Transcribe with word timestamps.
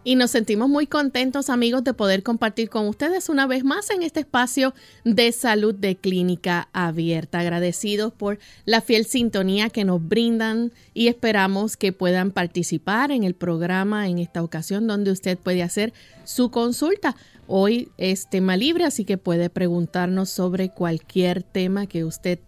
Y 0.04 0.16
nos 0.16 0.32
sentimos 0.32 0.68
muy 0.68 0.88
contentos 0.88 1.52
amigos 1.52 1.84
de 1.84 1.94
poder 1.94 2.24
compartir 2.24 2.70
con 2.70 2.88
ustedes 2.88 3.30
una 3.30 3.46
vez 3.46 3.64
más 3.64 3.92
en 3.92 4.02
este 4.02 4.22
espacio 4.22 4.74
de 5.06 5.32
salud 5.32 5.76
de 5.76 5.96
clínica 5.96 6.70
abierta. 6.74 7.40
Agradecidos 7.40 8.12
por 8.12 8.40
la 8.66 8.82
fiel 8.82 9.06
sintonía 9.06 9.70
que 9.70 9.86
nos 9.86 10.04
brindan 10.04 10.72
y 10.96 11.08
esperamos 11.08 11.78
que 11.78 11.94
puedan 11.94 12.32
participar 12.32 13.12
en 13.12 13.24
el 13.24 13.36
programa 13.36 14.08
en 14.08 14.18
esta 14.18 14.42
ocasión 14.42 14.88
donde 14.88 15.12
usted 15.12 15.38
puede 15.38 15.62
hacer 15.62 15.94
su 16.24 16.50
consulta. 16.50 17.16
Hoy 17.46 17.90
es 17.98 18.28
tema 18.28 18.58
libre, 18.58 18.86
así 18.86 19.06
que 19.06 19.20
puede 19.20 19.52
preguntarnos 19.52 20.30
sobre 20.30 20.70
cualquier 20.70 21.44
tema 21.44 21.86
que 21.86 22.06
usted 22.06 22.40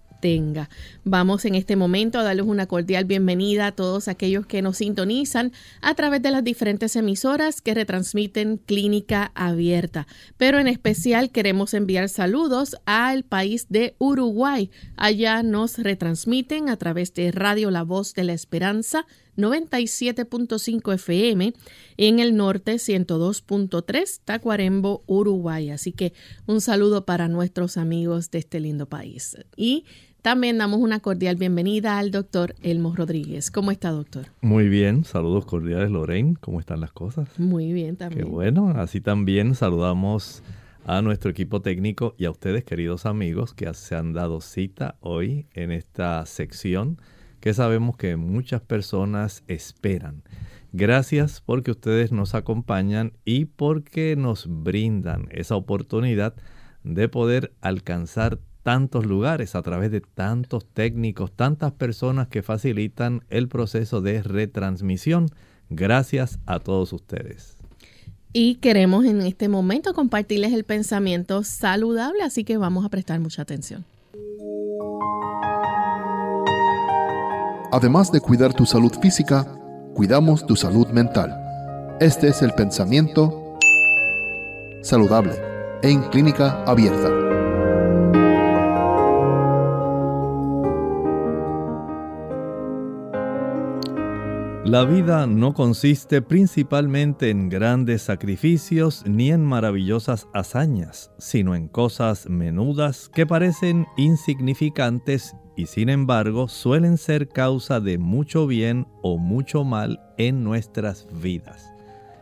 Vamos 1.03 1.43
en 1.43 1.55
este 1.55 1.75
momento 1.75 2.17
a 2.17 2.23
darles 2.23 2.45
una 2.45 2.65
cordial 2.65 3.03
bienvenida 3.03 3.67
a 3.67 3.71
todos 3.73 4.07
aquellos 4.07 4.45
que 4.45 4.61
nos 4.61 4.77
sintonizan 4.77 5.51
a 5.81 5.95
través 5.95 6.21
de 6.21 6.31
las 6.31 6.45
diferentes 6.45 6.95
emisoras 6.95 7.59
que 7.59 7.73
retransmiten 7.73 8.55
Clínica 8.57 9.33
Abierta. 9.35 10.07
Pero 10.37 10.59
en 10.59 10.69
especial 10.69 11.29
queremos 11.29 11.73
enviar 11.73 12.07
saludos 12.07 12.77
al 12.85 13.23
país 13.23 13.67
de 13.67 13.95
Uruguay. 13.97 14.71
Allá 14.95 15.43
nos 15.43 15.77
retransmiten 15.77 16.69
a 16.69 16.77
través 16.77 17.13
de 17.13 17.33
Radio 17.33 17.69
La 17.69 17.83
Voz 17.83 18.13
de 18.13 18.23
la 18.23 18.33
Esperanza 18.33 19.05
97.5 19.37 20.93
FM, 20.93 21.53
en 21.97 22.19
el 22.19 22.35
norte 22.35 22.75
102.3 22.75 24.21
Tacuarembo, 24.23 25.03
Uruguay. 25.07 25.71
Así 25.71 25.91
que 25.91 26.13
un 26.45 26.61
saludo 26.61 27.05
para 27.05 27.27
nuestros 27.27 27.77
amigos 27.77 28.31
de 28.31 28.39
este 28.39 28.59
lindo 28.59 28.87
país. 28.87 29.35
Y 29.55 29.85
también 30.23 30.57
damos 30.57 30.79
una 30.79 31.01
cordial 31.01 31.35
bienvenida 31.35 31.99
al 31.99 32.09
doctor 32.09 32.55
Elmo 32.61 32.95
Rodríguez. 32.95 33.51
¿Cómo 33.51 33.71
está, 33.71 33.91
doctor? 33.91 34.27
Muy 34.39 34.69
bien, 34.69 35.03
saludos 35.03 35.45
cordiales, 35.45 35.91
Lorraine. 35.91 36.37
¿Cómo 36.39 36.61
están 36.61 36.79
las 36.79 36.93
cosas? 36.93 37.27
Muy 37.37 37.73
bien 37.73 37.97
también. 37.97 38.23
Qué 38.23 38.29
bueno, 38.31 38.69
así 38.69 39.01
también 39.01 39.53
saludamos 39.53 40.41
a 40.85 41.01
nuestro 41.01 41.29
equipo 41.29 41.61
técnico 41.61 42.15
y 42.17 42.23
a 42.23 42.31
ustedes, 42.31 42.63
queridos 42.63 43.05
amigos, 43.05 43.53
que 43.53 43.71
se 43.73 43.95
han 43.95 44.13
dado 44.13 44.39
cita 44.39 44.95
hoy 45.01 45.45
en 45.53 45.71
esta 45.71 46.25
sección 46.25 47.01
que 47.41 47.53
sabemos 47.53 47.97
que 47.97 48.15
muchas 48.15 48.61
personas 48.61 49.43
esperan. 49.49 50.23
Gracias 50.71 51.41
porque 51.41 51.71
ustedes 51.71 52.13
nos 52.13 52.33
acompañan 52.33 53.11
y 53.25 53.43
porque 53.43 54.15
nos 54.15 54.47
brindan 54.47 55.27
esa 55.31 55.57
oportunidad 55.57 56.33
de 56.85 57.09
poder 57.09 57.51
alcanzar 57.59 58.39
tantos 58.63 59.05
lugares, 59.05 59.55
a 59.55 59.61
través 59.61 59.91
de 59.91 60.01
tantos 60.01 60.65
técnicos, 60.65 61.31
tantas 61.31 61.73
personas 61.73 62.29
que 62.29 62.41
facilitan 62.41 63.23
el 63.29 63.49
proceso 63.49 64.01
de 64.01 64.23
retransmisión. 64.23 65.27
Gracias 65.69 66.39
a 66.45 66.59
todos 66.59 66.93
ustedes. 66.93 67.57
Y 68.31 68.55
queremos 68.55 69.05
en 69.05 69.21
este 69.21 69.47
momento 69.47 69.93
compartirles 69.93 70.53
el 70.53 70.63
pensamiento 70.63 71.43
saludable, 71.43 72.23
así 72.23 72.43
que 72.43 72.57
vamos 72.57 72.83
a 72.83 72.89
prestar 72.89 73.19
mucha 73.19 73.43
atención. 73.43 73.85
Además 77.71 78.11
de 78.11 78.21
cuidar 78.21 78.53
tu 78.53 78.65
salud 78.65 78.91
física, 79.01 79.45
cuidamos 79.93 80.45
tu 80.45 80.55
salud 80.55 80.87
mental. 80.87 81.35
Este 81.99 82.27
es 82.29 82.41
el 82.41 82.53
pensamiento 82.53 83.57
saludable 84.81 85.33
en 85.81 86.01
clínica 86.09 86.63
abierta. 86.65 87.22
La 94.73 94.85
vida 94.85 95.27
no 95.27 95.53
consiste 95.53 96.23
principalmente 96.23 97.29
en 97.29 97.47
grandes 97.47 98.01
sacrificios 98.01 99.03
ni 99.05 99.29
en 99.29 99.45
maravillosas 99.45 100.27
hazañas, 100.33 101.11
sino 101.19 101.53
en 101.53 101.67
cosas 101.67 102.27
menudas 102.27 103.07
que 103.07 103.27
parecen 103.27 103.85
insignificantes 103.97 105.35
y 105.55 105.67
sin 105.67 105.89
embargo 105.89 106.47
suelen 106.47 106.97
ser 106.97 107.29
causa 107.29 107.79
de 107.81 107.99
mucho 107.99 108.47
bien 108.47 108.87
o 109.03 109.19
mucho 109.19 109.63
mal 109.63 110.01
en 110.17 110.43
nuestras 110.43 111.07
vidas. 111.21 111.71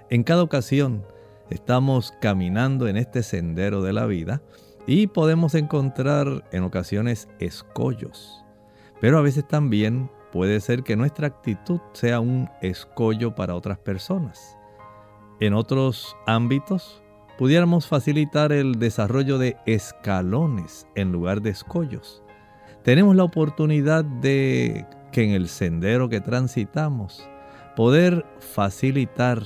En 0.09 0.23
cada 0.23 0.43
ocasión 0.43 1.05
estamos 1.49 2.13
caminando 2.19 2.89
en 2.89 2.97
este 2.97 3.23
sendero 3.23 3.81
de 3.81 3.93
la 3.93 4.07
vida 4.07 4.41
y 4.85 5.07
podemos 5.07 5.55
encontrar 5.55 6.43
en 6.51 6.63
ocasiones 6.63 7.29
escollos, 7.39 8.43
pero 8.99 9.17
a 9.19 9.21
veces 9.21 9.47
también 9.47 10.09
puede 10.31 10.59
ser 10.59 10.83
que 10.83 10.95
nuestra 10.95 11.27
actitud 11.27 11.79
sea 11.93 12.19
un 12.19 12.49
escollo 12.61 13.35
para 13.35 13.55
otras 13.55 13.77
personas. 13.77 14.57
En 15.39 15.53
otros 15.53 16.15
ámbitos, 16.27 17.01
pudiéramos 17.37 17.87
facilitar 17.87 18.51
el 18.51 18.79
desarrollo 18.79 19.37
de 19.37 19.57
escalones 19.65 20.87
en 20.95 21.11
lugar 21.11 21.41
de 21.41 21.49
escollos. 21.49 22.21
Tenemos 22.83 23.15
la 23.15 23.23
oportunidad 23.23 24.03
de 24.03 24.85
que 25.11 25.23
en 25.23 25.31
el 25.31 25.47
sendero 25.49 26.09
que 26.09 26.21
transitamos, 26.21 27.27
poder 27.75 28.25
facilitar 28.39 29.41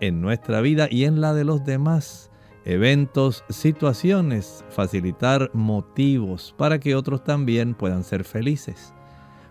en 0.00 0.20
nuestra 0.20 0.60
vida 0.60 0.88
y 0.90 1.04
en 1.04 1.20
la 1.20 1.34
de 1.34 1.44
los 1.44 1.64
demás. 1.64 2.30
Eventos, 2.64 3.44
situaciones, 3.48 4.64
facilitar 4.70 5.50
motivos 5.52 6.54
para 6.56 6.78
que 6.78 6.94
otros 6.94 7.24
también 7.24 7.74
puedan 7.74 8.04
ser 8.04 8.24
felices. 8.24 8.94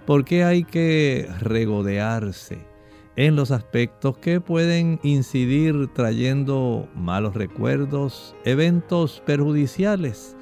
¿Por 0.06 0.26
qué 0.26 0.44
hay 0.44 0.64
que 0.64 1.30
regodearse 1.40 2.58
en 3.16 3.36
los 3.36 3.52
aspectos 3.52 4.18
que 4.18 4.42
pueden 4.42 5.00
incidir 5.04 5.90
trayendo 5.94 6.90
malos 6.96 7.36
recuerdos, 7.36 8.36
eventos 8.44 9.22
perjudiciales, 9.28 10.36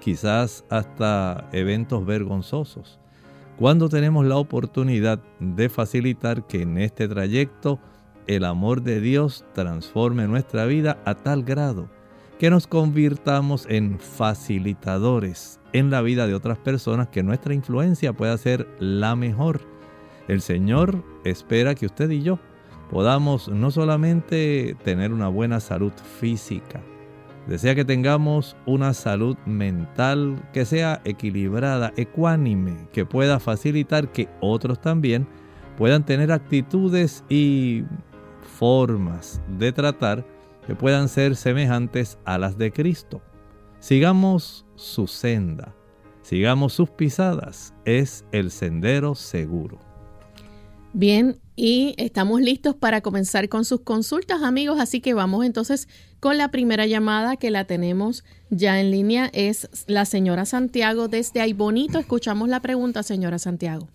quizás 0.00 0.64
hasta 0.68 1.48
eventos 1.52 2.04
vergonzosos? 2.04 3.00
Cuando 3.56 3.88
tenemos 3.88 4.26
la 4.26 4.36
oportunidad 4.36 5.20
de 5.40 5.70
facilitar 5.70 6.46
que 6.46 6.62
en 6.62 6.76
este 6.76 7.08
trayecto 7.08 7.80
el 8.26 8.44
amor 8.44 8.82
de 8.82 9.00
Dios 9.00 9.46
transforme 9.54 10.26
nuestra 10.28 10.66
vida 10.66 10.98
a 11.06 11.14
tal 11.14 11.44
grado 11.44 11.88
que 12.38 12.50
nos 12.50 12.66
convirtamos 12.66 13.66
en 13.68 13.98
facilitadores 13.98 15.57
en 15.72 15.90
la 15.90 16.02
vida 16.02 16.26
de 16.26 16.34
otras 16.34 16.58
personas, 16.58 17.08
que 17.08 17.22
nuestra 17.22 17.54
influencia 17.54 18.12
pueda 18.12 18.36
ser 18.38 18.68
la 18.78 19.16
mejor. 19.16 19.60
El 20.28 20.40
Señor 20.40 21.02
espera 21.24 21.74
que 21.74 21.86
usted 21.86 22.10
y 22.10 22.22
yo 22.22 22.38
podamos 22.90 23.48
no 23.48 23.70
solamente 23.70 24.76
tener 24.84 25.12
una 25.12 25.28
buena 25.28 25.60
salud 25.60 25.92
física, 26.20 26.80
desea 27.46 27.74
que 27.74 27.84
tengamos 27.84 28.56
una 28.66 28.92
salud 28.94 29.36
mental 29.46 30.36
que 30.52 30.64
sea 30.64 31.00
equilibrada, 31.04 31.92
ecuánime, 31.96 32.88
que 32.92 33.06
pueda 33.06 33.40
facilitar 33.40 34.12
que 34.12 34.28
otros 34.40 34.80
también 34.80 35.26
puedan 35.76 36.04
tener 36.04 36.32
actitudes 36.32 37.24
y 37.28 37.84
formas 38.58 39.40
de 39.58 39.72
tratar 39.72 40.26
que 40.66 40.74
puedan 40.74 41.08
ser 41.08 41.36
semejantes 41.36 42.18
a 42.26 42.36
las 42.36 42.58
de 42.58 42.72
Cristo. 42.72 43.22
Sigamos 43.80 44.66
su 44.78 45.06
senda, 45.06 45.74
sigamos 46.22 46.72
sus 46.72 46.90
pisadas, 46.90 47.74
es 47.84 48.24
el 48.32 48.50
sendero 48.50 49.14
seguro. 49.14 49.78
Bien, 50.94 51.36
y 51.54 51.94
estamos 51.98 52.40
listos 52.40 52.74
para 52.74 53.00
comenzar 53.00 53.48
con 53.48 53.64
sus 53.64 53.80
consultas, 53.80 54.42
amigos, 54.42 54.78
así 54.80 55.00
que 55.00 55.12
vamos 55.12 55.44
entonces 55.44 55.88
con 56.20 56.38
la 56.38 56.50
primera 56.50 56.86
llamada 56.86 57.36
que 57.36 57.50
la 57.50 57.64
tenemos 57.64 58.24
ya 58.50 58.80
en 58.80 58.90
línea. 58.90 59.28
Es 59.32 59.68
la 59.86 60.04
señora 60.04 60.44
Santiago 60.44 61.08
desde 61.08 61.40
Ay 61.40 61.52
Bonito. 61.52 61.98
Escuchamos 61.98 62.48
la 62.48 62.60
pregunta, 62.60 63.02
señora 63.02 63.38
Santiago. 63.38 63.88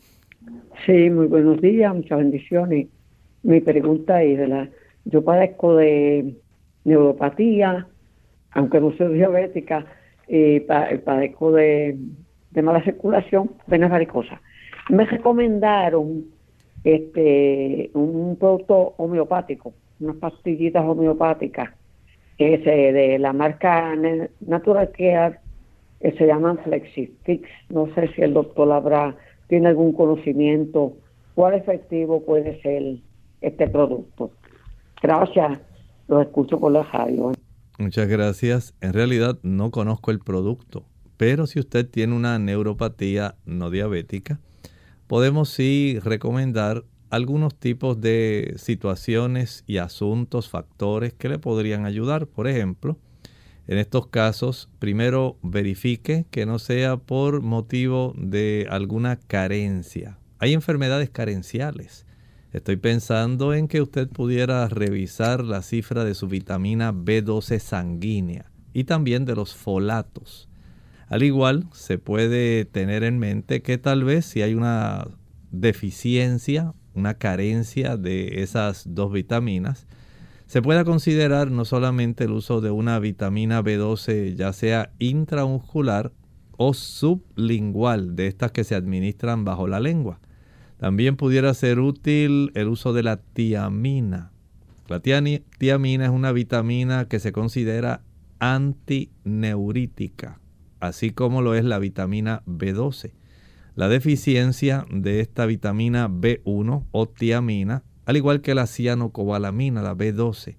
Sí, 0.85 1.09
muy 1.09 1.27
buenos 1.27 1.62
días, 1.62 1.95
muchas 1.95 2.19
bendiciones. 2.19 2.88
Mi 3.41 3.59
pregunta 3.62 4.21
es, 4.21 4.47
la, 4.47 4.69
yo 5.06 5.24
padezco 5.24 5.77
de 5.77 6.35
neuropatía, 6.83 7.88
aunque 8.51 8.80
no 8.80 8.95
soy 8.97 9.15
diabética, 9.15 9.85
y 10.27 10.59
padezco 10.61 11.51
de, 11.51 11.97
mala 12.61 12.83
circulación, 12.83 13.51
venas 13.67 13.91
varicosas. 13.91 14.39
Me 14.89 15.05
recomendaron 15.05 16.25
este 16.83 17.89
un 17.93 18.35
producto 18.37 18.93
homeopático, 18.97 19.73
unas 19.99 20.17
pastillitas 20.17 20.83
homeopáticas, 20.83 21.71
que 22.37 22.57
de 22.57 23.19
la 23.19 23.31
marca 23.31 23.95
Natural 24.41 24.91
Care, 24.91 25.39
que 26.01 26.11
se 26.11 26.27
llaman 26.27 26.57
Flexifix. 26.59 27.47
No 27.69 27.87
sé 27.95 28.09
si 28.13 28.21
el 28.21 28.33
doctor 28.33 28.71
habrá, 28.71 29.15
tiene 29.47 29.69
algún 29.69 29.93
conocimiento 29.93 30.93
cuál 31.35 31.53
efectivo 31.53 32.23
puede 32.23 32.61
ser 32.61 32.97
este 33.41 33.67
producto. 33.67 34.31
Gracias, 35.01 35.59
lo 36.07 36.21
escucho 36.21 36.59
por 36.59 36.71
la 36.71 36.83
radio. 36.83 37.31
Muchas 37.83 38.07
gracias. 38.07 38.74
En 38.80 38.94
realidad 38.94 39.39
no 39.44 39.69
conozco 39.69 40.12
el 40.12 40.19
producto, 40.19 40.85
pero 41.18 41.47
si 41.47 41.59
usted 41.59 41.85
tiene 41.85 42.15
una 42.15 42.39
neuropatía 42.39 43.35
no 43.45 43.69
diabética, 43.69 44.39
podemos 45.07 45.50
sí 45.50 46.00
recomendar 46.01 46.85
algunos 47.09 47.59
tipos 47.59 48.00
de 48.00 48.53
situaciones 48.56 49.65
y 49.68 49.80
asuntos, 49.80 50.47
factores 50.47 51.12
que 51.12 51.27
le 51.27 51.39
podrían 51.39 51.85
ayudar. 51.85 52.25
Por 52.25 52.47
ejemplo, 52.47 52.97
en 53.68 53.77
estos 53.77 54.07
casos, 54.07 54.69
primero 54.80 55.38
verifique 55.44 56.25
que 56.31 56.45
no 56.45 56.59
sea 56.59 56.95
por 56.95 57.41
motivo 57.41 58.13
de 58.15 58.65
alguna 58.69 59.18
carencia. 59.18 60.19
Hay 60.39 60.53
enfermedades 60.53 61.09
carenciales 61.09 62.06
Estoy 62.53 62.75
pensando 62.77 63.55
en 63.55 63.67
que 63.67 63.81
usted 63.81 64.07
pudiera 64.07 64.67
revisar 64.67 65.44
la 65.44 65.63
cifra 65.63 66.03
de 66.03 66.13
su 66.13 66.27
vitamina 66.27 66.94
B12 66.94 67.57
sanguínea 67.57 68.51
y 68.73 68.83
también 68.83 69.25
de 69.25 69.35
los 69.35 69.55
folatos. 69.55 70.50
Al 71.07 71.23
igual, 71.23 71.67
se 71.73 71.97
puede 71.97 72.65
tener 72.65 73.03
en 73.03 73.17
mente 73.17 73.63
que 73.63 73.79
tal 73.79 74.03
vez 74.03 74.25
si 74.25 74.44
hay 74.44 74.53
una 74.53 75.07
deficiencia, 75.50 76.75
una 76.94 77.15
carencia 77.15 77.97
de 77.97 78.44
esas 78.44 78.83
dos 78.85 79.11
vitaminas, 79.11 79.88
se 80.45 80.61
pueda 80.61 80.85
considerar 80.85 81.49
no 81.49 81.65
solamente 81.65 82.25
el 82.25 82.33
uso 82.33 82.61
de 82.61 82.69
una 82.69 82.99
vitamina 82.99 83.63
B12, 83.63 84.35
ya 84.35 84.53
sea 84.53 84.94
intramuscular 84.99 86.11
o 86.57 86.75
sublingual, 86.75 88.15
de 88.15 88.27
estas 88.27 88.51
que 88.51 88.63
se 88.63 88.75
administran 88.75 89.44
bajo 89.44 89.67
la 89.67 89.79
lengua. 89.79 90.19
También 90.83 91.15
pudiera 91.15 91.53
ser 91.53 91.80
útil 91.80 92.51
el 92.56 92.68
uso 92.68 92.91
de 92.91 93.03
la 93.03 93.15
tiamina. 93.15 94.33
La 94.89 95.00
tiamina 95.00 96.03
es 96.03 96.12
una 96.12 96.33
vitamina 96.33 97.07
que 97.07 97.21
se 97.21 97.31
considera 97.31 98.01
antineurítica, 98.39 100.41
así 100.81 101.12
como 101.12 101.41
lo 101.41 101.56
es 101.56 101.63
la 101.63 101.80
vitamina 101.80 102.44
B12. 102.45 103.13
La 103.75 103.88
deficiencia 103.88 104.85
de 104.91 105.21
esta 105.21 105.45
vitamina 105.45 106.09
B1 106.09 106.85
o 106.91 107.07
tiamina, 107.07 107.83
al 108.03 108.18
igual 108.18 108.41
que 108.41 108.53
la 108.53 108.68
cianocobalamina, 108.68 109.81
la 109.81 109.95
B12, 109.95 110.57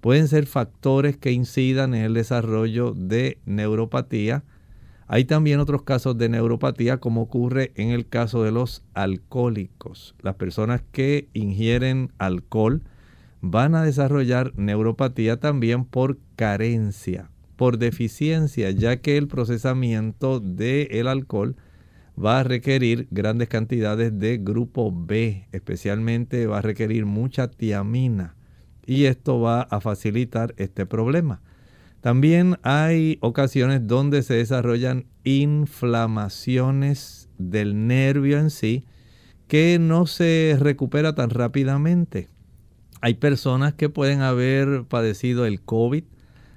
pueden 0.00 0.26
ser 0.26 0.46
factores 0.46 1.16
que 1.16 1.30
incidan 1.30 1.94
en 1.94 2.02
el 2.02 2.14
desarrollo 2.14 2.92
de 2.92 3.38
neuropatía, 3.44 4.42
hay 5.12 5.24
también 5.24 5.58
otros 5.58 5.82
casos 5.82 6.16
de 6.18 6.28
neuropatía 6.28 6.98
como 6.98 7.22
ocurre 7.22 7.72
en 7.74 7.90
el 7.90 8.06
caso 8.06 8.44
de 8.44 8.52
los 8.52 8.84
alcohólicos. 8.94 10.14
Las 10.20 10.36
personas 10.36 10.82
que 10.92 11.26
ingieren 11.32 12.12
alcohol 12.18 12.82
van 13.40 13.74
a 13.74 13.82
desarrollar 13.82 14.52
neuropatía 14.54 15.40
también 15.40 15.84
por 15.84 16.18
carencia, 16.36 17.28
por 17.56 17.78
deficiencia, 17.78 18.70
ya 18.70 18.98
que 18.98 19.16
el 19.16 19.26
procesamiento 19.26 20.38
del 20.38 21.08
alcohol 21.08 21.56
va 22.16 22.38
a 22.38 22.44
requerir 22.44 23.08
grandes 23.10 23.48
cantidades 23.48 24.16
de 24.16 24.38
grupo 24.38 24.92
B, 24.94 25.48
especialmente 25.50 26.46
va 26.46 26.58
a 26.58 26.62
requerir 26.62 27.04
mucha 27.04 27.48
tiamina 27.48 28.36
y 28.86 29.06
esto 29.06 29.40
va 29.40 29.62
a 29.62 29.80
facilitar 29.80 30.54
este 30.56 30.86
problema. 30.86 31.40
También 32.00 32.58
hay 32.62 33.18
ocasiones 33.20 33.86
donde 33.86 34.22
se 34.22 34.34
desarrollan 34.34 35.06
inflamaciones 35.24 37.28
del 37.38 37.86
nervio 37.86 38.38
en 38.38 38.50
sí 38.50 38.84
que 39.48 39.78
no 39.78 40.06
se 40.06 40.56
recupera 40.58 41.14
tan 41.14 41.30
rápidamente. 41.30 42.28
Hay 43.00 43.14
personas 43.14 43.74
que 43.74 43.88
pueden 43.88 44.22
haber 44.22 44.84
padecido 44.84 45.44
el 45.44 45.60
COVID, 45.60 46.04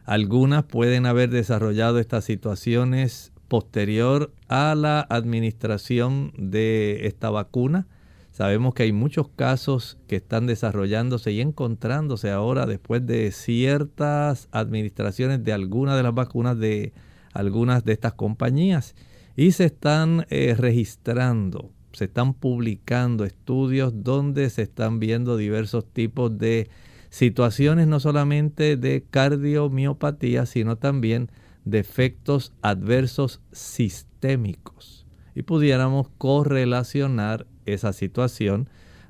algunas 0.05 0.63
pueden 0.63 1.05
haber 1.05 1.29
desarrollado 1.29 1.99
estas 1.99 2.25
situaciones 2.25 3.31
posterior 3.47 4.33
a 4.47 4.75
la 4.75 5.01
administración 5.01 6.33
de 6.37 7.07
esta 7.07 7.29
vacuna 7.29 7.87
Sabemos 8.33 8.73
que 8.73 8.81
hay 8.81 8.91
muchos 8.91 9.27
casos 9.29 9.99
que 10.07 10.15
están 10.15 10.47
desarrollándose 10.47 11.31
y 11.31 11.39
encontrándose 11.39 12.31
ahora 12.31 12.65
después 12.65 13.05
de 13.05 13.31
ciertas 13.31 14.49
administraciones 14.51 15.43
de 15.43 15.53
algunas 15.53 15.95
de 15.95 16.01
las 16.01 16.15
vacunas 16.15 16.57
de 16.57 16.93
algunas 17.31 17.85
de 17.85 17.93
estas 17.93 18.13
compañías 18.13 18.95
y 19.35 19.51
se 19.51 19.65
están 19.65 20.25
eh, 20.31 20.55
registrando, 20.57 21.69
se 21.91 22.05
están 22.05 22.33
publicando 22.33 23.23
estudios 23.23 23.93
donde 24.03 24.49
se 24.49 24.63
están 24.63 24.99
viendo 24.99 25.37
diversos 25.37 25.85
tipos 25.85 26.35
de 26.35 26.71
situaciones 27.11 27.85
no 27.85 27.99
solamente 27.99 28.77
de 28.77 29.05
cardiomiopatía, 29.11 30.47
sino 30.47 30.77
también 30.77 31.29
de 31.65 31.77
efectos 31.77 32.51
adversos 32.63 33.41
sistémicos. 33.51 35.05
Y 35.35 35.43
pudiéramos 35.43 36.09
correlacionar 36.17 37.45
esa 37.65 37.93
situación 37.93 38.69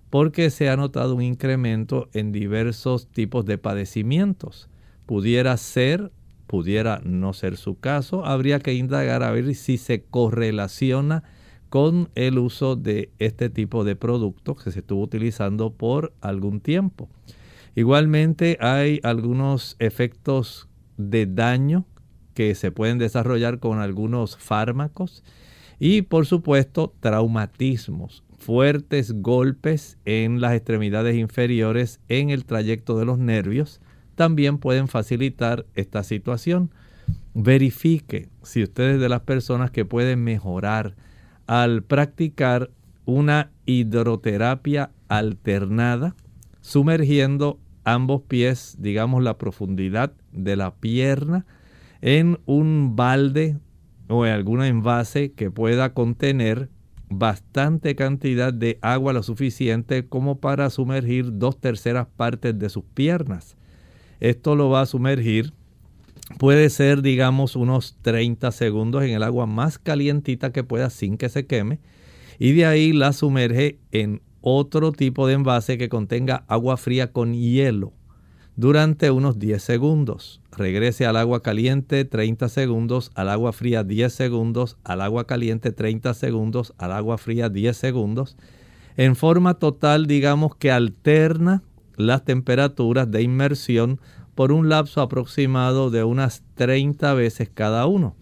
porque 0.09 0.51
se 0.51 0.69
ha 0.69 0.77
notado 0.77 1.15
un 1.15 1.23
incremento 1.23 2.07
en 2.13 2.31
diversos 2.31 3.07
tipos 3.07 3.45
de 3.45 3.57
padecimientos. 3.57 4.69
Pudiera 5.07 5.57
ser, 5.57 6.11
pudiera 6.45 7.01
no 7.03 7.33
ser 7.33 7.57
su 7.57 7.79
caso, 7.79 8.23
habría 8.23 8.59
que 8.59 8.75
indagar 8.75 9.23
a 9.23 9.31
ver 9.31 9.55
si 9.55 9.77
se 9.77 10.03
correlaciona 10.03 11.23
con 11.69 12.09
el 12.13 12.37
uso 12.37 12.75
de 12.75 13.09
este 13.17 13.49
tipo 13.49 13.83
de 13.83 13.95
productos 13.95 14.63
que 14.63 14.71
se 14.71 14.81
estuvo 14.81 15.01
utilizando 15.01 15.73
por 15.73 16.13
algún 16.21 16.61
tiempo. 16.61 17.09
Igualmente 17.73 18.59
hay 18.61 18.99
algunos 19.01 19.75
efectos 19.79 20.69
de 20.97 21.25
daño 21.25 21.87
que 22.35 22.53
se 22.53 22.71
pueden 22.71 22.99
desarrollar 22.99 23.57
con 23.57 23.79
algunos 23.79 24.37
fármacos 24.37 25.23
y 25.85 26.01
por 26.01 26.25
supuesto 26.25 26.93
traumatismos, 27.01 28.23
fuertes 28.37 29.21
golpes 29.21 29.97
en 30.05 30.39
las 30.39 30.53
extremidades 30.53 31.17
inferiores 31.17 31.99
en 32.07 32.29
el 32.29 32.45
trayecto 32.45 32.97
de 32.97 33.03
los 33.03 33.19
nervios 33.19 33.81
también 34.15 34.59
pueden 34.59 34.87
facilitar 34.87 35.65
esta 35.75 36.03
situación. 36.03 36.71
Verifique 37.33 38.29
si 38.43 38.63
usted 38.63 38.91
es 38.91 39.01
de 39.01 39.09
las 39.09 39.23
personas 39.23 39.71
que 39.71 39.83
pueden 39.83 40.23
mejorar 40.23 40.95
al 41.47 41.83
practicar 41.83 42.69
una 43.03 43.51
hidroterapia 43.65 44.89
alternada, 45.09 46.15
sumergiendo 46.61 47.59
ambos 47.83 48.21
pies, 48.21 48.77
digamos 48.79 49.21
la 49.21 49.37
profundidad 49.37 50.13
de 50.31 50.55
la 50.55 50.75
pierna, 50.75 51.45
en 51.99 52.39
un 52.45 52.95
balde 52.95 53.57
o 54.07 54.25
en 54.25 54.33
algún 54.33 54.63
envase 54.63 55.31
que 55.31 55.51
pueda 55.51 55.93
contener 55.93 56.69
bastante 57.09 57.95
cantidad 57.95 58.53
de 58.53 58.79
agua 58.81 59.13
lo 59.13 59.23
suficiente 59.23 60.07
como 60.07 60.39
para 60.39 60.69
sumergir 60.69 61.37
dos 61.37 61.59
terceras 61.59 62.07
partes 62.07 62.57
de 62.57 62.69
sus 62.69 62.83
piernas. 62.83 63.55
Esto 64.19 64.55
lo 64.55 64.69
va 64.69 64.81
a 64.81 64.85
sumergir, 64.85 65.53
puede 66.39 66.69
ser 66.69 67.01
digamos 67.01 67.55
unos 67.55 67.97
30 68.01 68.51
segundos 68.51 69.03
en 69.03 69.11
el 69.11 69.23
agua 69.23 69.45
más 69.45 69.77
calientita 69.77 70.51
que 70.51 70.63
pueda 70.63 70.89
sin 70.89 71.17
que 71.17 71.29
se 71.29 71.45
queme 71.45 71.79
y 72.39 72.53
de 72.53 72.65
ahí 72.65 72.93
la 72.93 73.13
sumerge 73.13 73.79
en 73.91 74.21
otro 74.41 74.91
tipo 74.91 75.27
de 75.27 75.33
envase 75.33 75.77
que 75.77 75.89
contenga 75.89 76.43
agua 76.47 76.77
fría 76.77 77.11
con 77.11 77.33
hielo 77.33 77.93
durante 78.55 79.11
unos 79.11 79.39
10 79.39 79.61
segundos. 79.61 80.41
Regrese 80.55 81.05
al 81.05 81.17
agua 81.17 81.41
caliente 81.41 82.05
30 82.05 82.49
segundos, 82.49 83.11
al 83.15 83.29
agua 83.29 83.53
fría 83.53 83.83
10 83.83 84.13
segundos, 84.13 84.77
al 84.83 85.01
agua 85.01 85.25
caliente 85.25 85.71
30 85.71 86.13
segundos, 86.13 86.73
al 86.77 86.91
agua 86.91 87.17
fría 87.17 87.49
10 87.49 87.75
segundos. 87.75 88.37
En 88.95 89.15
forma 89.15 89.55
total, 89.55 90.05
digamos 90.05 90.55
que 90.55 90.71
alterna 90.71 91.63
las 91.95 92.23
temperaturas 92.25 93.09
de 93.09 93.23
inmersión 93.23 93.99
por 94.35 94.51
un 94.51 94.69
lapso 94.69 95.01
aproximado 95.01 95.89
de 95.89 96.03
unas 96.03 96.43
30 96.55 97.13
veces 97.13 97.49
cada 97.53 97.85
uno. 97.87 98.15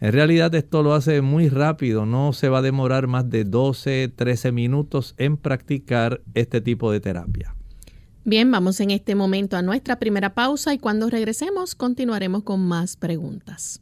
En 0.00 0.12
realidad 0.12 0.54
esto 0.54 0.82
lo 0.82 0.94
hace 0.94 1.22
muy 1.22 1.48
rápido, 1.48 2.06
no 2.06 2.32
se 2.32 2.48
va 2.48 2.58
a 2.58 2.62
demorar 2.62 3.08
más 3.08 3.28
de 3.28 3.44
12, 3.44 4.12
13 4.14 4.52
minutos 4.52 5.14
en 5.18 5.36
practicar 5.36 6.20
este 6.34 6.60
tipo 6.60 6.92
de 6.92 7.00
terapia. 7.00 7.57
Bien, 8.28 8.50
vamos 8.50 8.78
en 8.80 8.90
este 8.90 9.14
momento 9.14 9.56
a 9.56 9.62
nuestra 9.62 9.98
primera 9.98 10.34
pausa 10.34 10.74
y 10.74 10.78
cuando 10.78 11.08
regresemos 11.08 11.74
continuaremos 11.74 12.42
con 12.42 12.60
más 12.60 12.94
preguntas. 12.94 13.80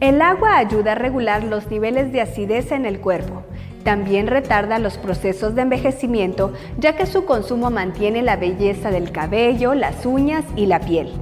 El 0.00 0.22
agua 0.22 0.56
ayuda 0.56 0.92
a 0.92 0.94
regular 0.94 1.44
los 1.44 1.70
niveles 1.70 2.12
de 2.12 2.22
acidez 2.22 2.72
en 2.72 2.86
el 2.86 2.98
cuerpo. 2.98 3.42
También 3.84 4.26
retarda 4.26 4.78
los 4.78 4.96
procesos 4.96 5.54
de 5.54 5.60
envejecimiento 5.60 6.54
ya 6.78 6.96
que 6.96 7.04
su 7.04 7.26
consumo 7.26 7.70
mantiene 7.70 8.22
la 8.22 8.36
belleza 8.36 8.90
del 8.90 9.12
cabello, 9.12 9.74
las 9.74 10.06
uñas 10.06 10.46
y 10.56 10.64
la 10.64 10.80
piel. 10.80 11.12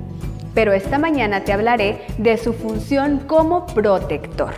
Pero 0.55 0.73
esta 0.73 1.01
mañana 1.01 1.43
te 1.43 1.53
hablaré 1.53 2.07
de 2.17 2.37
su 2.37 2.53
función 2.53 3.19
como 3.27 3.67
protector. 3.67 4.55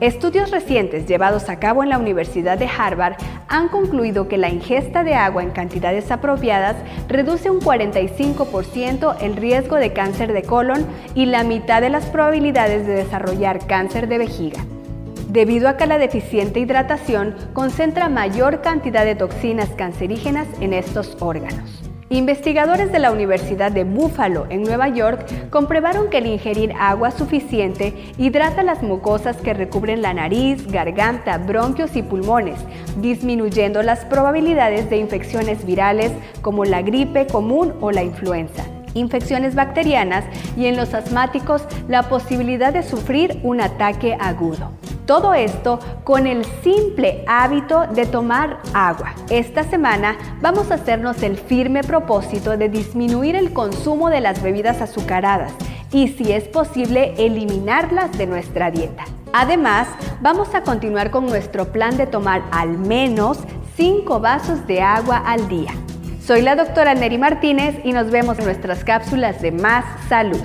Estudios 0.00 0.52
recientes 0.52 1.06
llevados 1.06 1.48
a 1.48 1.58
cabo 1.58 1.82
en 1.82 1.88
la 1.88 1.98
Universidad 1.98 2.56
de 2.56 2.68
Harvard 2.68 3.14
han 3.48 3.68
concluido 3.68 4.28
que 4.28 4.38
la 4.38 4.48
ingesta 4.48 5.02
de 5.02 5.14
agua 5.14 5.42
en 5.42 5.50
cantidades 5.50 6.12
apropiadas 6.12 6.76
reduce 7.08 7.50
un 7.50 7.60
45% 7.60 9.16
el 9.20 9.34
riesgo 9.34 9.74
de 9.74 9.92
cáncer 9.92 10.32
de 10.32 10.44
colon 10.44 10.86
y 11.16 11.26
la 11.26 11.42
mitad 11.42 11.80
de 11.80 11.90
las 11.90 12.06
probabilidades 12.06 12.86
de 12.86 12.94
desarrollar 12.94 13.66
cáncer 13.66 14.06
de 14.06 14.18
vejiga. 14.18 14.64
Debido 15.30 15.68
a 15.68 15.76
que 15.76 15.88
la 15.88 15.98
deficiente 15.98 16.60
hidratación 16.60 17.34
concentra 17.52 18.08
mayor 18.08 18.62
cantidad 18.62 19.04
de 19.04 19.16
toxinas 19.16 19.70
cancerígenas 19.70 20.46
en 20.60 20.74
estos 20.74 21.16
órganos. 21.18 21.87
Investigadores 22.10 22.90
de 22.90 23.00
la 23.00 23.12
Universidad 23.12 23.70
de 23.70 23.84
Buffalo 23.84 24.46
en 24.48 24.62
Nueva 24.62 24.88
York 24.88 25.26
comprobaron 25.50 26.08
que 26.08 26.18
el 26.18 26.26
ingerir 26.26 26.72
agua 26.78 27.10
suficiente 27.10 27.92
hidrata 28.16 28.62
las 28.62 28.82
mucosas 28.82 29.36
que 29.36 29.52
recubren 29.52 30.00
la 30.00 30.14
nariz, 30.14 30.66
garganta, 30.72 31.36
bronquios 31.36 31.96
y 31.96 32.02
pulmones, 32.02 32.60
disminuyendo 32.96 33.82
las 33.82 34.06
probabilidades 34.06 34.88
de 34.88 34.96
infecciones 34.96 35.66
virales 35.66 36.12
como 36.40 36.64
la 36.64 36.80
gripe 36.80 37.26
común 37.26 37.74
o 37.82 37.90
la 37.90 38.02
influenza 38.02 38.77
infecciones 38.98 39.54
bacterianas 39.54 40.24
y 40.56 40.66
en 40.66 40.76
los 40.76 40.94
asmáticos 40.94 41.62
la 41.88 42.08
posibilidad 42.08 42.72
de 42.72 42.82
sufrir 42.82 43.40
un 43.42 43.60
ataque 43.60 44.16
agudo. 44.20 44.72
Todo 45.06 45.32
esto 45.32 45.78
con 46.04 46.26
el 46.26 46.44
simple 46.62 47.24
hábito 47.26 47.86
de 47.86 48.04
tomar 48.04 48.58
agua. 48.74 49.14
Esta 49.30 49.64
semana 49.64 50.18
vamos 50.42 50.70
a 50.70 50.74
hacernos 50.74 51.22
el 51.22 51.38
firme 51.38 51.82
propósito 51.82 52.58
de 52.58 52.68
disminuir 52.68 53.34
el 53.34 53.54
consumo 53.54 54.10
de 54.10 54.20
las 54.20 54.42
bebidas 54.42 54.82
azucaradas 54.82 55.52
y 55.92 56.08
si 56.08 56.32
es 56.32 56.44
posible 56.44 57.14
eliminarlas 57.16 58.18
de 58.18 58.26
nuestra 58.26 58.70
dieta. 58.70 59.04
Además, 59.32 59.88
vamos 60.20 60.54
a 60.54 60.62
continuar 60.62 61.10
con 61.10 61.26
nuestro 61.26 61.72
plan 61.72 61.96
de 61.96 62.06
tomar 62.06 62.42
al 62.50 62.76
menos 62.76 63.38
5 63.76 64.20
vasos 64.20 64.66
de 64.66 64.82
agua 64.82 65.18
al 65.18 65.48
día. 65.48 65.72
Soy 66.28 66.42
la 66.42 66.56
doctora 66.56 66.92
Neri 66.92 67.16
Martínez 67.16 67.76
y 67.84 67.94
nos 67.94 68.10
vemos 68.10 68.38
en 68.38 68.44
nuestras 68.44 68.84
cápsulas 68.84 69.40
de 69.40 69.50
Más 69.50 69.86
Salud. 70.10 70.38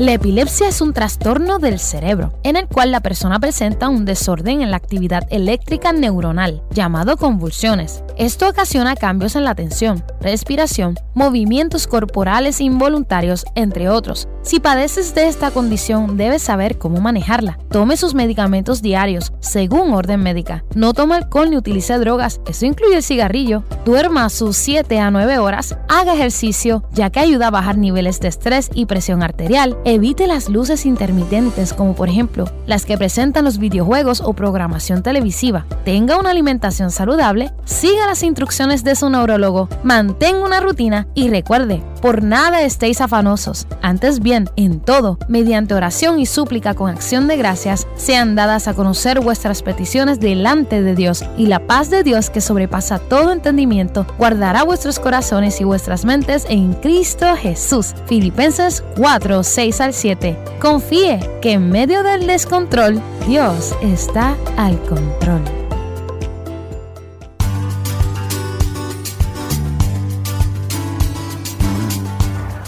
La 0.00 0.14
epilepsia 0.14 0.66
es 0.66 0.80
un 0.80 0.92
trastorno 0.92 1.60
del 1.60 1.78
cerebro, 1.78 2.32
en 2.42 2.56
el 2.56 2.66
cual 2.66 2.90
la 2.90 2.98
persona 2.98 3.38
presenta 3.38 3.88
un 3.88 4.04
desorden 4.04 4.60
en 4.60 4.72
la 4.72 4.76
actividad 4.76 5.24
eléctrica 5.30 5.92
neuronal, 5.92 6.64
llamado 6.72 7.16
convulsiones. 7.16 8.02
Esto 8.18 8.48
ocasiona 8.48 8.96
cambios 8.96 9.36
en 9.36 9.44
la 9.44 9.50
atención, 9.50 10.02
respiración, 10.20 10.98
movimientos 11.14 11.86
corporales 11.86 12.60
involuntarios, 12.60 13.44
entre 13.54 13.88
otros. 13.88 14.26
Si 14.42 14.58
padeces 14.58 15.14
de 15.14 15.28
esta 15.28 15.52
condición, 15.52 16.16
debes 16.16 16.42
saber 16.42 16.76
cómo 16.76 17.00
manejarla. 17.00 17.58
Tome 17.70 17.96
sus 17.96 18.14
medicamentos 18.14 18.82
diarios, 18.82 19.32
según 19.38 19.92
orden 19.94 20.22
médica. 20.22 20.64
No 20.74 20.92
tome 20.92 21.14
alcohol 21.14 21.50
ni 21.50 21.56
utilice 21.56 21.96
drogas, 21.98 22.40
eso 22.48 22.66
incluye 22.66 22.96
el 22.96 23.02
cigarrillo. 23.04 23.62
Duerma 23.84 24.28
sus 24.28 24.56
7 24.56 24.98
a 24.98 25.12
9 25.12 25.38
horas, 25.38 25.76
haga 25.88 26.14
ejercicio, 26.14 26.82
ya 26.92 27.10
que 27.10 27.20
ayuda 27.20 27.46
a 27.46 27.52
bajar 27.52 27.78
niveles 27.78 28.18
de 28.18 28.28
estrés 28.28 28.70
y 28.74 28.86
presión 28.86 29.22
arterial 29.22 29.78
Evite 29.86 30.26
las 30.26 30.48
luces 30.48 30.86
intermitentes 30.86 31.74
como 31.74 31.94
por 31.94 32.08
ejemplo 32.08 32.46
las 32.66 32.86
que 32.86 32.96
presentan 32.96 33.44
los 33.44 33.58
videojuegos 33.58 34.22
o 34.22 34.32
programación 34.32 35.02
televisiva. 35.02 35.66
Tenga 35.84 36.16
una 36.16 36.30
alimentación 36.30 36.90
saludable, 36.90 37.52
siga 37.66 38.06
las 38.06 38.22
instrucciones 38.22 38.82
de 38.82 38.94
su 38.94 39.10
neurólogo, 39.10 39.68
mantenga 39.82 40.42
una 40.42 40.60
rutina 40.60 41.06
y 41.14 41.28
recuerde, 41.28 41.82
por 42.00 42.22
nada 42.22 42.62
estéis 42.62 43.02
afanosos. 43.02 43.66
Antes 43.82 44.20
bien, 44.20 44.48
en 44.56 44.80
todo, 44.80 45.18
mediante 45.28 45.74
oración 45.74 46.18
y 46.18 46.24
súplica 46.24 46.72
con 46.72 46.88
acción 46.88 47.28
de 47.28 47.36
gracias, 47.36 47.86
sean 47.96 48.34
dadas 48.34 48.68
a 48.68 48.72
conocer 48.72 49.20
vuestras 49.20 49.60
peticiones 49.62 50.18
delante 50.18 50.82
de 50.82 50.94
Dios 50.94 51.22
y 51.36 51.46
la 51.46 51.66
paz 51.66 51.90
de 51.90 52.02
Dios 52.02 52.30
que 52.30 52.40
sobrepasa 52.40 52.98
todo 52.98 53.32
entendimiento 53.32 54.06
guardará 54.16 54.62
vuestros 54.62 54.98
corazones 54.98 55.60
y 55.60 55.64
vuestras 55.64 56.06
mentes 56.06 56.46
en 56.48 56.72
Cristo 56.72 57.26
Jesús. 57.36 57.94
Filipenses 58.06 58.82
4, 58.96 59.42
6 59.42 59.73
al 59.80 59.94
7. 59.94 60.36
Confíe 60.60 61.18
que 61.40 61.52
en 61.52 61.70
medio 61.70 62.02
del 62.02 62.26
descontrol, 62.26 63.00
Dios 63.26 63.74
está 63.82 64.36
al 64.56 64.78
control. 64.82 65.42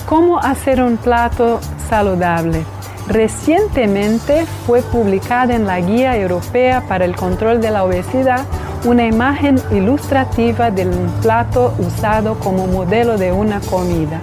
¿Cómo 0.07 0.39
hacer 0.39 0.83
un 0.83 0.97
plato 0.97 1.61
saludable? 1.89 2.65
Recientemente 3.09 4.47
fue 4.67 4.83
publicada 4.83 5.55
en 5.55 5.67
la 5.67 5.81
Guía 5.81 6.17
Europea 6.17 6.83
para 6.89 7.05
el 7.05 7.15
Control 7.15 7.61
de 7.61 7.71
la 7.71 7.85
Obesidad 7.85 8.45
una 8.85 9.07
imagen 9.07 9.61
ilustrativa 9.73 10.71
de 10.71 10.87
un 10.87 11.11
plato 11.23 11.75
usado 11.79 12.39
como 12.39 12.67
modelo 12.67 13.17
de 13.17 13.33
una 13.33 13.61
comida. 13.61 14.21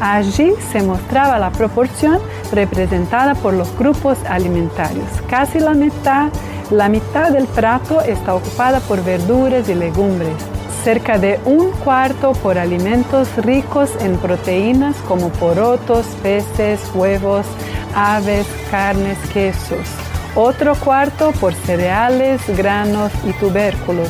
Allí 0.00 0.52
se 0.70 0.82
mostraba 0.82 1.38
la 1.38 1.50
proporción 1.50 2.18
representada 2.52 3.34
por 3.34 3.54
los 3.54 3.76
grupos 3.76 4.18
alimentarios. 4.28 5.08
Casi 5.28 5.58
la 5.58 5.74
mitad, 5.74 6.30
la 6.70 6.88
mitad 6.88 7.32
del 7.32 7.46
plato 7.46 8.00
está 8.00 8.34
ocupada 8.34 8.80
por 8.80 9.02
verduras 9.04 9.68
y 9.68 9.74
legumbres. 9.74 10.36
Cerca 10.84 11.18
de 11.18 11.40
un 11.44 11.70
cuarto 11.70 12.32
por 12.32 12.58
alimentos 12.58 13.28
ricos 13.38 13.90
en 14.00 14.16
proteínas 14.16 14.96
como 15.08 15.30
porotos, 15.30 16.06
peces, 16.22 16.80
huevos, 16.94 17.46
aves, 17.94 18.46
carnes, 18.70 19.18
quesos 19.32 19.88
otro 20.34 20.76
cuarto 20.76 21.32
por 21.32 21.52
cereales, 21.52 22.40
granos 22.56 23.10
y 23.28 23.32
tubérculos, 23.32 24.08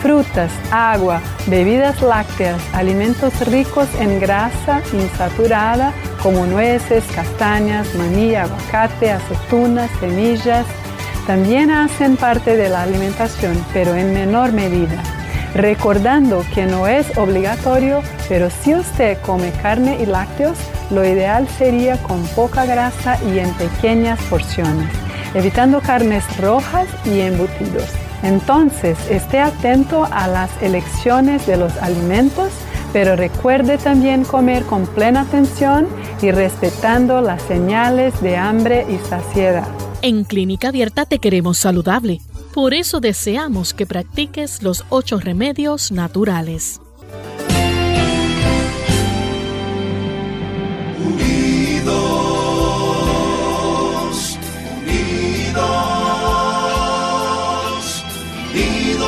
frutas, 0.00 0.50
agua, 0.70 1.20
bebidas 1.46 2.00
lácteas, 2.02 2.60
alimentos 2.72 3.32
ricos 3.48 3.88
en 4.00 4.20
grasa 4.20 4.82
insaturada 4.92 5.92
como 6.22 6.46
nueces, 6.46 7.04
castañas, 7.14 7.94
maní, 7.94 8.34
aguacate, 8.34 9.12
aceitunas, 9.12 9.90
semillas, 10.00 10.66
también 11.26 11.70
hacen 11.70 12.16
parte 12.16 12.56
de 12.56 12.68
la 12.68 12.82
alimentación, 12.82 13.64
pero 13.72 13.94
en 13.94 14.14
menor 14.14 14.52
medida. 14.52 15.02
Recordando 15.54 16.44
que 16.54 16.66
no 16.66 16.86
es 16.86 17.16
obligatorio, 17.18 18.02
pero 18.28 18.48
si 18.50 18.74
usted 18.74 19.18
come 19.22 19.52
carne 19.62 19.98
y 20.00 20.06
lácteos, 20.06 20.58
lo 20.90 21.04
ideal 21.04 21.48
sería 21.58 21.96
con 22.02 22.22
poca 22.28 22.64
grasa 22.64 23.18
y 23.24 23.38
en 23.38 23.52
pequeñas 23.54 24.18
porciones, 24.30 24.88
evitando 25.34 25.80
carnes 25.80 26.24
rojas 26.38 26.86
y 27.04 27.20
embutidos. 27.20 28.07
Entonces, 28.22 28.98
esté 29.10 29.40
atento 29.40 30.06
a 30.10 30.26
las 30.26 30.50
elecciones 30.62 31.46
de 31.46 31.56
los 31.56 31.76
alimentos, 31.76 32.50
pero 32.92 33.16
recuerde 33.16 33.78
también 33.78 34.24
comer 34.24 34.64
con 34.64 34.86
plena 34.86 35.22
atención 35.22 35.86
y 36.22 36.30
respetando 36.30 37.20
las 37.20 37.42
señales 37.42 38.20
de 38.20 38.36
hambre 38.36 38.86
y 38.88 38.98
saciedad. 39.08 39.68
En 40.02 40.24
Clínica 40.24 40.68
Abierta 40.68 41.06
te 41.06 41.18
queremos 41.18 41.58
saludable. 41.58 42.20
Por 42.54 42.74
eso 42.74 43.00
deseamos 43.00 43.74
que 43.74 43.86
practiques 43.86 44.62
los 44.62 44.84
ocho 44.88 45.20
remedios 45.20 45.92
naturales. 45.92 46.80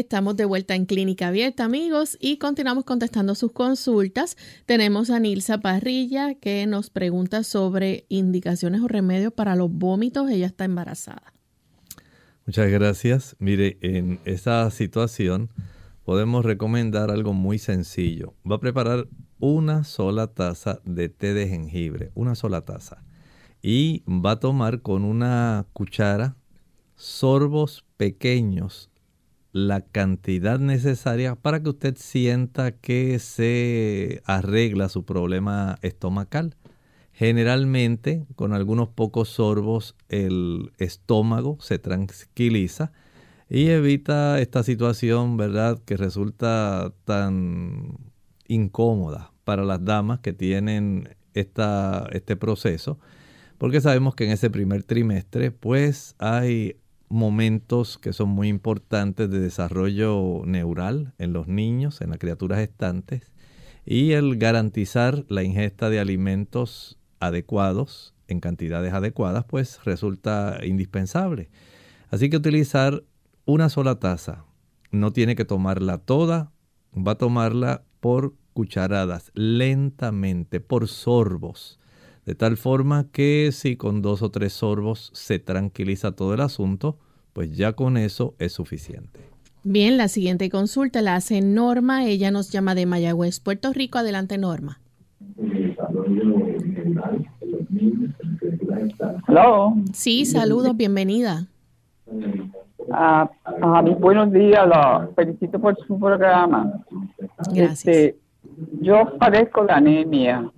Estamos 0.00 0.34
de 0.34 0.46
vuelta 0.46 0.74
en 0.74 0.86
Clínica 0.86 1.28
Abierta, 1.28 1.66
amigos, 1.66 2.16
y 2.18 2.38
continuamos 2.38 2.84
contestando 2.84 3.34
sus 3.34 3.52
consultas. 3.52 4.38
Tenemos 4.64 5.10
a 5.10 5.20
Nilsa 5.20 5.58
Parrilla 5.58 6.36
que 6.36 6.66
nos 6.66 6.88
pregunta 6.88 7.44
sobre 7.44 8.06
indicaciones 8.08 8.80
o 8.80 8.88
remedios 8.88 9.34
para 9.34 9.56
los 9.56 9.70
vómitos. 9.70 10.30
Ella 10.30 10.46
está 10.46 10.64
embarazada. 10.64 11.34
Muchas 12.46 12.70
gracias. 12.70 13.36
Mire, 13.40 13.76
en 13.82 14.20
esa 14.24 14.70
situación 14.70 15.50
podemos 16.06 16.46
recomendar 16.46 17.10
algo 17.10 17.34
muy 17.34 17.58
sencillo. 17.58 18.32
Va 18.50 18.56
a 18.56 18.60
preparar 18.60 19.06
una 19.38 19.84
sola 19.84 20.28
taza 20.28 20.80
de 20.86 21.10
té 21.10 21.34
de 21.34 21.46
jengibre, 21.46 22.10
una 22.14 22.34
sola 22.34 22.62
taza. 22.62 23.04
Y 23.60 24.02
va 24.08 24.30
a 24.30 24.40
tomar 24.40 24.80
con 24.80 25.04
una 25.04 25.66
cuchara 25.74 26.38
sorbos 26.96 27.84
pequeños 27.98 28.89
la 29.52 29.80
cantidad 29.80 30.58
necesaria 30.58 31.34
para 31.34 31.62
que 31.62 31.70
usted 31.70 31.96
sienta 31.96 32.72
que 32.72 33.18
se 33.18 34.22
arregla 34.24 34.88
su 34.88 35.04
problema 35.04 35.78
estomacal. 35.82 36.54
Generalmente, 37.12 38.24
con 38.36 38.52
algunos 38.52 38.88
pocos 38.88 39.28
sorbos, 39.28 39.96
el 40.08 40.72
estómago 40.78 41.58
se 41.60 41.78
tranquiliza 41.78 42.92
y 43.48 43.66
evita 43.68 44.40
esta 44.40 44.62
situación, 44.62 45.36
¿verdad?, 45.36 45.80
que 45.84 45.96
resulta 45.96 46.94
tan 47.04 47.98
incómoda 48.46 49.32
para 49.44 49.64
las 49.64 49.84
damas 49.84 50.20
que 50.20 50.32
tienen 50.32 51.16
esta, 51.34 52.06
este 52.12 52.36
proceso, 52.36 52.98
porque 53.58 53.80
sabemos 53.80 54.14
que 54.14 54.24
en 54.24 54.30
ese 54.30 54.48
primer 54.48 54.84
trimestre, 54.84 55.50
pues 55.50 56.14
hay 56.18 56.76
momentos 57.10 57.98
que 57.98 58.12
son 58.12 58.30
muy 58.30 58.48
importantes 58.48 59.28
de 59.28 59.40
desarrollo 59.40 60.42
neural 60.46 61.12
en 61.18 61.32
los 61.32 61.48
niños, 61.48 62.00
en 62.00 62.10
las 62.10 62.18
criaturas 62.18 62.60
estantes, 62.60 63.32
y 63.84 64.12
el 64.12 64.38
garantizar 64.38 65.24
la 65.28 65.42
ingesta 65.42 65.90
de 65.90 65.98
alimentos 65.98 66.98
adecuados 67.18 68.14
en 68.28 68.38
cantidades 68.38 68.94
adecuadas, 68.94 69.44
pues 69.44 69.84
resulta 69.84 70.60
indispensable. 70.62 71.50
Así 72.10 72.30
que 72.30 72.36
utilizar 72.36 73.02
una 73.44 73.68
sola 73.68 73.98
taza, 73.98 74.44
no 74.92 75.12
tiene 75.12 75.34
que 75.34 75.44
tomarla 75.44 75.98
toda, 75.98 76.52
va 76.96 77.12
a 77.12 77.18
tomarla 77.18 77.82
por 77.98 78.34
cucharadas, 78.52 79.32
lentamente, 79.34 80.60
por 80.60 80.86
sorbos 80.86 81.79
de 82.30 82.36
tal 82.36 82.56
forma 82.56 83.08
que 83.10 83.50
si 83.50 83.74
con 83.74 84.02
dos 84.02 84.22
o 84.22 84.30
tres 84.30 84.52
sorbos 84.52 85.10
se 85.14 85.40
tranquiliza 85.40 86.12
todo 86.12 86.32
el 86.32 86.40
asunto, 86.40 86.96
pues 87.32 87.56
ya 87.56 87.72
con 87.72 87.96
eso 87.96 88.36
es 88.38 88.52
suficiente. 88.52 89.18
Bien, 89.64 89.96
la 89.96 90.06
siguiente 90.06 90.48
consulta 90.48 91.02
la 91.02 91.16
hace 91.16 91.40
Norma. 91.40 92.06
Ella 92.06 92.30
nos 92.30 92.52
llama 92.52 92.76
de 92.76 92.86
Mayagüez, 92.86 93.40
Puerto 93.40 93.72
Rico. 93.72 93.98
Adelante, 93.98 94.38
Norma. 94.38 94.78
Hello. 99.26 99.74
Sí, 99.92 100.24
saludos, 100.24 100.76
bienvenida. 100.76 101.48
Ah, 102.92 103.28
ah, 103.44 103.82
buenos 103.98 104.32
días, 104.32 104.68
lo 104.68 105.12
felicito 105.16 105.58
por 105.58 105.76
su 105.84 105.98
programa. 105.98 106.84
Gracias. 107.52 107.88
Este, 107.88 108.16
yo 108.80 109.18
padezco 109.18 109.64
de 109.66 109.72
anemia 109.72 110.48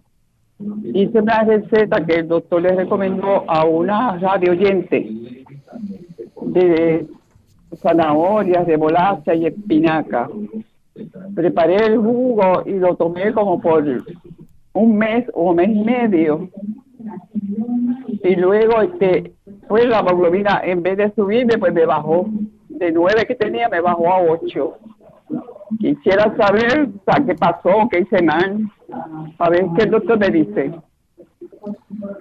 hice 0.84 1.18
una 1.18 1.42
receta 1.44 2.04
que 2.04 2.20
el 2.20 2.28
doctor 2.28 2.62
le 2.62 2.74
recomendó 2.74 3.44
a 3.48 3.64
una 3.64 4.18
radio 4.18 4.52
oyente 4.52 5.44
de 6.42 7.06
zanahorias, 7.76 8.66
de 8.66 8.76
bolacha 8.76 9.34
y 9.34 9.46
espinaca. 9.46 10.28
Preparé 11.34 11.76
el 11.86 11.98
jugo 11.98 12.62
y 12.66 12.72
lo 12.72 12.96
tomé 12.96 13.32
como 13.32 13.60
por 13.60 13.84
un 14.74 14.96
mes 14.96 15.26
o 15.34 15.54
mes 15.54 15.68
y 15.68 15.82
medio. 15.82 16.48
Y 18.22 18.36
luego, 18.36 18.82
este, 18.82 19.32
pues 19.68 19.86
la 19.86 20.00
hemoglobina, 20.00 20.60
en 20.62 20.82
vez 20.82 20.96
de 20.98 21.12
subirme, 21.14 21.58
pues 21.58 21.72
me 21.72 21.86
bajó. 21.86 22.26
De 22.68 22.92
nueve 22.92 23.24
que 23.26 23.34
tenía, 23.34 23.68
me 23.68 23.80
bajó 23.80 24.08
a 24.08 24.22
ocho. 24.22 24.76
Quisiera 25.78 26.34
saber 26.36 26.88
qué 27.26 27.34
pasó, 27.34 27.88
qué 27.90 28.00
hice 28.00 28.22
mal. 28.22 28.70
A 29.38 29.50
ver 29.50 29.66
qué 29.76 29.86
doctor 29.86 30.18
me 30.18 30.30
dice. 30.30 30.72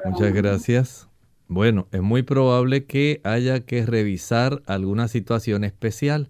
Muchas 0.05 0.33
gracias. 0.33 1.09
Bueno, 1.47 1.87
es 1.91 2.01
muy 2.01 2.23
probable 2.23 2.85
que 2.85 3.21
haya 3.23 3.65
que 3.65 3.85
revisar 3.85 4.61
alguna 4.67 5.07
situación 5.07 5.63
especial. 5.63 6.29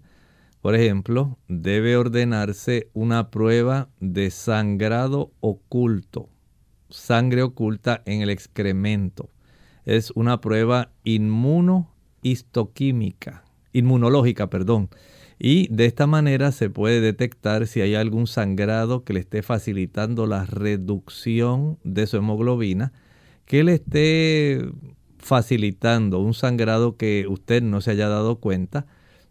Por 0.60 0.74
ejemplo, 0.74 1.38
debe 1.48 1.96
ordenarse 1.96 2.90
una 2.92 3.30
prueba 3.30 3.88
de 4.00 4.30
sangrado 4.30 5.32
oculto, 5.40 6.28
sangre 6.88 7.42
oculta 7.42 8.02
en 8.04 8.20
el 8.22 8.30
excremento. 8.30 9.28
Es 9.84 10.12
una 10.12 10.40
prueba 10.40 10.92
inmunohistoquímica, 11.04 13.42
inmunológica, 13.72 14.48
perdón. 14.48 14.88
Y 15.44 15.66
de 15.74 15.86
esta 15.86 16.06
manera 16.06 16.52
se 16.52 16.70
puede 16.70 17.00
detectar 17.00 17.66
si 17.66 17.80
hay 17.80 17.96
algún 17.96 18.28
sangrado 18.28 19.02
que 19.02 19.12
le 19.12 19.18
esté 19.18 19.42
facilitando 19.42 20.28
la 20.28 20.46
reducción 20.46 21.80
de 21.82 22.06
su 22.06 22.18
hemoglobina, 22.18 22.92
que 23.44 23.64
le 23.64 23.74
esté 23.74 24.64
facilitando 25.18 26.20
un 26.20 26.32
sangrado 26.32 26.96
que 26.96 27.26
usted 27.28 27.60
no 27.60 27.80
se 27.80 27.90
haya 27.90 28.08
dado 28.08 28.36
cuenta 28.36 28.86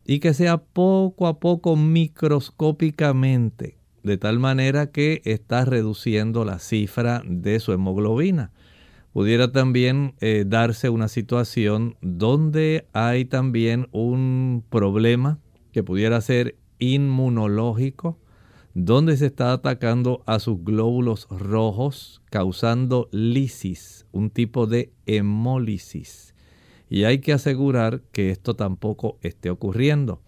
y 0.05 0.19
que 0.19 0.33
sea 0.33 0.57
poco 0.57 1.27
a 1.27 1.39
poco 1.39 1.77
microscópicamente, 1.77 3.77
de 4.03 4.17
tal 4.17 4.37
manera 4.37 4.91
que 4.91 5.21
está 5.23 5.63
reduciendo 5.63 6.43
la 6.43 6.59
cifra 6.59 7.23
de 7.25 7.61
su 7.61 7.71
hemoglobina. 7.71 8.51
Pudiera 9.13 9.53
también 9.53 10.15
eh, 10.19 10.43
darse 10.45 10.89
una 10.89 11.07
situación 11.07 11.95
donde 12.01 12.85
hay 12.91 13.23
también 13.23 13.87
un 13.93 14.65
problema 14.69 15.39
que 15.71 15.83
pudiera 15.83 16.21
ser 16.21 16.57
inmunológico, 16.79 18.19
donde 18.73 19.17
se 19.17 19.27
está 19.27 19.53
atacando 19.53 20.23
a 20.25 20.39
sus 20.39 20.63
glóbulos 20.63 21.27
rojos, 21.29 22.21
causando 22.29 23.09
lisis, 23.11 24.05
un 24.11 24.29
tipo 24.29 24.65
de 24.67 24.93
hemólisis. 25.05 26.33
Y 26.89 27.03
hay 27.03 27.19
que 27.19 27.33
asegurar 27.33 28.01
que 28.11 28.31
esto 28.31 28.55
tampoco 28.55 29.17
esté 29.21 29.49
ocurriendo. 29.49 30.21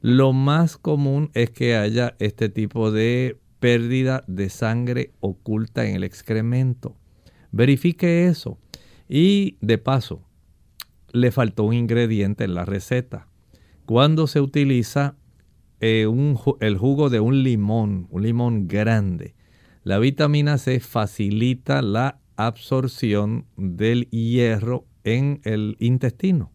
Lo 0.00 0.32
más 0.32 0.76
común 0.76 1.30
es 1.34 1.50
que 1.50 1.76
haya 1.76 2.16
este 2.18 2.48
tipo 2.48 2.90
de 2.90 3.38
pérdida 3.60 4.24
de 4.26 4.50
sangre 4.50 5.12
oculta 5.20 5.86
en 5.86 5.94
el 5.94 6.04
excremento. 6.04 6.96
Verifique 7.52 8.26
eso. 8.26 8.58
Y 9.08 9.56
de 9.60 9.78
paso, 9.78 10.26
le 11.12 11.30
faltó 11.30 11.64
un 11.64 11.74
ingrediente 11.74 12.44
en 12.44 12.54
la 12.54 12.64
receta. 12.64 13.28
Cuando 13.86 14.26
se 14.26 14.40
utiliza 14.40 15.16
eh, 15.80 16.06
el 16.60 16.78
jugo 16.78 17.10
de 17.10 17.20
un 17.20 17.42
limón, 17.42 18.06
un 18.10 18.22
limón 18.22 18.68
grande, 18.68 19.34
la 19.82 19.98
vitamina 19.98 20.58
C 20.58 20.78
facilita 20.78 21.82
la 21.82 22.20
absorción 22.36 23.46
del 23.56 24.08
hierro 24.10 24.86
en 25.04 25.40
el 25.44 25.76
intestino. 25.80 26.52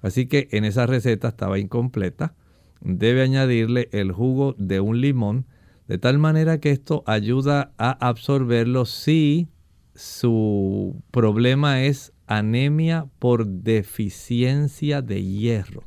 Así 0.00 0.26
que 0.26 0.48
en 0.52 0.64
esa 0.64 0.86
receta 0.86 1.28
estaba 1.28 1.58
incompleta. 1.58 2.34
Debe 2.80 3.22
añadirle 3.22 3.88
el 3.92 4.10
jugo 4.10 4.54
de 4.58 4.80
un 4.80 5.00
limón 5.00 5.46
de 5.86 5.98
tal 5.98 6.18
manera 6.18 6.58
que 6.58 6.70
esto 6.70 7.04
ayuda 7.06 7.72
a 7.76 7.90
absorberlo 8.08 8.86
si 8.86 9.48
su 9.94 11.02
problema 11.10 11.82
es 11.82 12.12
anemia 12.26 13.06
por 13.18 13.46
deficiencia 13.46 15.02
de 15.02 15.22
hierro. 15.22 15.84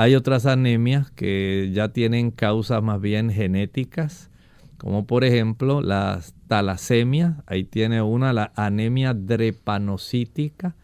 Hay 0.00 0.14
otras 0.14 0.46
anemias 0.46 1.10
que 1.10 1.72
ya 1.72 1.88
tienen 1.88 2.30
causas 2.30 2.80
más 2.84 3.00
bien 3.00 3.30
genéticas, 3.30 4.30
como 4.76 5.08
por 5.08 5.24
ejemplo 5.24 5.80
la 5.80 6.20
talasemia, 6.46 7.42
ahí 7.46 7.64
tiene 7.64 8.00
una, 8.00 8.32
la 8.32 8.52
anemia 8.54 9.12
drepanocítica. 9.12 10.76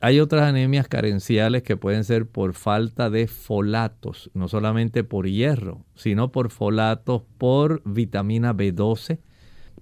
Hay 0.00 0.20
otras 0.20 0.44
anemias 0.44 0.86
carenciales 0.86 1.64
que 1.64 1.76
pueden 1.76 2.04
ser 2.04 2.28
por 2.28 2.54
falta 2.54 3.10
de 3.10 3.26
folatos, 3.26 4.30
no 4.34 4.46
solamente 4.46 5.02
por 5.02 5.26
hierro, 5.26 5.84
sino 5.96 6.30
por 6.30 6.50
folatos, 6.50 7.22
por 7.38 7.82
vitamina 7.84 8.54
B12. 8.54 9.18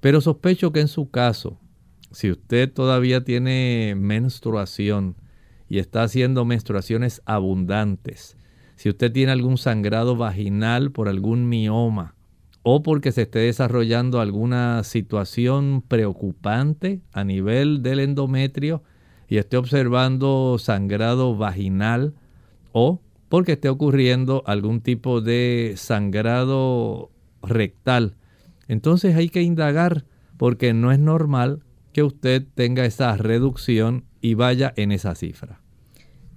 Pero 0.00 0.22
sospecho 0.22 0.72
que 0.72 0.80
en 0.80 0.88
su 0.88 1.10
caso, 1.10 1.60
si 2.10 2.30
usted 2.30 2.72
todavía 2.72 3.22
tiene 3.22 3.96
menstruación 3.98 5.16
y 5.68 5.78
está 5.78 6.04
haciendo 6.04 6.46
menstruaciones 6.46 7.20
abundantes, 7.26 8.38
si 8.82 8.88
usted 8.88 9.12
tiene 9.12 9.30
algún 9.30 9.58
sangrado 9.58 10.16
vaginal 10.16 10.90
por 10.90 11.08
algún 11.08 11.48
mioma 11.48 12.16
o 12.64 12.82
porque 12.82 13.12
se 13.12 13.22
esté 13.22 13.38
desarrollando 13.38 14.20
alguna 14.20 14.82
situación 14.82 15.84
preocupante 15.86 17.00
a 17.12 17.22
nivel 17.22 17.84
del 17.84 18.00
endometrio 18.00 18.82
y 19.28 19.36
esté 19.36 19.56
observando 19.56 20.56
sangrado 20.58 21.36
vaginal 21.36 22.14
o 22.72 23.00
porque 23.28 23.52
esté 23.52 23.68
ocurriendo 23.68 24.42
algún 24.46 24.80
tipo 24.80 25.20
de 25.20 25.74
sangrado 25.76 27.12
rectal, 27.40 28.16
entonces 28.66 29.14
hay 29.14 29.28
que 29.28 29.42
indagar 29.42 30.06
porque 30.36 30.74
no 30.74 30.90
es 30.90 30.98
normal 30.98 31.62
que 31.92 32.02
usted 32.02 32.44
tenga 32.56 32.84
esa 32.84 33.16
reducción 33.16 34.06
y 34.20 34.34
vaya 34.34 34.74
en 34.74 34.90
esa 34.90 35.14
cifra. 35.14 35.61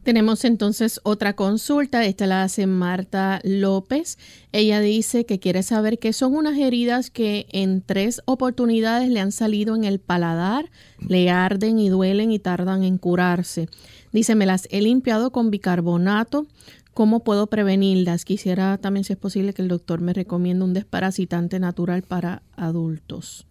Tenemos 0.06 0.46
entonces 0.46 1.00
otra 1.02 1.36
consulta, 1.36 2.06
esta 2.06 2.28
la 2.28 2.44
hace 2.44 2.68
Marta 2.68 3.42
López. 3.44 4.20
Ella 4.52 4.80
dice 4.80 5.26
que 5.26 5.40
quiere 5.40 5.64
saber 5.64 5.98
qué 5.98 6.14
son 6.14 6.36
unas 6.36 6.60
heridas 6.60 7.10
que 7.10 7.48
en 7.50 7.82
tres 7.82 8.22
oportunidades 8.26 9.10
le 9.10 9.20
han 9.20 9.32
salido 9.32 9.76
en 9.76 9.84
el 9.84 9.98
paladar, 9.98 10.70
le 11.00 11.32
arden 11.32 11.80
y 11.80 11.90
duelen 11.90 12.32
y 12.32 12.38
tardan 12.38 12.84
en 12.84 13.00
curarse. 13.00 13.68
Dice, 14.12 14.36
me 14.36 14.46
las 14.46 14.68
he 14.70 14.80
limpiado 14.80 15.32
con 15.32 15.50
bicarbonato. 15.50 16.46
¿Cómo 16.94 17.24
puedo 17.24 17.48
prevenirlas? 17.48 18.26
Quisiera 18.26 18.78
también, 18.78 19.06
si 19.06 19.14
es 19.14 19.18
posible, 19.18 19.54
que 19.54 19.64
el 19.64 19.70
doctor 19.70 20.02
me 20.02 20.14
recomiende 20.14 20.66
un 20.66 20.76
desparasitante 20.76 21.60
natural 21.60 22.04
para 22.04 22.44
adultos. 22.56 23.48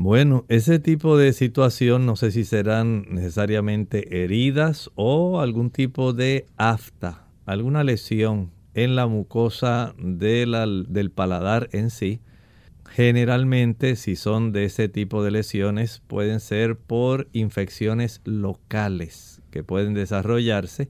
Bueno, 0.00 0.44
ese 0.48 0.78
tipo 0.78 1.18
de 1.18 1.32
situación 1.32 2.06
no 2.06 2.14
sé 2.14 2.30
si 2.30 2.44
serán 2.44 3.06
necesariamente 3.10 4.22
heridas 4.22 4.92
o 4.94 5.40
algún 5.40 5.70
tipo 5.70 6.12
de 6.12 6.46
afta, 6.56 7.26
alguna 7.46 7.82
lesión 7.82 8.52
en 8.74 8.94
la 8.94 9.08
mucosa 9.08 9.96
del 9.98 11.10
paladar 11.12 11.68
en 11.72 11.90
sí. 11.90 12.20
Generalmente, 12.88 13.96
si 13.96 14.14
son 14.14 14.52
de 14.52 14.66
ese 14.66 14.88
tipo 14.88 15.24
de 15.24 15.32
lesiones, 15.32 16.00
pueden 16.06 16.38
ser 16.38 16.76
por 16.76 17.26
infecciones 17.32 18.20
locales 18.24 19.42
que 19.50 19.64
pueden 19.64 19.94
desarrollarse 19.94 20.88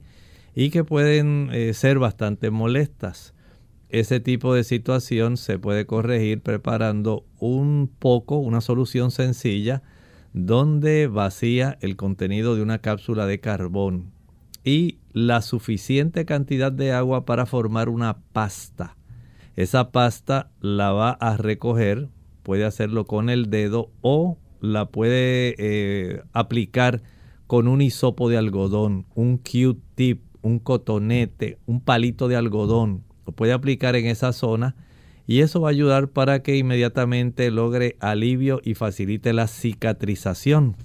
y 0.53 0.69
que 0.69 0.83
pueden 0.83 1.49
eh, 1.51 1.73
ser 1.73 1.97
bastante 1.97 2.51
molestas. 2.51 3.33
Ese 3.89 4.19
tipo 4.19 4.53
de 4.53 4.63
situación 4.63 5.35
se 5.35 5.57
puede 5.57 5.87
corregir 5.87 6.41
preparando 6.41 7.25
un 7.39 7.89
poco, 7.97 8.37
una 8.37 8.61
solución 8.61 9.09
sencilla, 9.09 9.81
donde 10.31 11.07
vacía 11.07 11.79
el 11.81 11.95
contenido 11.95 12.55
de 12.55 12.61
una 12.61 12.79
cápsula 12.79 13.25
de 13.25 13.39
carbón 13.39 14.11
y 14.63 14.99
la 15.11 15.41
suficiente 15.41 16.25
cantidad 16.25 16.71
de 16.71 16.91
agua 16.91 17.25
para 17.25 17.47
formar 17.47 17.89
una 17.89 18.19
pasta. 18.31 18.95
Esa 19.55 19.91
pasta 19.91 20.51
la 20.61 20.91
va 20.91 21.09
a 21.09 21.35
recoger, 21.35 22.09
puede 22.43 22.65
hacerlo 22.65 23.05
con 23.05 23.31
el 23.31 23.49
dedo 23.49 23.89
o 24.01 24.37
la 24.61 24.85
puede 24.85 25.55
eh, 25.57 26.21
aplicar 26.31 27.01
con 27.47 27.67
un 27.67 27.81
hisopo 27.81 28.29
de 28.29 28.37
algodón, 28.37 29.07
un 29.15 29.39
Q-tip, 29.39 30.21
un 30.43 30.59
cotonete, 30.59 31.57
un 31.65 31.81
palito 31.81 32.27
de 32.27 32.35
algodón 32.35 33.08
puede 33.31 33.53
aplicar 33.53 33.95
en 33.95 34.05
esa 34.05 34.33
zona 34.33 34.75
y 35.27 35.41
eso 35.41 35.61
va 35.61 35.69
a 35.69 35.71
ayudar 35.71 36.07
para 36.09 36.41
que 36.41 36.57
inmediatamente 36.57 37.51
logre 37.51 37.95
alivio 37.99 38.61
y 38.63 38.73
facilite 38.73 39.31
la 39.33 39.47
cicatrización. 39.47 40.75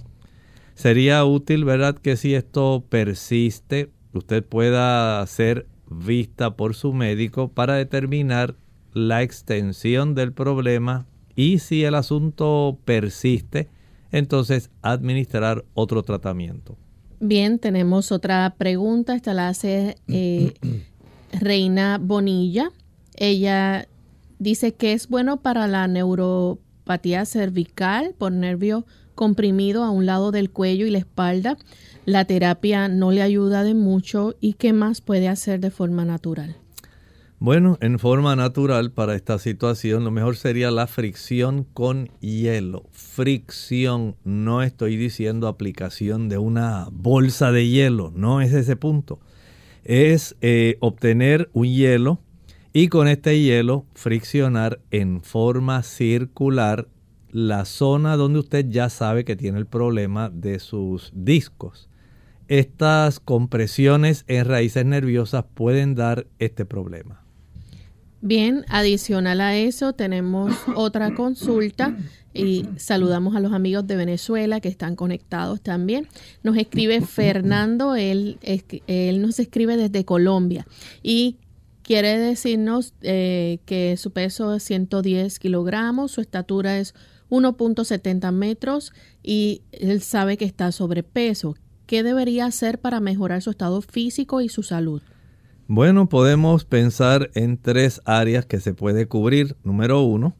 Sería 0.74 1.24
útil, 1.24 1.64
¿verdad? 1.64 1.96
Que 1.96 2.16
si 2.16 2.34
esto 2.34 2.84
persiste, 2.88 3.90
usted 4.12 4.44
pueda 4.44 5.24
ser 5.26 5.66
vista 5.90 6.56
por 6.56 6.74
su 6.74 6.92
médico 6.92 7.48
para 7.48 7.74
determinar 7.74 8.54
la 8.92 9.22
extensión 9.22 10.14
del 10.14 10.32
problema 10.32 11.06
y 11.36 11.58
si 11.58 11.84
el 11.84 11.94
asunto 11.94 12.78
persiste, 12.84 13.68
entonces 14.12 14.70
administrar 14.82 15.64
otro 15.74 16.02
tratamiento. 16.02 16.76
Bien, 17.20 17.58
tenemos 17.58 18.12
otra 18.12 18.54
pregunta. 18.58 19.14
Esta 19.14 19.34
la 19.34 19.48
hace 19.48 19.96
eh, 20.08 20.52
Reina 21.40 21.98
Bonilla. 22.00 22.70
Ella 23.16 23.88
dice 24.38 24.74
que 24.74 24.92
es 24.92 25.08
bueno 25.08 25.38
para 25.38 25.66
la 25.66 25.86
neuropatía 25.88 27.24
cervical 27.24 28.14
por 28.16 28.32
nervio 28.32 28.86
comprimido 29.14 29.84
a 29.84 29.90
un 29.90 30.06
lado 30.06 30.32
del 30.32 30.50
cuello 30.50 30.86
y 30.86 30.90
la 30.90 30.98
espalda. 30.98 31.56
La 32.04 32.24
terapia 32.24 32.88
no 32.88 33.12
le 33.12 33.22
ayuda 33.22 33.64
de 33.64 33.74
mucho 33.74 34.34
y 34.40 34.54
qué 34.54 34.72
más 34.72 35.00
puede 35.00 35.28
hacer 35.28 35.60
de 35.60 35.70
forma 35.70 36.04
natural. 36.04 36.56
Bueno, 37.38 37.78
en 37.80 37.98
forma 37.98 38.36
natural 38.36 38.92
para 38.92 39.14
esta 39.14 39.38
situación 39.38 40.04
lo 40.04 40.10
mejor 40.10 40.36
sería 40.36 40.70
la 40.70 40.86
fricción 40.86 41.64
con 41.64 42.08
hielo. 42.20 42.84
Fricción, 42.92 44.16
no 44.24 44.62
estoy 44.62 44.96
diciendo 44.96 45.48
aplicación 45.48 46.28
de 46.28 46.38
una 46.38 46.88
bolsa 46.90 47.52
de 47.52 47.68
hielo, 47.68 48.12
no 48.14 48.40
es 48.40 48.52
ese 48.52 48.76
punto 48.76 49.20
es 49.84 50.36
eh, 50.40 50.76
obtener 50.80 51.50
un 51.52 51.66
hielo 51.66 52.20
y 52.72 52.88
con 52.88 53.06
este 53.06 53.40
hielo 53.40 53.86
friccionar 53.94 54.80
en 54.90 55.22
forma 55.22 55.82
circular 55.82 56.88
la 57.30 57.64
zona 57.64 58.16
donde 58.16 58.40
usted 58.40 58.66
ya 58.68 58.88
sabe 58.88 59.24
que 59.24 59.36
tiene 59.36 59.58
el 59.58 59.66
problema 59.66 60.30
de 60.30 60.58
sus 60.58 61.12
discos. 61.14 61.88
Estas 62.48 63.20
compresiones 63.20 64.24
en 64.28 64.44
raíces 64.44 64.84
nerviosas 64.84 65.44
pueden 65.54 65.94
dar 65.94 66.26
este 66.38 66.64
problema. 66.64 67.24
Bien, 68.20 68.64
adicional 68.68 69.40
a 69.40 69.56
eso 69.56 69.92
tenemos 69.92 70.56
otra 70.74 71.14
consulta 71.14 71.96
y 72.34 72.66
saludamos 72.76 73.36
a 73.36 73.40
los 73.40 73.52
amigos 73.52 73.86
de 73.86 73.96
Venezuela 73.96 74.60
que 74.60 74.68
están 74.68 74.96
conectados 74.96 75.60
también. 75.60 76.08
Nos 76.42 76.56
escribe 76.56 77.00
Fernando, 77.00 77.94
él, 77.94 78.38
él 78.42 79.22
nos 79.22 79.38
escribe 79.38 79.76
desde 79.76 80.04
Colombia 80.04 80.66
y 81.02 81.38
quiere 81.82 82.18
decirnos 82.18 82.94
eh, 83.02 83.58
que 83.66 83.96
su 83.96 84.10
peso 84.10 84.54
es 84.54 84.64
110 84.64 85.38
kilogramos, 85.38 86.10
su 86.10 86.20
estatura 86.20 86.78
es 86.78 86.94
1.70 87.30 88.32
metros 88.32 88.92
y 89.22 89.62
él 89.72 90.00
sabe 90.02 90.36
que 90.36 90.44
está 90.44 90.72
sobrepeso. 90.72 91.56
¿Qué 91.86 92.02
debería 92.02 92.46
hacer 92.46 92.80
para 92.80 93.00
mejorar 93.00 93.42
su 93.42 93.50
estado 93.50 93.80
físico 93.82 94.40
y 94.40 94.48
su 94.48 94.62
salud? 94.62 95.02
Bueno, 95.66 96.08
podemos 96.08 96.64
pensar 96.64 97.30
en 97.34 97.58
tres 97.58 98.00
áreas 98.04 98.46
que 98.46 98.60
se 98.60 98.74
puede 98.74 99.06
cubrir. 99.06 99.56
Número 99.64 100.02
uno, 100.02 100.34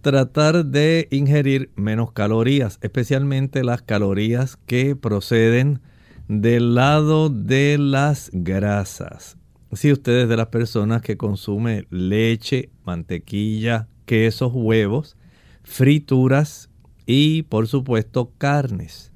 tratar 0.00 0.64
de 0.66 1.08
ingerir 1.10 1.70
menos 1.74 2.12
calorías, 2.12 2.78
especialmente 2.82 3.64
las 3.64 3.82
calorías 3.82 4.56
que 4.66 4.96
proceden 4.96 5.80
del 6.28 6.74
lado 6.74 7.30
de 7.30 7.78
las 7.78 8.30
grasas. 8.32 9.36
Si 9.72 9.92
usted 9.92 10.22
es 10.22 10.28
de 10.28 10.36
las 10.36 10.48
personas 10.48 11.02
que 11.02 11.16
consume 11.16 11.86
leche, 11.90 12.70
mantequilla, 12.84 13.88
quesos, 14.06 14.52
huevos, 14.54 15.16
frituras 15.62 16.70
y 17.04 17.42
por 17.42 17.66
supuesto 17.66 18.32
carnes, 18.38 19.12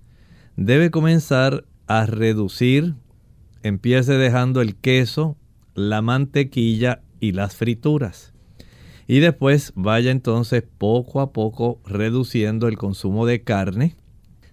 debe 0.56 0.90
comenzar 0.90 1.64
a 1.86 2.06
reducir, 2.06 2.94
empiece 3.62 4.14
dejando 4.14 4.60
el 4.60 4.76
queso, 4.76 5.36
la 5.74 6.02
mantequilla 6.02 7.02
y 7.20 7.32
las 7.32 7.56
frituras 7.56 8.31
y 9.12 9.20
después 9.20 9.74
vaya 9.76 10.10
entonces 10.10 10.64
poco 10.78 11.20
a 11.20 11.34
poco 11.34 11.82
reduciendo 11.84 12.66
el 12.66 12.78
consumo 12.78 13.26
de 13.26 13.42
carne. 13.42 13.94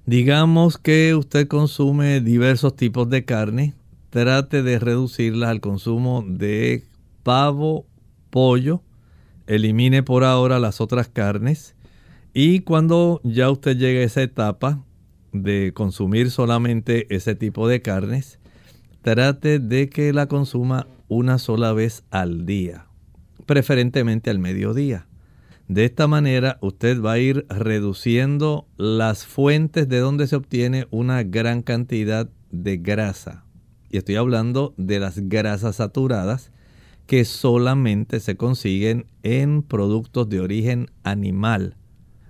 Digamos 0.05 0.77
que 0.77 1.15
usted 1.15 1.47
consume 1.47 2.19
diversos 2.19 2.75
tipos 2.75 3.09
de 3.09 3.23
carne, 3.23 3.73
trate 4.09 4.61
de 4.61 4.77
reducirla 4.77 5.49
al 5.49 5.61
consumo 5.61 6.25
de 6.27 6.83
pavo, 7.23 7.85
pollo, 8.31 8.81
elimine 9.47 10.03
por 10.03 10.25
ahora 10.25 10.59
las 10.59 10.81
otras 10.81 11.07
carnes 11.07 11.73
y 12.33 12.59
cuando 12.59 13.21
ya 13.23 13.49
usted 13.49 13.77
llegue 13.77 14.01
a 14.01 14.07
esa 14.07 14.23
etapa 14.23 14.83
de 15.31 15.71
consumir 15.73 16.31
solamente 16.31 17.07
ese 17.15 17.33
tipo 17.33 17.69
de 17.69 17.81
carnes, 17.81 18.39
trate 19.03 19.59
de 19.59 19.87
que 19.87 20.11
la 20.11 20.27
consuma 20.27 20.85
una 21.07 21.37
sola 21.37 21.71
vez 21.71 22.03
al 22.11 22.45
día 22.45 22.88
preferentemente 23.45 24.29
al 24.29 24.39
mediodía. 24.39 25.07
De 25.67 25.85
esta 25.85 26.07
manera 26.07 26.57
usted 26.61 26.99
va 27.01 27.13
a 27.13 27.19
ir 27.19 27.45
reduciendo 27.47 28.67
las 28.77 29.25
fuentes 29.25 29.87
de 29.87 29.99
donde 29.99 30.25
se 30.25 30.35
obtiene 30.35 30.87
una 30.89 31.21
gran 31.23 31.61
cantidad 31.61 32.27
de 32.49 32.77
grasa. 32.77 33.45
Y 33.91 33.97
estoy 33.97 34.15
hablando 34.15 34.73
de 34.77 34.99
las 34.99 35.19
grasas 35.19 35.75
saturadas 35.75 36.51
que 37.05 37.25
solamente 37.25 38.19
se 38.19 38.35
consiguen 38.35 39.05
en 39.23 39.63
productos 39.63 40.29
de 40.29 40.39
origen 40.39 40.91
animal. 41.03 41.75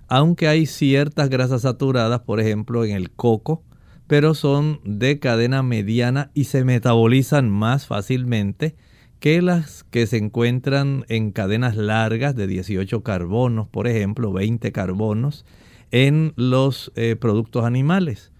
Aunque 0.08 0.48
hay 0.48 0.66
ciertas 0.66 1.28
grasas 1.28 1.62
saturadas, 1.62 2.20
por 2.20 2.40
ejemplo 2.40 2.84
en 2.84 2.92
el 2.92 3.10
coco, 3.10 3.62
pero 4.06 4.34
son 4.34 4.80
de 4.84 5.18
cadena 5.18 5.62
mediana 5.62 6.30
y 6.34 6.44
se 6.44 6.64
metabolizan 6.64 7.48
más 7.48 7.86
fácilmente 7.86 8.74
que 9.20 9.42
las 9.42 9.84
que 9.84 10.06
se 10.06 10.16
encuentran 10.16 11.04
en 11.08 11.30
cadenas 11.30 11.76
largas 11.76 12.34
de 12.34 12.46
18 12.46 13.02
carbonos, 13.02 13.68
por 13.68 13.86
ejemplo, 13.86 14.32
20 14.32 14.72
carbonos, 14.72 15.44
en 15.90 16.32
los 16.36 16.90
eh, 16.96 17.16
productos 17.16 17.64
animales. 17.64 18.32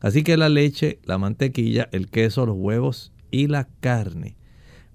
Así 0.00 0.22
que 0.22 0.36
la 0.36 0.48
leche, 0.48 0.98
la 1.04 1.18
mantequilla, 1.18 1.88
el 1.92 2.08
queso, 2.10 2.46
los 2.46 2.56
huevos 2.58 3.12
y 3.30 3.46
la 3.46 3.68
carne. 3.80 4.36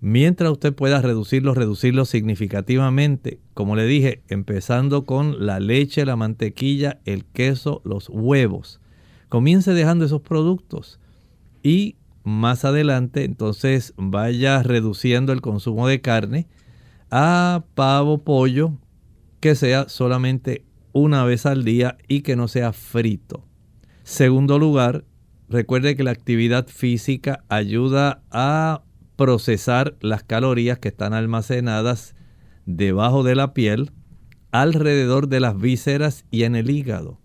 Mientras 0.01 0.51
usted 0.51 0.73
pueda 0.73 1.01
reducirlos, 1.01 1.57
reducirlos 1.57 2.09
significativamente, 2.09 3.39
como 3.53 3.75
le 3.75 3.85
dije, 3.85 4.21
empezando 4.27 5.05
con 5.05 5.45
la 5.45 5.59
leche, 5.59 6.05
la 6.05 6.15
mantequilla, 6.15 6.99
el 7.05 7.25
queso, 7.25 7.81
los 7.83 8.09
huevos. 8.09 8.79
Comience 9.29 9.73
dejando 9.73 10.05
esos 10.05 10.21
productos 10.21 10.99
y 11.63 11.95
más 12.29 12.63
adelante, 12.63 13.25
entonces 13.25 13.93
vaya 13.97 14.63
reduciendo 14.63 15.33
el 15.33 15.41
consumo 15.41 15.87
de 15.87 16.01
carne 16.01 16.47
a 17.11 17.63
pavo, 17.75 18.23
pollo, 18.23 18.73
que 19.39 19.55
sea 19.55 19.89
solamente 19.89 20.63
una 20.93 21.23
vez 21.23 21.45
al 21.45 21.63
día 21.63 21.97
y 22.07 22.21
que 22.21 22.35
no 22.35 22.47
sea 22.47 22.71
frito. 22.71 23.45
Segundo 24.03 24.59
lugar, 24.59 25.05
recuerde 25.49 25.95
que 25.95 26.03
la 26.03 26.11
actividad 26.11 26.67
física 26.67 27.43
ayuda 27.49 28.21
a 28.31 28.83
procesar 29.15 29.97
las 30.01 30.23
calorías 30.23 30.79
que 30.79 30.89
están 30.89 31.13
almacenadas 31.13 32.15
debajo 32.65 33.23
de 33.23 33.35
la 33.35 33.53
piel, 33.53 33.91
alrededor 34.51 35.27
de 35.27 35.39
las 35.39 35.59
vísceras 35.59 36.25
y 36.31 36.43
en 36.43 36.55
el 36.55 36.69
hígado 36.69 37.19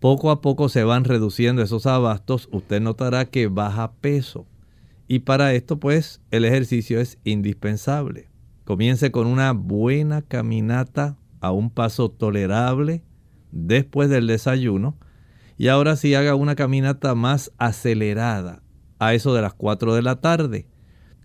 poco 0.00 0.30
a 0.30 0.40
poco 0.40 0.68
se 0.70 0.82
van 0.82 1.04
reduciendo 1.04 1.62
esos 1.62 1.86
abastos, 1.86 2.48
usted 2.50 2.80
notará 2.80 3.26
que 3.26 3.46
baja 3.46 3.92
peso. 4.00 4.46
Y 5.06 5.20
para 5.20 5.52
esto 5.52 5.78
pues 5.78 6.20
el 6.30 6.44
ejercicio 6.44 7.00
es 7.00 7.18
indispensable. 7.22 8.28
Comience 8.64 9.10
con 9.10 9.26
una 9.26 9.52
buena 9.52 10.22
caminata 10.22 11.18
a 11.40 11.52
un 11.52 11.70
paso 11.70 12.10
tolerable 12.10 13.02
después 13.52 14.08
del 14.08 14.26
desayuno 14.26 14.96
y 15.58 15.68
ahora 15.68 15.96
sí 15.96 16.14
haga 16.14 16.34
una 16.34 16.54
caminata 16.54 17.14
más 17.14 17.52
acelerada 17.58 18.62
a 18.98 19.12
eso 19.12 19.34
de 19.34 19.42
las 19.42 19.52
4 19.54 19.94
de 19.94 20.02
la 20.02 20.20
tarde. 20.20 20.66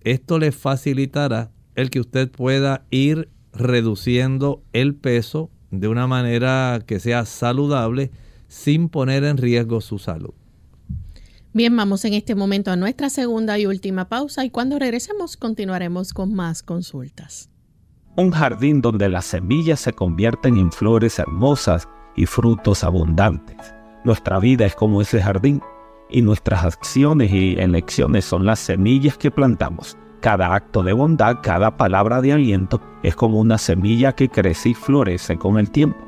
Esto 0.01 0.37
le 0.37 0.51
facilitará 0.51 1.51
el 1.75 1.89
que 1.89 2.01
usted 2.01 2.29
pueda 2.29 2.85
ir 2.89 3.29
reduciendo 3.53 4.63
el 4.73 4.95
peso 4.95 5.49
de 5.71 5.87
una 5.87 6.07
manera 6.07 6.81
que 6.85 6.99
sea 6.99 7.25
saludable 7.25 8.11
sin 8.55 8.87
poner 8.87 9.25
en 9.25 9.35
riesgo 9.35 9.81
su 9.81 9.99
salud. 9.99 10.33
Bien, 11.51 11.75
vamos 11.75 12.05
en 12.05 12.13
este 12.13 12.35
momento 12.35 12.71
a 12.71 12.77
nuestra 12.77 13.09
segunda 13.09 13.59
y 13.59 13.65
última 13.65 14.07
pausa 14.07 14.45
y 14.45 14.49
cuando 14.49 14.79
regresemos 14.79 15.35
continuaremos 15.35 16.13
con 16.13 16.33
más 16.33 16.63
consultas. 16.63 17.49
Un 18.15 18.31
jardín 18.31 18.81
donde 18.81 19.09
las 19.09 19.25
semillas 19.25 19.81
se 19.81 19.91
convierten 19.91 20.55
en 20.55 20.71
flores 20.71 21.19
hermosas 21.19 21.89
y 22.15 22.25
frutos 22.27 22.85
abundantes. 22.85 23.57
Nuestra 24.05 24.39
vida 24.39 24.65
es 24.65 24.73
como 24.73 25.01
ese 25.01 25.21
jardín 25.21 25.61
y 26.09 26.21
nuestras 26.21 26.63
acciones 26.63 27.33
y 27.33 27.55
elecciones 27.59 28.23
son 28.23 28.45
las 28.45 28.59
semillas 28.59 29.17
que 29.17 29.31
plantamos. 29.31 29.97
Cada 30.21 30.55
acto 30.55 30.81
de 30.81 30.93
bondad, 30.93 31.39
cada 31.43 31.75
palabra 31.75 32.21
de 32.21 32.31
aliento 32.31 32.81
es 33.03 33.15
como 33.15 33.39
una 33.41 33.57
semilla 33.57 34.13
que 34.13 34.29
crece 34.29 34.69
y 34.69 34.73
florece 34.73 35.37
con 35.37 35.59
el 35.59 35.69
tiempo. 35.71 35.99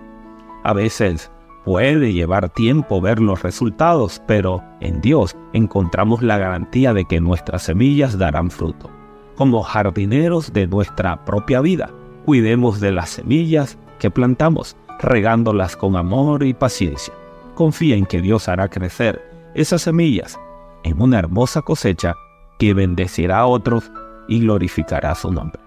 A 0.63 0.73
veces 0.73 1.29
Puede 1.67 2.13
llevar 2.13 2.47
tiempo 2.47 3.01
ver 3.01 3.19
los 3.19 3.43
resultados, 3.43 4.21
pero 4.25 4.63
en 4.80 5.01
Dios 5.01 5.36
encontramos 5.51 6.23
la 6.23 6.38
garantía 6.38 6.93
de 6.93 7.03
que 7.03 7.19
nuestras 7.19 7.63
semillas 7.63 8.17
darán 8.17 8.51
fruto. 8.51 8.89
Como 9.36 9.62
jardineros 9.63 10.53
de 10.53 10.65
nuestra 10.65 11.25
propia 11.25 11.60
vida, 11.60 11.89
cuidemos 12.23 12.80
de 12.80 12.93
las 12.93 13.10
semillas 13.10 13.77
que 13.99 14.10
plantamos, 14.10 14.77
regándolas 15.01 15.75
con 15.75 15.97
amor 15.97 16.43
y 16.43 16.53
paciencia. 16.53 17.13
Confía 17.53 17.97
en 17.97 18.06
que 18.06 18.21
Dios 18.21 18.47
hará 18.47 18.69
crecer 18.69 19.21
esas 19.53 19.82
semillas 19.82 20.39
en 20.86 21.01
una 21.01 21.19
hermosa 21.19 21.63
cosecha 21.63 22.15
que 22.60 22.73
bendecirá 22.73 23.39
a 23.39 23.45
otros 23.45 23.91
y 24.30 24.39
glorificará 24.39 25.13
su 25.15 25.34
nombre. 25.34 25.66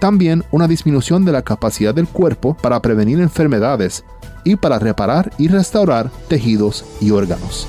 también 0.00 0.42
una 0.50 0.66
disminución 0.66 1.24
de 1.24 1.32
la 1.32 1.42
capacidad 1.42 1.94
del 1.94 2.08
cuerpo 2.08 2.56
para 2.60 2.82
prevenir 2.82 3.20
enfermedades 3.20 4.04
y 4.44 4.56
para 4.56 4.80
reparar 4.80 5.30
y 5.38 5.48
restaurar 5.48 6.10
tejidos 6.28 6.84
y 7.00 7.12
órganos. 7.12 7.68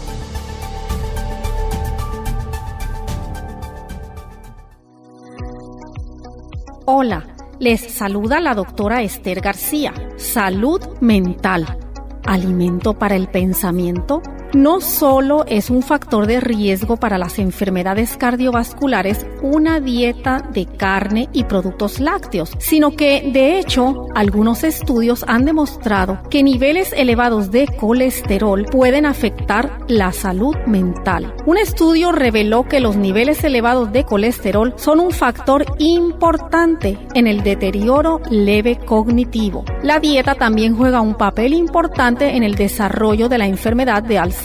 Hola, 6.85 7.25
les 7.59 7.81
saluda 7.81 8.39
la 8.39 8.55
doctora 8.55 9.03
Esther 9.03 9.41
García. 9.41 9.93
Salud 10.17 10.81
mental. 10.99 11.77
Alimento 12.25 12.97
para 12.97 13.15
el 13.15 13.27
pensamiento 13.27 14.21
no 14.53 14.81
solo 14.81 15.45
es 15.47 15.69
un 15.69 15.81
factor 15.81 16.27
de 16.27 16.41
riesgo 16.41 16.97
para 16.97 17.17
las 17.17 17.39
enfermedades 17.39 18.17
cardiovasculares 18.17 19.25
una 19.41 19.79
dieta 19.79 20.47
de 20.53 20.65
carne 20.65 21.29
y 21.33 21.45
productos 21.45 21.99
lácteos, 21.99 22.51
sino 22.59 22.91
que 22.95 23.29
de 23.31 23.59
hecho 23.59 24.07
algunos 24.15 24.63
estudios 24.63 25.23
han 25.27 25.45
demostrado 25.45 26.19
que 26.29 26.43
niveles 26.43 26.93
elevados 26.93 27.51
de 27.51 27.67
colesterol 27.79 28.65
pueden 28.65 29.05
afectar 29.05 29.79
la 29.87 30.11
salud 30.11 30.55
mental. 30.67 31.33
Un 31.45 31.57
estudio 31.57 32.11
reveló 32.11 32.67
que 32.67 32.79
los 32.79 32.97
niveles 32.97 33.43
elevados 33.43 33.91
de 33.91 34.03
colesterol 34.03 34.73
son 34.77 34.99
un 34.99 35.11
factor 35.11 35.65
importante 35.79 36.97
en 37.13 37.27
el 37.27 37.43
deterioro 37.43 38.19
leve 38.29 38.77
cognitivo. 38.77 39.65
La 39.83 39.99
dieta 39.99 40.35
también 40.35 40.75
juega 40.75 41.01
un 41.01 41.15
papel 41.15 41.53
importante 41.53 42.35
en 42.35 42.43
el 42.43 42.55
desarrollo 42.55 43.29
de 43.29 43.37
la 43.37 43.47
enfermedad 43.47 44.03
de 44.03 44.19
Alzheimer. 44.19 44.40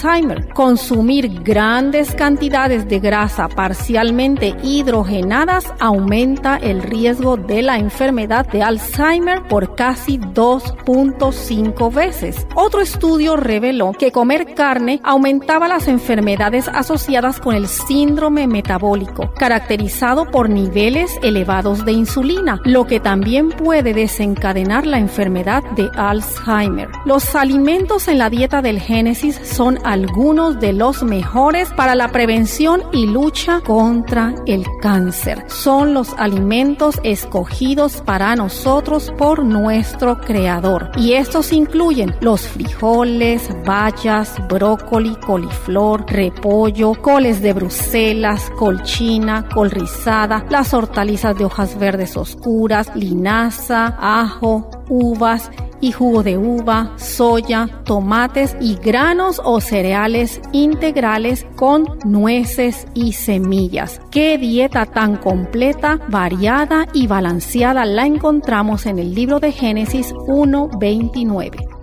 Consumir 0.52 1.42
grandes 1.42 2.14
cantidades 2.14 2.86
de 2.86 3.00
grasa 3.00 3.48
parcialmente 3.48 4.54
hidrogenadas 4.62 5.72
aumenta 5.80 6.58
el 6.58 6.82
riesgo 6.82 7.38
de 7.38 7.62
la 7.62 7.78
enfermedad 7.78 8.46
de 8.46 8.62
Alzheimer 8.62 9.42
por 9.48 9.74
casi 9.74 10.18
2.5 10.18 11.92
veces. 11.92 12.46
Otro 12.54 12.82
estudio 12.82 13.36
reveló 13.36 13.92
que 13.92 14.12
comer 14.12 14.54
carne 14.54 15.00
aumentaba 15.02 15.66
las 15.66 15.88
enfermedades 15.88 16.68
asociadas 16.68 17.40
con 17.40 17.54
el 17.54 17.66
síndrome 17.66 18.46
metabólico, 18.46 19.32
caracterizado 19.32 20.30
por 20.30 20.50
niveles 20.50 21.18
elevados 21.22 21.86
de 21.86 21.92
insulina, 21.92 22.60
lo 22.64 22.86
que 22.86 23.00
también 23.00 23.48
puede 23.48 23.94
desencadenar 23.94 24.86
la 24.86 24.98
enfermedad 24.98 25.62
de 25.74 25.90
Alzheimer. 25.96 26.90
Los 27.06 27.34
alimentos 27.34 28.08
en 28.08 28.18
la 28.18 28.28
dieta 28.28 28.60
del 28.60 28.78
Génesis 28.78 29.40
son 29.42 29.78
algunos 29.86 30.58
de 30.58 30.72
los 30.72 31.02
mejores 31.04 31.72
para 31.72 31.94
la 31.94 32.08
prevención 32.08 32.82
y 32.92 33.06
lucha 33.06 33.60
contra 33.60 34.34
el 34.46 34.64
cáncer. 34.82 35.44
Son 35.48 35.94
los 35.94 36.12
alimentos 36.18 36.98
escogidos 37.04 38.02
para 38.02 38.34
nosotros 38.34 39.12
por 39.16 39.44
nuestro 39.44 40.20
Creador. 40.20 40.90
Y 40.96 41.12
estos 41.12 41.52
incluyen 41.52 42.14
los 42.20 42.42
frijoles, 42.42 43.48
bayas, 43.64 44.34
brócoli, 44.48 45.14
coliflor, 45.16 46.04
repollo, 46.08 46.94
coles 47.00 47.40
de 47.40 47.52
Bruselas, 47.52 48.50
colchina, 48.58 49.48
col 49.48 49.70
rizada, 49.70 50.44
las 50.50 50.74
hortalizas 50.74 51.38
de 51.38 51.44
hojas 51.44 51.78
verdes 51.78 52.16
oscuras, 52.16 52.90
linaza, 52.96 53.96
ajo, 54.00 54.68
uvas 54.88 55.50
y 55.80 55.92
jugo 55.92 56.22
de 56.22 56.38
uva, 56.38 56.92
soya, 56.96 57.68
tomates 57.84 58.56
y 58.60 58.76
granos 58.76 59.40
o 59.44 59.60
cereales 59.60 60.40
integrales 60.52 61.46
con 61.56 61.86
nueces 62.04 62.86
y 62.94 63.12
semillas. 63.12 64.00
Qué 64.10 64.38
dieta 64.38 64.86
tan 64.86 65.16
completa, 65.16 65.98
variada 66.08 66.86
y 66.92 67.06
balanceada 67.06 67.84
la 67.84 68.06
encontramos 68.06 68.86
en 68.86 68.98
el 68.98 69.14
libro 69.14 69.40
de 69.40 69.52
Génesis 69.52 70.14
1.29. 70.14 71.76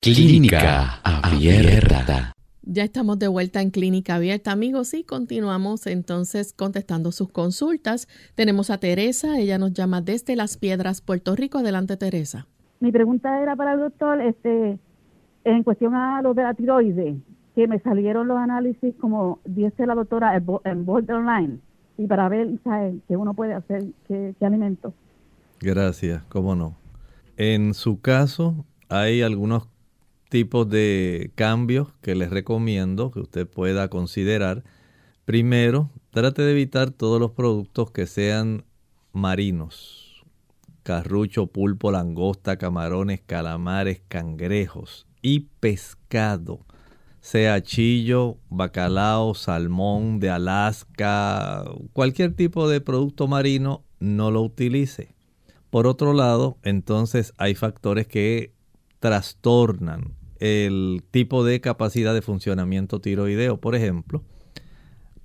Clínica 0.00 1.00
abierta. 1.02 2.32
Ya 2.70 2.84
estamos 2.84 3.18
de 3.18 3.28
vuelta 3.28 3.62
en 3.62 3.70
Clínica 3.70 4.16
Abierta, 4.16 4.52
amigos, 4.52 4.92
y 4.92 5.02
continuamos 5.02 5.86
entonces 5.86 6.52
contestando 6.52 7.12
sus 7.12 7.30
consultas. 7.30 8.08
Tenemos 8.34 8.68
a 8.68 8.76
Teresa, 8.76 9.38
ella 9.38 9.56
nos 9.56 9.72
llama 9.72 10.02
desde 10.02 10.36
Las 10.36 10.58
Piedras, 10.58 11.00
Puerto 11.00 11.34
Rico. 11.34 11.56
Adelante, 11.56 11.96
Teresa. 11.96 12.46
Mi 12.80 12.92
pregunta 12.92 13.42
era 13.42 13.56
para 13.56 13.72
el 13.72 13.80
doctor, 13.80 14.20
este, 14.20 14.78
en 15.44 15.62
cuestión 15.62 15.94
a 15.94 16.20
lo 16.20 16.34
de 16.34 16.42
la 16.42 16.52
tiroides, 16.52 17.16
que 17.54 17.66
me 17.66 17.78
salieron 17.78 18.28
los 18.28 18.36
análisis, 18.36 18.94
como 18.96 19.40
dice 19.46 19.86
la 19.86 19.94
doctora, 19.94 20.36
en 20.36 20.84
borderline, 20.84 21.62
y 21.96 22.06
para 22.06 22.28
ver 22.28 22.50
¿sabes? 22.64 22.96
qué 23.08 23.16
uno 23.16 23.32
puede 23.32 23.54
hacer, 23.54 23.82
qué, 24.06 24.34
qué 24.38 24.44
alimento. 24.44 24.92
Gracias, 25.60 26.22
cómo 26.24 26.54
no. 26.54 26.76
En 27.38 27.72
su 27.72 28.02
caso, 28.02 28.66
hay 28.90 29.22
algunos 29.22 29.68
tipos 30.28 30.68
de 30.68 31.32
cambios 31.34 31.88
que 32.02 32.14
les 32.14 32.30
recomiendo 32.30 33.10
que 33.10 33.20
usted 33.20 33.46
pueda 33.46 33.88
considerar. 33.88 34.64
Primero, 35.24 35.90
trate 36.10 36.42
de 36.42 36.52
evitar 36.52 36.90
todos 36.90 37.20
los 37.20 37.32
productos 37.32 37.90
que 37.90 38.06
sean 38.06 38.64
marinos. 39.12 40.24
Carrucho, 40.82 41.48
pulpo, 41.48 41.90
langosta, 41.90 42.56
camarones, 42.56 43.20
calamares, 43.20 44.00
cangrejos 44.08 45.06
y 45.22 45.48
pescado. 45.60 46.60
Sea 47.20 47.62
chillo, 47.62 48.38
bacalao, 48.48 49.34
salmón 49.34 50.20
de 50.20 50.30
Alaska, 50.30 51.64
cualquier 51.92 52.34
tipo 52.34 52.68
de 52.68 52.80
producto 52.80 53.26
marino, 53.26 53.84
no 53.98 54.30
lo 54.30 54.42
utilice. 54.42 55.14
Por 55.68 55.86
otro 55.86 56.14
lado, 56.14 56.56
entonces 56.62 57.34
hay 57.36 57.54
factores 57.54 58.06
que 58.06 58.54
trastornan 59.00 60.17
el 60.40 61.04
tipo 61.10 61.44
de 61.44 61.60
capacidad 61.60 62.14
de 62.14 62.22
funcionamiento 62.22 63.00
tiroideo. 63.00 63.60
Por 63.60 63.74
ejemplo, 63.74 64.24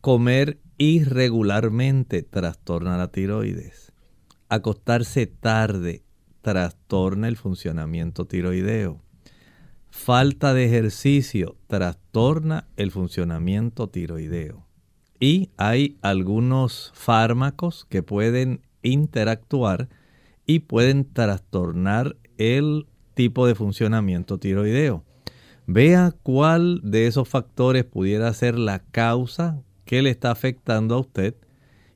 comer 0.01 0.59
irregularmente 0.77 2.23
trastorna 2.23 2.97
la 2.97 3.11
tiroides. 3.11 3.93
Acostarse 4.49 5.27
tarde 5.27 6.03
trastorna 6.41 7.27
el 7.27 7.37
funcionamiento 7.37 8.25
tiroideo. 8.25 9.01
Falta 9.89 10.53
de 10.53 10.65
ejercicio 10.65 11.55
trastorna 11.67 12.67
el 12.75 12.91
funcionamiento 12.91 13.89
tiroideo. 13.89 14.65
Y 15.19 15.51
hay 15.55 15.97
algunos 16.01 16.91
fármacos 16.95 17.85
que 17.85 18.03
pueden 18.03 18.61
interactuar 18.81 19.87
y 20.45 20.59
pueden 20.59 21.05
trastornar 21.13 22.17
el 22.37 22.87
tipo 23.13 23.47
de 23.47 23.55
funcionamiento 23.55 24.37
tiroideo. 24.37 25.03
Vea 25.65 26.13
cuál 26.23 26.81
de 26.83 27.07
esos 27.07 27.29
factores 27.29 27.85
pudiera 27.85 28.33
ser 28.33 28.59
la 28.59 28.79
causa 28.79 29.61
que 29.85 30.01
le 30.01 30.09
está 30.09 30.31
afectando 30.31 30.95
a 30.95 30.99
usted. 30.99 31.35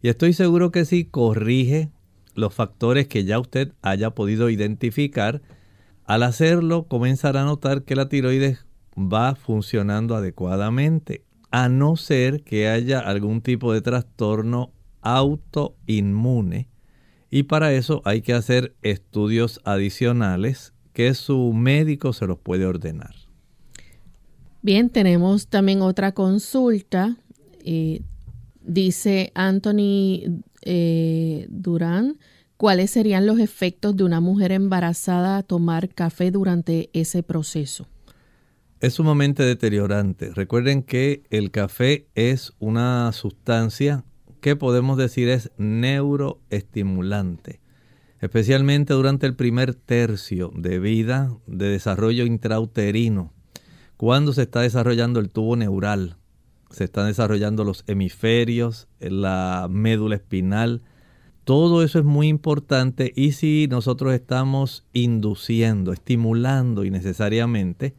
Y 0.02 0.10
estoy 0.10 0.34
seguro 0.34 0.72
que 0.72 0.86
si 0.86 1.06
corrige 1.06 1.90
los 2.34 2.54
factores 2.54 3.08
que 3.08 3.26
ya 3.26 3.40
usted 3.40 3.74
haya 3.82 4.12
podido 4.12 4.50
identificar, 4.50 5.42
al 6.06 6.24
hacerlo 6.24 6.88
comenzará 6.88 7.42
a 7.42 7.46
notar 7.46 7.84
que 7.84 7.96
la 7.96 8.08
tiroides 8.08 8.66
va 8.98 9.36
funcionando 9.36 10.16
adecuadamente, 10.16 11.24
a 11.52 11.68
no 11.68 11.98
ser 11.98 12.44
que 12.44 12.70
haya 12.70 13.00
algún 13.00 13.42
tipo 13.42 13.74
de 13.74 13.82
trastorno 13.82 14.72
autoinmune. 15.02 16.70
Y 17.30 17.44
para 17.44 17.74
eso 17.74 18.02
hay 18.06 18.22
que 18.22 18.34
hacer 18.34 18.76
estudios 18.82 19.60
adicionales 19.66 20.74
que 20.98 21.14
su 21.14 21.54
médico 21.54 22.12
se 22.12 22.26
los 22.26 22.40
puede 22.40 22.66
ordenar. 22.66 23.14
Bien, 24.64 24.90
tenemos 24.90 25.48
también 25.48 25.84
otra 25.84 26.14
consulta. 26.14 27.18
Eh, 27.64 28.02
dice 28.64 29.32
Anthony 29.36 30.42
eh, 30.64 31.46
Durán, 31.52 32.18
¿cuáles 32.58 32.90
serían 32.90 33.28
los 33.28 33.38
efectos 33.38 33.96
de 33.96 34.06
una 34.06 34.22
mujer 34.22 34.52
embarazada 34.52 35.38
a 35.38 35.44
tomar 35.44 35.90
café 35.90 36.32
durante 36.32 36.90
ese 36.94 37.22
proceso? 37.22 37.86
Es 38.80 38.96
sumamente 38.96 39.44
deteriorante. 39.44 40.32
Recuerden 40.34 40.82
que 40.82 41.22
el 41.30 41.52
café 41.52 42.08
es 42.16 42.54
una 42.58 43.12
sustancia 43.12 44.04
que 44.42 44.56
podemos 44.56 44.98
decir 44.98 45.30
es 45.30 45.52
neuroestimulante 45.60 47.60
especialmente 48.22 48.94
durante 48.94 49.26
el 49.26 49.36
primer 49.36 49.74
tercio 49.74 50.52
de 50.56 50.80
vida 50.80 51.32
de 51.46 51.70
desarrollo 51.70 52.26
intrauterino, 52.26 53.34
cuando 53.98 54.34
se 54.34 54.44
está 54.44 54.62
desarrollando 54.62 55.20
el 55.20 55.30
tubo 55.30 55.56
neural, 55.56 56.18
se 56.70 56.84
están 56.84 57.08
desarrollando 57.08 57.64
los 57.64 57.84
hemisferios, 57.88 58.88
la 59.00 59.68
médula 59.70 60.16
espinal, 60.16 60.82
todo 61.44 61.82
eso 61.82 62.00
es 62.00 62.06
muy 62.06 62.28
importante 62.28 63.14
y 63.16 63.32
si 63.32 63.68
nosotros 63.70 64.14
estamos 64.14 64.86
induciendo, 64.92 65.94
estimulando 65.94 66.84
innecesariamente, 66.84 67.96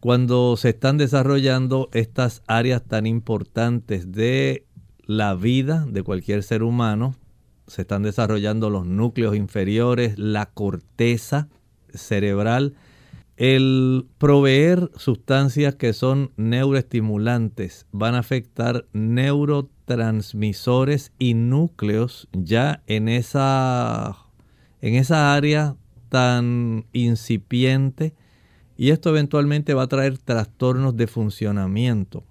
cuando 0.00 0.56
se 0.56 0.70
están 0.70 0.96
desarrollando 0.96 1.88
estas 1.92 2.42
áreas 2.46 2.82
tan 2.82 3.06
importantes 3.06 4.10
de 4.10 4.66
la 5.04 5.34
vida 5.34 5.86
de 5.88 6.02
cualquier 6.02 6.42
ser 6.42 6.62
humano, 6.62 7.14
se 7.70 7.82
están 7.82 8.02
desarrollando 8.02 8.68
los 8.68 8.84
núcleos 8.84 9.36
inferiores, 9.36 10.18
la 10.18 10.46
corteza 10.46 11.46
cerebral, 11.94 12.74
el 13.36 14.08
proveer 14.18 14.90
sustancias 14.96 15.76
que 15.76 15.92
son 15.92 16.32
neuroestimulantes 16.36 17.86
van 17.92 18.16
a 18.16 18.18
afectar 18.18 18.86
neurotransmisores 18.92 21.12
y 21.16 21.34
núcleos 21.34 22.26
ya 22.32 22.82
en 22.88 23.08
esa, 23.08 24.16
en 24.80 24.96
esa 24.96 25.32
área 25.32 25.76
tan 26.08 26.86
incipiente 26.92 28.14
y 28.76 28.90
esto 28.90 29.10
eventualmente 29.10 29.74
va 29.74 29.84
a 29.84 29.88
traer 29.88 30.18
trastornos 30.18 30.96
de 30.96 31.06
funcionamiento 31.06 32.24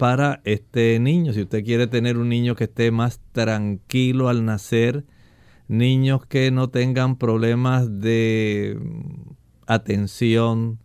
para 0.00 0.40
este 0.44 0.98
niño. 0.98 1.34
Si 1.34 1.42
usted 1.42 1.62
quiere 1.62 1.86
tener 1.86 2.16
un 2.16 2.30
niño 2.30 2.54
que 2.56 2.64
esté 2.64 2.90
más 2.90 3.20
tranquilo 3.32 4.30
al 4.30 4.46
nacer, 4.46 5.04
niños 5.68 6.24
que 6.24 6.50
no 6.50 6.70
tengan 6.70 7.16
problemas 7.16 8.00
de 8.00 8.78
atención, 9.66 10.78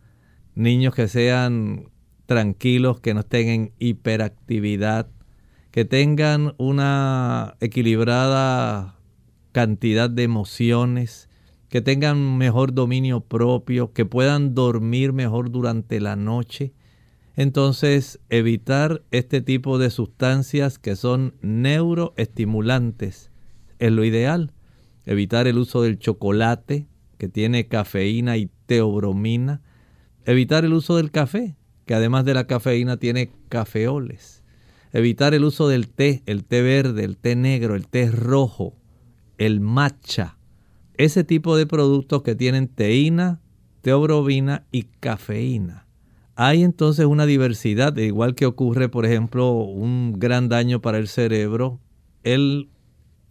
niños 0.53 0.93
que 0.93 1.07
sean 1.07 1.91
tranquilos, 2.25 2.99
que 2.99 3.13
no 3.13 3.21
estén 3.21 3.47
en 3.47 3.71
hiperactividad, 3.79 5.07
que 5.71 5.85
tengan 5.85 6.53
una 6.57 7.55
equilibrada 7.61 8.99
cantidad 9.53 10.09
de 10.09 10.23
emociones, 10.23 11.29
que 11.69 11.81
tengan 11.81 12.37
mejor 12.37 12.73
dominio 12.73 13.21
propio, 13.21 13.93
que 13.93 14.03
puedan 14.03 14.55
dormir 14.55 15.13
mejor 15.13 15.51
durante 15.51 16.01
la 16.01 16.17
noche. 16.17 16.73
Entonces, 17.35 18.19
evitar 18.29 19.03
este 19.11 19.41
tipo 19.41 19.77
de 19.77 19.89
sustancias 19.89 20.79
que 20.79 20.95
son 20.95 21.35
neuroestimulantes 21.41 23.31
es 23.79 23.91
lo 23.91 24.05
ideal. 24.05 24.53
Evitar 25.05 25.45
el 25.47 25.57
uso 25.57 25.81
del 25.81 25.99
chocolate, 25.99 26.87
que 27.17 27.27
tiene 27.27 27.67
cafeína 27.67 28.37
y 28.37 28.49
teobromina. 28.65 29.61
Evitar 30.25 30.63
el 30.63 30.73
uso 30.73 30.95
del 30.95 31.11
café, 31.11 31.57
que 31.85 31.93
además 31.93 32.23
de 32.23 32.33
la 32.33 32.47
cafeína 32.47 32.97
tiene 32.97 33.31
cafeoles. 33.49 34.43
Evitar 34.93 35.33
el 35.33 35.43
uso 35.43 35.67
del 35.67 35.89
té, 35.89 36.23
el 36.25 36.45
té 36.45 36.61
verde, 36.61 37.03
el 37.03 37.17
té 37.17 37.35
negro, 37.35 37.75
el 37.75 37.87
té 37.87 38.09
rojo, 38.11 38.77
el 39.37 39.59
matcha. 39.59 40.37
Ese 40.95 41.25
tipo 41.25 41.57
de 41.57 41.67
productos 41.67 42.23
que 42.23 42.35
tienen 42.35 42.69
teína, 42.69 43.41
teobromina 43.81 44.65
y 44.71 44.83
cafeína 44.83 45.84
hay 46.35 46.63
entonces 46.63 47.05
una 47.05 47.25
diversidad, 47.25 47.95
igual 47.97 48.35
que 48.35 48.45
ocurre, 48.45 48.89
por 48.89 49.05
ejemplo, 49.05 49.51
un 49.51 50.13
gran 50.17 50.49
daño 50.49 50.81
para 50.81 50.97
el 50.97 51.07
cerebro, 51.07 51.79
el 52.23 52.69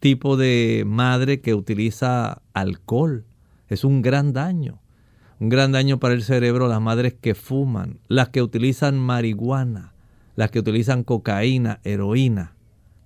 tipo 0.01 0.37
de 0.37 0.85
madre 0.87 1.41
que 1.41 1.55
utiliza 1.55 2.43
alcohol. 2.55 3.27
Es 3.69 3.85
un 3.85 4.01
gran 4.01 4.33
daño. 4.33 4.81
Un 5.39 5.51
gran 5.51 5.73
daño 5.73 5.99
para 5.99 6.15
el 6.15 6.23
cerebro 6.23 6.69
las 6.69 6.81
madres 6.81 7.15
que 7.21 7.35
fuman, 7.35 7.99
las 8.09 8.31
que 8.31 8.41
utilizan 8.41 8.99
marihuana, 8.99 9.93
las 10.37 10.51
que 10.51 10.61
utilizan 10.61 11.05
cocaína, 11.05 11.81
heroína. 11.85 12.55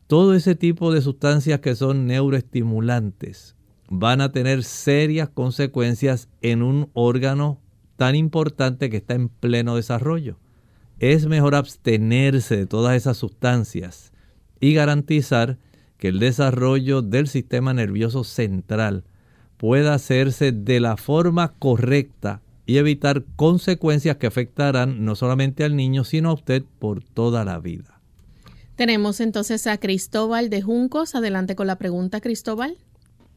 Todo 0.06 0.34
ese 0.34 0.54
tipo 0.54 0.92
de 0.92 1.00
sustancias 1.00 1.60
que 1.60 1.74
son 1.74 2.06
neuroestimulantes 2.06 3.56
van 3.90 4.20
a 4.20 4.30
tener 4.30 4.62
serias 4.62 5.28
consecuencias 5.28 6.28
en 6.40 6.62
un 6.62 6.90
órgano 6.92 7.60
tan 7.98 8.14
importante 8.14 8.90
que 8.90 8.98
está 8.98 9.14
en 9.14 9.28
pleno 9.28 9.74
desarrollo. 9.74 10.38
Es 11.00 11.26
mejor 11.26 11.56
abstenerse 11.56 12.56
de 12.56 12.66
todas 12.66 12.96
esas 12.96 13.16
sustancias 13.16 14.12
y 14.60 14.72
garantizar 14.72 15.58
que 15.98 16.08
el 16.08 16.20
desarrollo 16.20 17.02
del 17.02 17.26
sistema 17.26 17.74
nervioso 17.74 18.22
central 18.22 19.02
pueda 19.56 19.94
hacerse 19.94 20.52
de 20.52 20.78
la 20.78 20.96
forma 20.96 21.54
correcta 21.58 22.40
y 22.66 22.78
evitar 22.78 23.24
consecuencias 23.34 24.16
que 24.18 24.28
afectarán 24.28 25.04
no 25.04 25.16
solamente 25.16 25.64
al 25.64 25.74
niño, 25.74 26.04
sino 26.04 26.30
a 26.30 26.34
usted 26.34 26.62
por 26.78 27.02
toda 27.02 27.44
la 27.44 27.58
vida. 27.58 28.00
Tenemos 28.76 29.20
entonces 29.20 29.66
a 29.66 29.76
Cristóbal 29.78 30.50
de 30.50 30.62
Juncos. 30.62 31.16
Adelante 31.16 31.56
con 31.56 31.66
la 31.66 31.78
pregunta, 31.78 32.20
Cristóbal. 32.20 32.76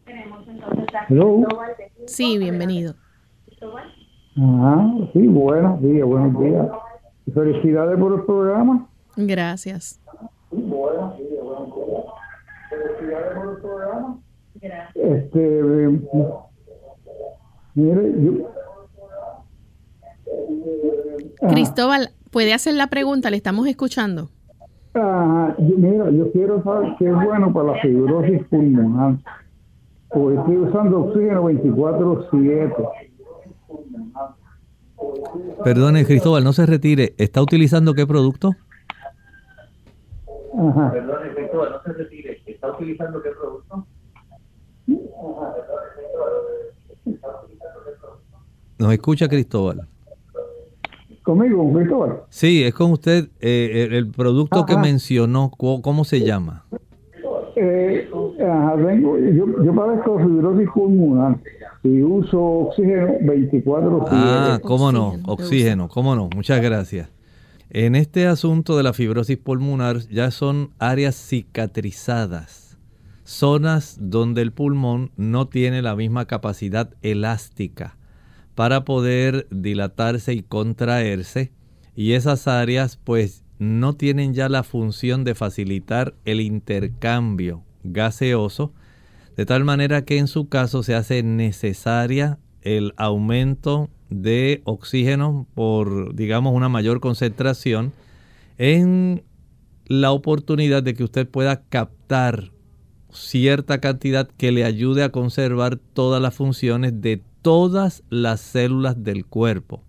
Tenemos 0.05 0.47
entonces 0.47 0.86
a 0.93 1.07
Cristóbal 1.07 1.76
de 1.80 1.89
Juncos. 1.89 2.12
Sí, 2.12 2.38
bienvenido. 2.38 2.95
Cristóbal. 3.47 4.01
Ah, 4.38 4.98
sí, 5.12 5.28
buenos 5.28 5.82
días, 5.82 6.08
buenos 6.08 6.40
días. 6.42 6.68
Felicidades 7.34 8.00
por 8.00 8.14
el 8.14 8.24
programa. 8.24 8.88
Gracias. 9.18 10.00
Buenos 10.52 11.18
días, 11.18 11.44
buenos 11.44 11.76
días. 11.76 12.06
Felicidades 12.70 13.38
por 13.38 13.50
el 13.50 13.58
programa. 13.58 14.18
Gracias. 14.56 14.96
Este, 14.96 16.00
mire, 17.76 18.24
yo... 18.24 18.32
Cristóbal, 21.50 22.12
¿puede 22.32 22.54
hacer 22.54 22.76
la 22.76 22.88
pregunta? 22.88 23.30
Le 23.30 23.38
estamos 23.38 23.68
escuchando. 23.68 24.30
Ah, 24.94 25.56
mira, 25.58 26.10
yo 26.10 26.32
quiero 26.32 26.64
saber 26.64 26.96
qué 27.00 27.08
es 27.08 27.14
bueno 27.14 27.52
para 27.52 27.74
la 27.74 27.82
fibrosis 27.82 28.46
pulmonar. 28.48 29.16
Porque 30.10 30.40
estoy 30.40 30.58
usando 30.58 31.06
oxígeno 31.06 31.44
24-7 31.44 33.11
Perdone, 35.64 36.06
Cristóbal, 36.06 36.44
no 36.44 36.54
se 36.54 36.66
retire. 36.66 37.14
¿Está 37.18 37.42
utilizando 37.42 37.94
qué 37.94 38.06
producto? 38.06 38.56
Perdone, 40.54 41.34
Cristóbal, 41.36 41.72
no 41.72 41.84
se 41.84 41.94
retire. 41.94 42.42
¿Está 42.46 42.72
utilizando 42.72 43.22
qué 43.22 43.30
producto? 43.30 43.86
¿Nos 48.80 48.94
escucha 48.94 49.28
Cristóbal? 49.28 49.88
¿Conmigo, 51.24 51.72
Cristóbal? 51.74 52.22
Sí, 52.30 52.64
es 52.64 52.74
con 52.74 52.92
usted. 52.92 53.30
Eh, 53.40 53.90
el, 53.92 54.10
producto 54.12 54.66
que 54.66 54.76
mencionó, 54.76 55.52
¿cómo 55.52 56.04
se 56.04 56.22
llama? 56.22 56.66
Eh, 57.56 58.10
yo, 58.10 59.64
yo 59.64 59.76
padezco 59.76 60.18
fibrosis 60.18 60.70
pulmonar 60.74 61.38
y 61.84 62.02
uso 62.02 62.40
oxígeno 62.40 63.14
24 63.22 64.06
Ah, 64.08 64.60
cómo 64.62 64.92
no, 64.92 65.18
oxígeno, 65.26 65.90
cómo 65.90 66.16
no, 66.16 66.30
muchas 66.36 66.62
gracias. 66.62 67.10
En 67.70 67.96
este 67.96 68.28
asunto 68.28 68.76
de 68.76 68.84
la 68.84 68.94
fibrosis 68.94 69.38
pulmonar 69.38 70.00
ya 70.10 70.30
son 70.32 70.72
áreas 70.78 71.16
cicatrizadas, 71.16 72.78
zonas 73.24 73.98
donde 74.00 74.42
el 74.42 74.52
pulmón 74.52 75.12
no 75.16 75.48
tiene 75.48 75.82
la 75.82 75.96
misma 75.96 76.26
capacidad 76.26 76.90
elástica 77.02 77.98
para 78.56 78.84
poder 78.84 79.48
dilatarse 79.50 80.34
y 80.34 80.42
contraerse 80.42 81.52
y 81.96 82.14
esas 82.14 82.48
áreas 82.48 82.98
pues 82.98 83.44
no 83.58 83.94
tienen 83.94 84.34
ya 84.34 84.50
la 84.50 84.64
función 84.64 85.24
de 85.24 85.36
facilitar 85.36 86.14
el 86.26 86.42
intercambio 86.42 87.64
gaseoso 87.84 88.74
de 89.36 89.46
tal 89.46 89.64
manera 89.64 90.04
que 90.04 90.18
en 90.18 90.28
su 90.28 90.50
caso 90.50 90.84
se 90.84 90.96
hace 90.96 91.24
necesaria 91.24 92.40
el 92.62 92.94
aumento 92.98 93.90
de 94.10 94.62
oxígeno 94.66 95.48
por, 95.54 96.14
digamos, 96.16 96.54
una 96.54 96.70
mayor 96.70 97.00
concentración 97.00 97.94
en 98.58 99.24
la 99.86 100.12
oportunidad 100.12 100.84
de 100.84 100.94
que 100.94 101.04
usted 101.04 101.28
pueda 101.28 101.64
captar 101.64 102.52
cierta 103.12 103.80
cantidad 103.80 104.28
que 104.38 104.52
le 104.52 104.64
ayude 104.64 105.04
a 105.04 105.10
conservar 105.10 105.78
todas 105.78 106.22
las 106.22 106.36
funciones 106.36 107.02
de 107.02 107.22
todas 107.42 108.04
las 108.10 108.42
células 108.42 109.04
del 109.04 109.26
cuerpo. 109.26 109.84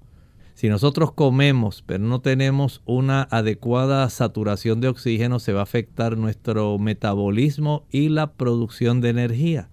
Si 0.63 0.69
nosotros 0.69 1.11
comemos 1.11 1.83
pero 1.83 2.05
no 2.05 2.21
tenemos 2.21 2.83
una 2.85 3.25
adecuada 3.33 4.09
saturación 4.11 4.81
de 4.81 4.87
oxígeno, 4.87 5.41
se 5.41 5.53
va 5.53 5.59
a 5.59 5.65
afectar 5.65 6.17
nuestro 6.17 6.79
metabolismo 6.79 7.85
y 7.91 8.11
la 8.11 8.35
producción 8.35 9.01
de 9.01 9.09
energía. 9.09 9.71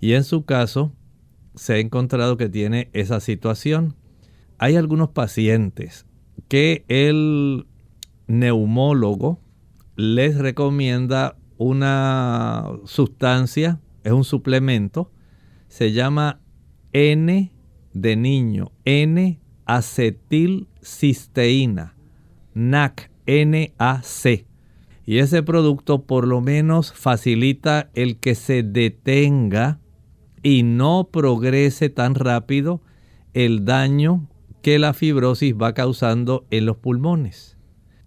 Y 0.00 0.14
en 0.14 0.24
su 0.24 0.46
caso, 0.46 0.90
se 1.54 1.74
ha 1.74 1.78
encontrado 1.80 2.38
que 2.38 2.48
tiene 2.48 2.88
esa 2.94 3.20
situación. 3.20 3.94
Hay 4.56 4.76
algunos 4.76 5.10
pacientes 5.10 6.06
que 6.48 6.86
el 6.88 7.66
neumólogo 8.26 9.38
les 9.96 10.38
recomienda 10.38 11.36
una 11.58 12.70
sustancia, 12.86 13.80
es 14.02 14.12
un 14.12 14.24
suplemento, 14.24 15.12
se 15.68 15.92
llama 15.92 16.40
N 16.94 17.52
de 17.92 18.16
niño, 18.16 18.72
N 18.86 19.41
acetilcisteína, 19.66 21.94
NAC, 22.54 23.10
NAC. 23.26 24.46
Y 25.04 25.18
ese 25.18 25.42
producto 25.42 26.04
por 26.04 26.28
lo 26.28 26.40
menos 26.40 26.92
facilita 26.92 27.90
el 27.94 28.18
que 28.18 28.34
se 28.34 28.62
detenga 28.62 29.80
y 30.42 30.62
no 30.62 31.08
progrese 31.10 31.88
tan 31.88 32.14
rápido 32.14 32.82
el 33.34 33.64
daño 33.64 34.28
que 34.62 34.78
la 34.78 34.92
fibrosis 34.92 35.54
va 35.54 35.74
causando 35.74 36.46
en 36.50 36.66
los 36.66 36.76
pulmones. 36.76 37.56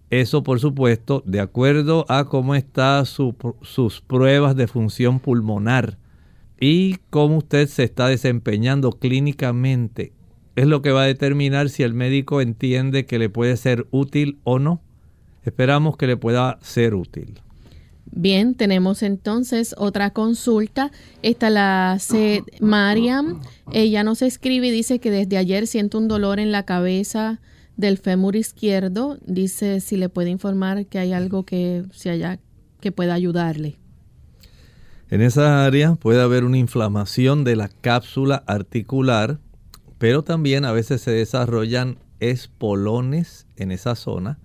Eso, 0.10 0.44
por 0.44 0.60
supuesto, 0.60 1.24
de 1.26 1.42
acuerdo 1.42 2.06
a 2.08 2.26
cómo 2.26 2.56
están 2.56 3.06
sus 3.06 4.02
pruebas 4.08 4.56
de 4.56 4.68
función 4.68 5.20
pulmonar 5.20 5.98
y 6.60 6.98
cómo 7.10 7.40
usted 7.40 7.68
se 7.68 7.84
está 7.84 8.08
desempeñando 8.08 8.92
clínicamente 8.92 10.14
es 10.56 10.68
lo 10.68 10.82
que 10.82 10.92
va 10.92 11.04
a 11.04 11.08
determinar 11.08 11.70
si 11.70 11.84
el 11.84 11.94
médico 11.94 12.42
entiende 12.42 13.06
que 13.06 13.20
le 13.20 13.30
puede 13.30 13.58
ser 13.58 13.88
útil 13.92 14.40
o 14.44 14.60
no. 14.60 14.82
Esperamos 15.44 15.98
que 15.98 16.08
le 16.08 16.18
pueda 16.18 16.58
ser 16.62 16.96
útil. 16.96 17.40
Bien, 18.12 18.56
tenemos 18.56 19.04
entonces 19.04 19.76
otra 19.78 20.12
consulta. 20.12 20.92
Esta 21.22 21.50
la 21.50 21.92
hace 21.92 22.44
Mariam. 22.62 23.42
Ella 23.74 24.04
nos 24.04 24.22
escribe 24.22 24.68
y 24.68 24.72
dice 24.72 25.00
que 25.00 25.12
desde 25.12 25.38
ayer 25.38 25.68
siente 25.68 25.98
un 25.98 26.08
dolor 26.08 26.40
en 26.40 26.52
la 26.52 26.64
cabeza 26.64 27.42
del 27.78 27.98
fémur 27.98 28.36
izquierdo. 28.36 29.18
Dice 29.26 29.82
si 29.82 29.98
le 29.98 30.10
puede 30.10 30.30
informar 30.30 30.86
que 30.86 31.00
hay 31.00 31.14
algo 31.14 31.44
que 31.44 31.84
se 31.92 32.10
haya 32.10 32.40
que 32.80 32.92
pueda 32.92 33.16
ayudarle. 33.16 33.78
En 35.10 35.22
esa 35.22 35.66
área 35.66 35.96
puede 35.96 36.22
haber 36.22 36.44
una 36.44 36.58
inflamación 36.58 37.44
de 37.44 37.56
la 37.56 37.70
cápsula 37.70 38.44
articular, 38.48 39.40
pero 39.98 40.24
también 40.24 40.66
a 40.66 40.72
veces 40.72 41.02
se 41.02 41.12
desarrollan 41.12 41.98
espolones 42.20 43.48
en 43.56 43.72
esa 43.72 43.96
zona. 43.96 44.40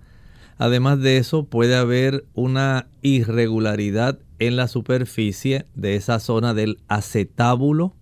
Además 0.57 0.99
de 0.99 1.17
eso, 1.17 1.45
puede 1.45 1.75
haber 1.75 2.25
una 2.33 2.87
irregularidad 3.01 4.19
en 4.39 4.55
la 4.55 4.67
superficie 4.67 5.65
de 5.75 5.95
esa 5.95 6.19
zona 6.19 6.53
del 6.53 6.79
acetábulo 6.87 7.95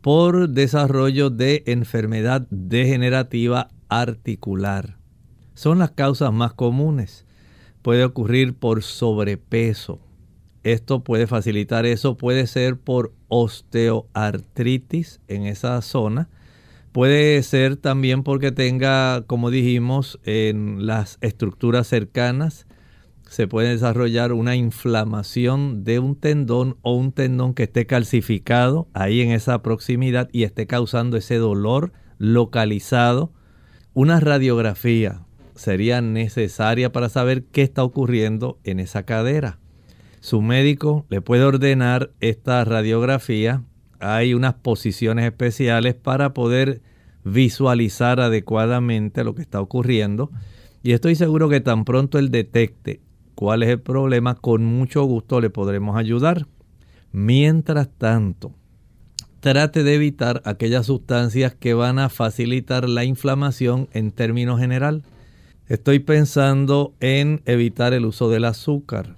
por 0.00 0.48
desarrollo 0.48 1.30
de 1.30 1.62
enfermedad 1.66 2.46
degenerativa 2.50 3.68
articular. 3.88 4.96
Son 5.54 5.78
las 5.78 5.92
causas 5.92 6.32
más 6.32 6.52
comunes. 6.52 7.26
Puede 7.82 8.04
ocurrir 8.04 8.54
por 8.54 8.82
sobrepeso, 8.82 10.00
esto 10.64 11.04
puede 11.04 11.26
facilitar 11.26 11.84
eso, 11.84 12.16
puede 12.16 12.46
ser 12.46 12.78
por 12.78 13.12
osteoartritis 13.28 15.20
en 15.28 15.44
esa 15.44 15.80
zona. 15.82 16.30
Puede 16.94 17.42
ser 17.42 17.76
también 17.76 18.22
porque 18.22 18.52
tenga, 18.52 19.24
como 19.26 19.50
dijimos, 19.50 20.20
en 20.22 20.86
las 20.86 21.18
estructuras 21.22 21.88
cercanas, 21.88 22.68
se 23.28 23.48
puede 23.48 23.70
desarrollar 23.70 24.32
una 24.32 24.54
inflamación 24.54 25.82
de 25.82 25.98
un 25.98 26.14
tendón 26.14 26.76
o 26.82 26.94
un 26.94 27.10
tendón 27.10 27.52
que 27.52 27.64
esté 27.64 27.86
calcificado 27.86 28.86
ahí 28.94 29.22
en 29.22 29.32
esa 29.32 29.60
proximidad 29.60 30.28
y 30.30 30.44
esté 30.44 30.68
causando 30.68 31.16
ese 31.16 31.34
dolor 31.34 31.92
localizado. 32.18 33.32
Una 33.92 34.20
radiografía 34.20 35.26
sería 35.56 36.00
necesaria 36.00 36.92
para 36.92 37.08
saber 37.08 37.42
qué 37.46 37.62
está 37.62 37.82
ocurriendo 37.82 38.60
en 38.62 38.78
esa 38.78 39.02
cadera 39.02 39.58
su 40.24 40.40
médico 40.40 41.04
le 41.10 41.20
puede 41.20 41.44
ordenar 41.44 42.12
esta 42.20 42.64
radiografía. 42.64 43.62
Hay 44.04 44.34
unas 44.34 44.54
posiciones 44.54 45.24
especiales 45.24 45.94
para 45.94 46.34
poder 46.34 46.82
visualizar 47.24 48.20
adecuadamente 48.20 49.24
lo 49.24 49.34
que 49.34 49.42
está 49.42 49.60
ocurriendo. 49.60 50.30
Y 50.82 50.92
estoy 50.92 51.14
seguro 51.14 51.48
que 51.48 51.60
tan 51.60 51.84
pronto 51.84 52.18
él 52.18 52.30
detecte 52.30 53.00
cuál 53.34 53.62
es 53.62 53.70
el 53.70 53.80
problema, 53.80 54.34
con 54.34 54.64
mucho 54.64 55.04
gusto 55.04 55.40
le 55.40 55.50
podremos 55.50 55.96
ayudar. 55.96 56.46
Mientras 57.12 57.88
tanto, 57.96 58.52
trate 59.40 59.82
de 59.84 59.94
evitar 59.94 60.42
aquellas 60.44 60.86
sustancias 60.86 61.54
que 61.54 61.74
van 61.74 61.98
a 61.98 62.08
facilitar 62.08 62.88
la 62.88 63.04
inflamación 63.04 63.88
en 63.92 64.10
términos 64.10 64.60
general. 64.60 65.04
Estoy 65.68 66.00
pensando 66.00 66.94
en 67.00 67.40
evitar 67.46 67.94
el 67.94 68.04
uso 68.04 68.28
del 68.28 68.44
azúcar, 68.44 69.16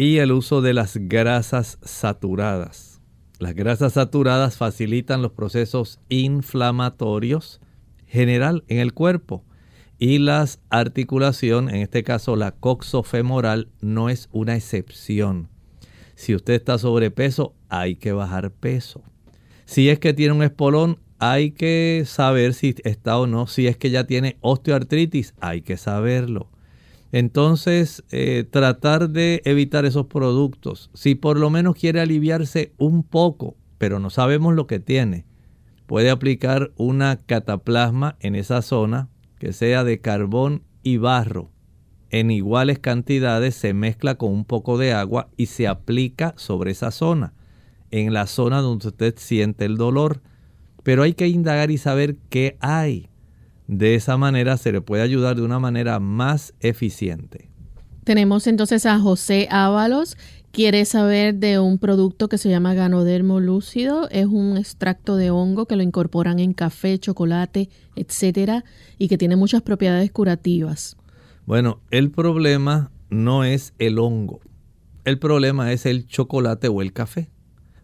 y 0.00 0.16
el 0.16 0.32
uso 0.32 0.62
de 0.62 0.72
las 0.72 0.96
grasas 0.96 1.78
saturadas. 1.82 2.89
Las 3.40 3.54
grasas 3.54 3.94
saturadas 3.94 4.58
facilitan 4.58 5.22
los 5.22 5.32
procesos 5.32 5.98
inflamatorios 6.10 7.62
general 8.06 8.64
en 8.68 8.80
el 8.80 8.92
cuerpo 8.92 9.42
y 9.98 10.18
las 10.18 10.60
articulación, 10.68 11.70
en 11.70 11.76
este 11.76 12.04
caso 12.04 12.36
la 12.36 12.52
coxofemoral, 12.52 13.68
no 13.80 14.10
es 14.10 14.28
una 14.30 14.56
excepción. 14.56 15.48
Si 16.16 16.34
usted 16.34 16.52
está 16.52 16.76
sobrepeso, 16.76 17.54
hay 17.70 17.96
que 17.96 18.12
bajar 18.12 18.50
peso. 18.50 19.02
Si 19.64 19.88
es 19.88 19.98
que 19.98 20.12
tiene 20.12 20.34
un 20.34 20.42
espolón, 20.42 20.98
hay 21.18 21.52
que 21.52 22.02
saber 22.04 22.52
si 22.52 22.74
está 22.84 23.18
o 23.18 23.26
no. 23.26 23.46
Si 23.46 23.66
es 23.66 23.78
que 23.78 23.88
ya 23.88 24.04
tiene 24.04 24.36
osteoartritis, 24.42 25.32
hay 25.40 25.62
que 25.62 25.78
saberlo. 25.78 26.50
Entonces, 27.12 28.04
eh, 28.10 28.44
tratar 28.48 29.10
de 29.10 29.42
evitar 29.44 29.84
esos 29.84 30.06
productos. 30.06 30.90
Si 30.94 31.14
por 31.14 31.38
lo 31.38 31.50
menos 31.50 31.74
quiere 31.74 32.00
aliviarse 32.00 32.72
un 32.78 33.02
poco, 33.02 33.56
pero 33.78 33.98
no 33.98 34.10
sabemos 34.10 34.54
lo 34.54 34.66
que 34.66 34.78
tiene, 34.78 35.24
puede 35.86 36.10
aplicar 36.10 36.70
una 36.76 37.16
cataplasma 37.16 38.16
en 38.20 38.36
esa 38.36 38.62
zona 38.62 39.08
que 39.38 39.52
sea 39.52 39.82
de 39.82 40.00
carbón 40.00 40.62
y 40.82 40.98
barro. 40.98 41.50
En 42.10 42.30
iguales 42.30 42.78
cantidades 42.78 43.54
se 43.54 43.74
mezcla 43.74 44.16
con 44.16 44.32
un 44.32 44.44
poco 44.44 44.78
de 44.78 44.92
agua 44.92 45.28
y 45.36 45.46
se 45.46 45.66
aplica 45.66 46.34
sobre 46.36 46.72
esa 46.72 46.90
zona, 46.90 47.34
en 47.90 48.12
la 48.12 48.26
zona 48.26 48.60
donde 48.60 48.88
usted 48.88 49.14
siente 49.16 49.64
el 49.64 49.76
dolor. 49.76 50.20
Pero 50.82 51.02
hay 51.02 51.14
que 51.14 51.28
indagar 51.28 51.70
y 51.70 51.78
saber 51.78 52.16
qué 52.28 52.56
hay. 52.60 53.09
De 53.70 53.94
esa 53.94 54.16
manera 54.16 54.56
se 54.56 54.72
le 54.72 54.80
puede 54.80 55.04
ayudar 55.04 55.36
de 55.36 55.42
una 55.42 55.60
manera 55.60 56.00
más 56.00 56.54
eficiente. 56.58 57.50
Tenemos 58.02 58.48
entonces 58.48 58.84
a 58.84 58.98
José 58.98 59.46
Ábalos. 59.48 60.16
Quiere 60.50 60.84
saber 60.84 61.36
de 61.36 61.60
un 61.60 61.78
producto 61.78 62.28
que 62.28 62.36
se 62.36 62.50
llama 62.50 62.74
Ganodermo 62.74 63.38
lúcido. 63.38 64.08
Es 64.10 64.26
un 64.26 64.56
extracto 64.56 65.14
de 65.14 65.30
hongo 65.30 65.66
que 65.66 65.76
lo 65.76 65.84
incorporan 65.84 66.40
en 66.40 66.52
café, 66.52 66.98
chocolate, 66.98 67.68
etcétera, 67.94 68.64
y 68.98 69.06
que 69.06 69.16
tiene 69.16 69.36
muchas 69.36 69.62
propiedades 69.62 70.10
curativas. 70.10 70.96
Bueno, 71.46 71.78
el 71.92 72.10
problema 72.10 72.90
no 73.08 73.44
es 73.44 73.72
el 73.78 74.00
hongo. 74.00 74.40
El 75.04 75.20
problema 75.20 75.72
es 75.72 75.86
el 75.86 76.08
chocolate 76.08 76.66
o 76.66 76.82
el 76.82 76.92
café. 76.92 77.30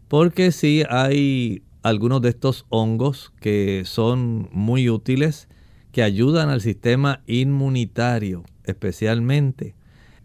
Porque 0.08 0.50
sí 0.50 0.82
hay 0.90 1.62
algunos 1.84 2.22
de 2.22 2.30
estos 2.30 2.66
hongos 2.70 3.32
que 3.38 3.82
son 3.84 4.48
muy 4.50 4.90
útiles 4.90 5.48
que 5.96 6.02
ayudan 6.02 6.50
al 6.50 6.60
sistema 6.60 7.22
inmunitario 7.26 8.44
especialmente. 8.64 9.74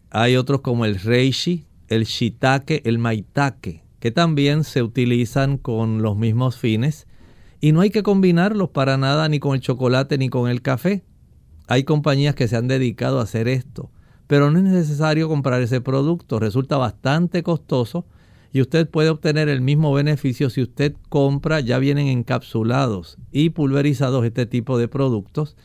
Hay 0.09 0.35
otros 0.35 0.59
como 0.59 0.83
el 0.83 0.99
reishi, 0.99 1.65
el 1.87 2.03
shiitake, 2.03 2.81
el 2.83 2.97
maitake, 2.97 3.81
que 4.01 4.11
también 4.11 4.65
se 4.65 4.83
utilizan 4.83 5.57
con 5.57 6.01
los 6.01 6.17
mismos 6.17 6.57
fines 6.57 7.07
y 7.61 7.71
no 7.71 7.79
hay 7.79 7.89
que 7.89 8.03
combinarlos 8.03 8.71
para 8.71 8.97
nada 8.97 9.29
ni 9.29 9.39
con 9.39 9.55
el 9.55 9.61
chocolate 9.61 10.17
ni 10.17 10.27
con 10.27 10.49
el 10.49 10.61
café. 10.61 11.05
Hay 11.67 11.85
compañías 11.85 12.35
que 12.35 12.49
se 12.49 12.57
han 12.57 12.67
dedicado 12.67 13.21
a 13.21 13.23
hacer 13.23 13.47
esto, 13.47 13.89
pero 14.27 14.51
no 14.51 14.57
es 14.57 14.65
necesario 14.65 15.29
comprar 15.29 15.61
ese 15.61 15.79
producto, 15.79 16.37
resulta 16.37 16.75
bastante 16.75 17.43
costoso 17.43 18.05
y 18.53 18.61
usted 18.61 18.89
puede 18.89 19.09
obtener 19.09 19.49
el 19.49 19.61
mismo 19.61 19.93
beneficio 19.93 20.49
si 20.49 20.61
usted 20.61 20.95
compra, 21.09 21.59
ya 21.61 21.79
vienen 21.79 22.07
encapsulados 22.07 23.17
y 23.31 23.51
pulverizados 23.51 24.25
este 24.25 24.45
tipo 24.45 24.77
de 24.77 24.87
productos 24.87 25.55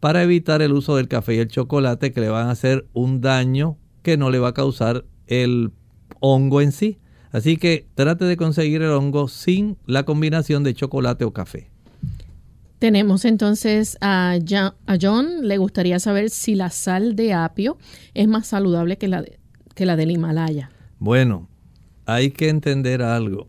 para 0.00 0.22
evitar 0.22 0.60
el 0.60 0.72
uso 0.72 0.96
del 0.96 1.08
café 1.08 1.36
y 1.36 1.38
el 1.38 1.48
chocolate 1.48 2.12
que 2.12 2.20
le 2.20 2.28
van 2.28 2.48
a 2.48 2.52
hacer 2.52 2.86
un 2.92 3.20
daño 3.20 3.78
que 4.02 4.16
no 4.16 4.30
le 4.30 4.38
va 4.38 4.48
a 4.48 4.54
causar 4.54 5.04
el 5.26 5.72
hongo 6.20 6.60
en 6.60 6.72
sí. 6.72 6.98
Así 7.32 7.56
que 7.56 7.86
trate 7.94 8.24
de 8.26 8.36
conseguir 8.36 8.82
el 8.82 8.90
hongo 8.90 9.28
sin 9.28 9.76
la 9.86 10.04
combinación 10.04 10.62
de 10.62 10.74
chocolate 10.74 11.24
o 11.24 11.32
café. 11.32 11.70
Tenemos 12.78 13.24
entonces 13.24 13.96
a 14.00 14.36
John, 14.46 15.48
le 15.48 15.56
gustaría 15.56 15.98
saber 15.98 16.28
si 16.28 16.54
la 16.54 16.70
sal 16.70 17.16
de 17.16 17.32
apio 17.32 17.78
es 18.12 18.28
más 18.28 18.48
saludable 18.48 18.98
que 18.98 19.08
la, 19.08 19.24
que 19.74 19.86
la 19.86 19.96
del 19.96 20.10
Himalaya. 20.10 20.70
Bueno, 20.98 21.48
hay 22.06 22.30
que 22.30 22.48
entender 22.48 23.02
algo. 23.02 23.48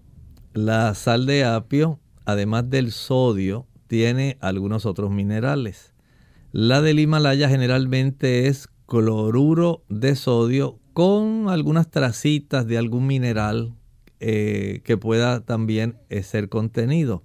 La 0.53 0.93
sal 0.95 1.25
de 1.25 1.43
apio, 1.43 1.99
además 2.25 2.69
del 2.69 2.91
sodio, 2.91 3.67
tiene 3.87 4.37
algunos 4.39 4.85
otros 4.85 5.11
minerales. 5.11 5.93
La 6.51 6.81
del 6.81 6.99
Himalaya 6.99 7.49
generalmente 7.49 8.47
es 8.47 8.69
cloruro 8.87 9.83
de 9.89 10.15
sodio 10.15 10.79
con 10.93 11.49
algunas 11.49 11.89
tracitas 11.91 12.65
de 12.67 12.77
algún 12.77 13.07
mineral 13.07 13.73
eh, 14.21 14.81
que 14.85 14.95
pueda 14.95 15.41
también 15.41 15.97
eh, 16.09 16.23
ser 16.23 16.47
contenido. 16.47 17.23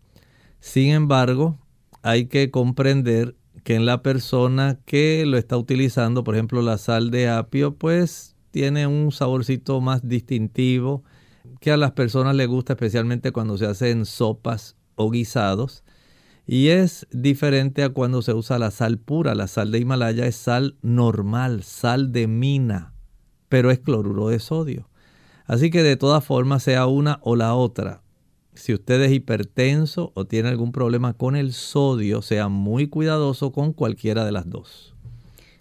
Sin 0.59 0.91
embargo, 0.91 1.59
hay 2.03 2.27
que 2.27 2.51
comprender 2.51 3.37
que 3.63 3.77
en 3.77 3.87
la 3.87 4.03
persona 4.03 4.81
que 4.87 5.25
lo 5.27 5.39
está 5.39 5.57
utilizando, 5.57 6.25
por 6.25 6.35
ejemplo 6.35 6.63
la 6.63 6.79
sal 6.79 7.11
de 7.11 7.29
apio, 7.29 7.77
pues 7.77 8.35
tiene 8.51 8.87
un 8.87 9.13
saborcito 9.13 9.81
más 9.81 10.09
distintivo, 10.09 11.05
que 11.61 11.71
a 11.71 11.77
las 11.77 11.93
personas 11.93 12.35
les 12.35 12.49
gusta 12.49 12.73
especialmente 12.73 13.33
cuando 13.33 13.57
se 13.59 13.67
hacen 13.67 14.07
sopas 14.07 14.77
o 14.97 15.11
guisados. 15.11 15.85
Y 16.47 16.69
es 16.69 17.07
diferente 17.13 17.85
a 17.85 17.91
cuando 17.91 18.23
se 18.23 18.35
usa 18.35 18.59
la 18.59 18.71
sal 18.71 18.99
pura. 18.99 19.35
La 19.35 19.47
sal 19.47 19.71
de 19.71 19.79
Himalaya 19.79 20.27
es 20.27 20.37
sal 20.37 20.77
normal, 20.83 21.63
sal 21.63 22.13
de 22.13 22.27
mina, 22.27 22.95
pero 23.49 23.71
es 23.71 23.79
cloruro 23.79 24.29
de 24.29 24.41
sodio. 24.41 24.89
Así 25.47 25.71
que 25.71 25.83
de 25.83 25.97
todas 25.97 26.25
formas, 26.25 26.63
sea 26.63 26.87
una 26.87 27.21
o 27.23 27.37
la 27.37 27.55
otra, 27.55 28.03
si 28.55 28.75
usted 28.75 29.01
es 29.03 29.13
hipertenso 29.13 30.13
o 30.15 30.25
tiene 30.27 30.49
algún 30.49 30.73
problema 30.73 31.15
con 31.15 31.37
el 31.37 31.53
sodio, 31.53 32.21
sea 32.23 32.49
muy 32.49 32.89
cuidadoso 32.89 33.53
con 33.53 33.73
cualquiera 33.73 34.25
de 34.25 34.33
las 34.33 34.49
dos. 34.49 34.95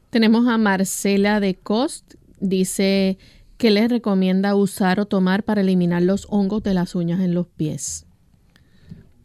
Tenemos 0.10 0.48
a 0.48 0.58
Marcela 0.58 1.40
de 1.40 1.56
Cost. 1.56 2.16
Dice 2.40 3.18
¿qué 3.60 3.72
les 3.72 3.90
recomienda 3.90 4.56
usar 4.56 5.02
o 5.02 5.06
tomar 5.06 5.44
para 5.44 5.62
eliminar 5.62 6.02
los 6.02 6.26
hongos 6.30 6.64
de 6.64 6.74
las 6.74 6.96
uñas 6.96 7.20
en 7.20 7.34
los 7.34 7.46
pies? 7.46 8.08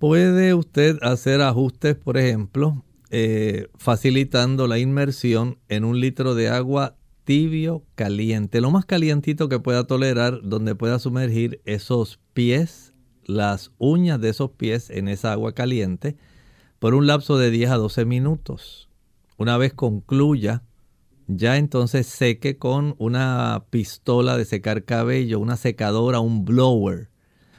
Puede 0.01 0.53
usted 0.55 0.99
hacer 1.03 1.41
ajustes, 1.41 1.95
por 1.95 2.19
ejemplo, 2.19 2.85
eh, 3.11 3.69
facilitando 3.79 4.67
la 4.67 4.81
inmersión 4.81 5.59
en 5.69 5.85
un 5.85 6.01
litro 6.01 6.35
de 6.35 6.49
agua 6.49 6.97
tibio 7.23 7.85
caliente, 7.95 8.61
lo 8.61 8.73
más 8.73 8.85
calientito 8.85 9.49
que 9.49 9.61
pueda 9.61 9.87
tolerar, 9.87 10.41
donde 10.43 10.75
pueda 10.75 10.99
sumergir 10.99 11.63
esos 11.65 12.19
pies, 12.35 12.93
las 13.25 13.71
uñas 13.79 14.21
de 14.21 14.31
esos 14.31 14.51
pies 14.51 14.91
en 14.91 15.07
esa 15.07 15.31
agua 15.31 15.55
caliente 15.55 16.17
por 16.81 16.95
un 16.95 17.07
lapso 17.07 17.39
de 17.39 17.53
10 17.53 17.71
a 17.71 17.77
12 17.77 18.05
minutos. 18.05 18.89
Una 19.39 19.57
vez 19.59 19.73
concluya, 19.73 20.65
ya 21.27 21.57
entonces 21.57 22.07
seque 22.07 22.59
con 22.59 22.95
una 22.99 23.65
pistola 23.71 24.37
de 24.37 24.45
secar 24.45 24.85
cabello, 24.85 25.41
una 25.41 25.57
secadora, 25.57 26.21
un 26.21 26.45
blower. 26.45 27.11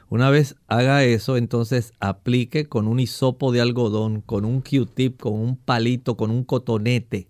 Una 0.10 0.30
vez 0.30 0.56
haga 0.68 1.04
eso, 1.04 1.36
entonces 1.36 1.94
aplique 2.00 2.68
con 2.68 2.88
un 2.88 3.00
hisopo 3.00 3.52
de 3.52 3.62
algodón, 3.62 4.22
con 4.22 4.46
un 4.46 4.62
Q-tip, 4.62 5.20
con 5.20 5.34
un 5.34 5.58
palito, 5.58 6.16
con 6.16 6.30
un 6.30 6.44
cotonete, 6.44 7.30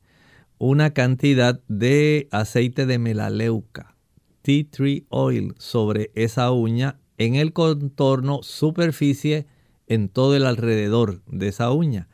una 0.58 0.92
cantidad 0.92 1.62
de 1.68 2.28
aceite 2.32 2.86
de 2.86 3.00
melaleuca, 3.00 3.96
tea 4.42 4.66
tree 4.70 5.06
oil, 5.10 5.56
sobre 5.58 6.12
esa 6.16 6.52
uña 6.52 7.00
en 7.18 7.36
el 7.36 7.54
contorno, 7.54 8.42
superficie, 8.44 9.48
en 9.88 10.10
todo 10.10 10.36
el 10.36 10.46
alrededor 10.46 11.22
de 11.28 11.48
esa 11.48 11.72
uña. 11.72 12.10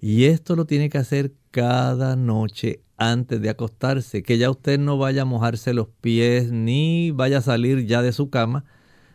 Y 0.00 0.24
esto 0.24 0.54
lo 0.54 0.66
tiene 0.66 0.88
que 0.88 0.98
hacer 0.98 1.32
cada 1.50 2.14
noche 2.14 2.82
antes 2.96 3.40
de 3.40 3.50
acostarse, 3.50 4.22
que 4.22 4.38
ya 4.38 4.50
usted 4.50 4.78
no 4.78 4.98
vaya 4.98 5.22
a 5.22 5.26
mojarse 5.26 5.74
los 5.74 5.88
pies 6.00 6.50
ni 6.50 7.10
vaya 7.10 7.38
a 7.38 7.42
salir 7.42 7.86
ya 7.86 8.02
de 8.02 8.12
su 8.12 8.30
cama, 8.30 8.64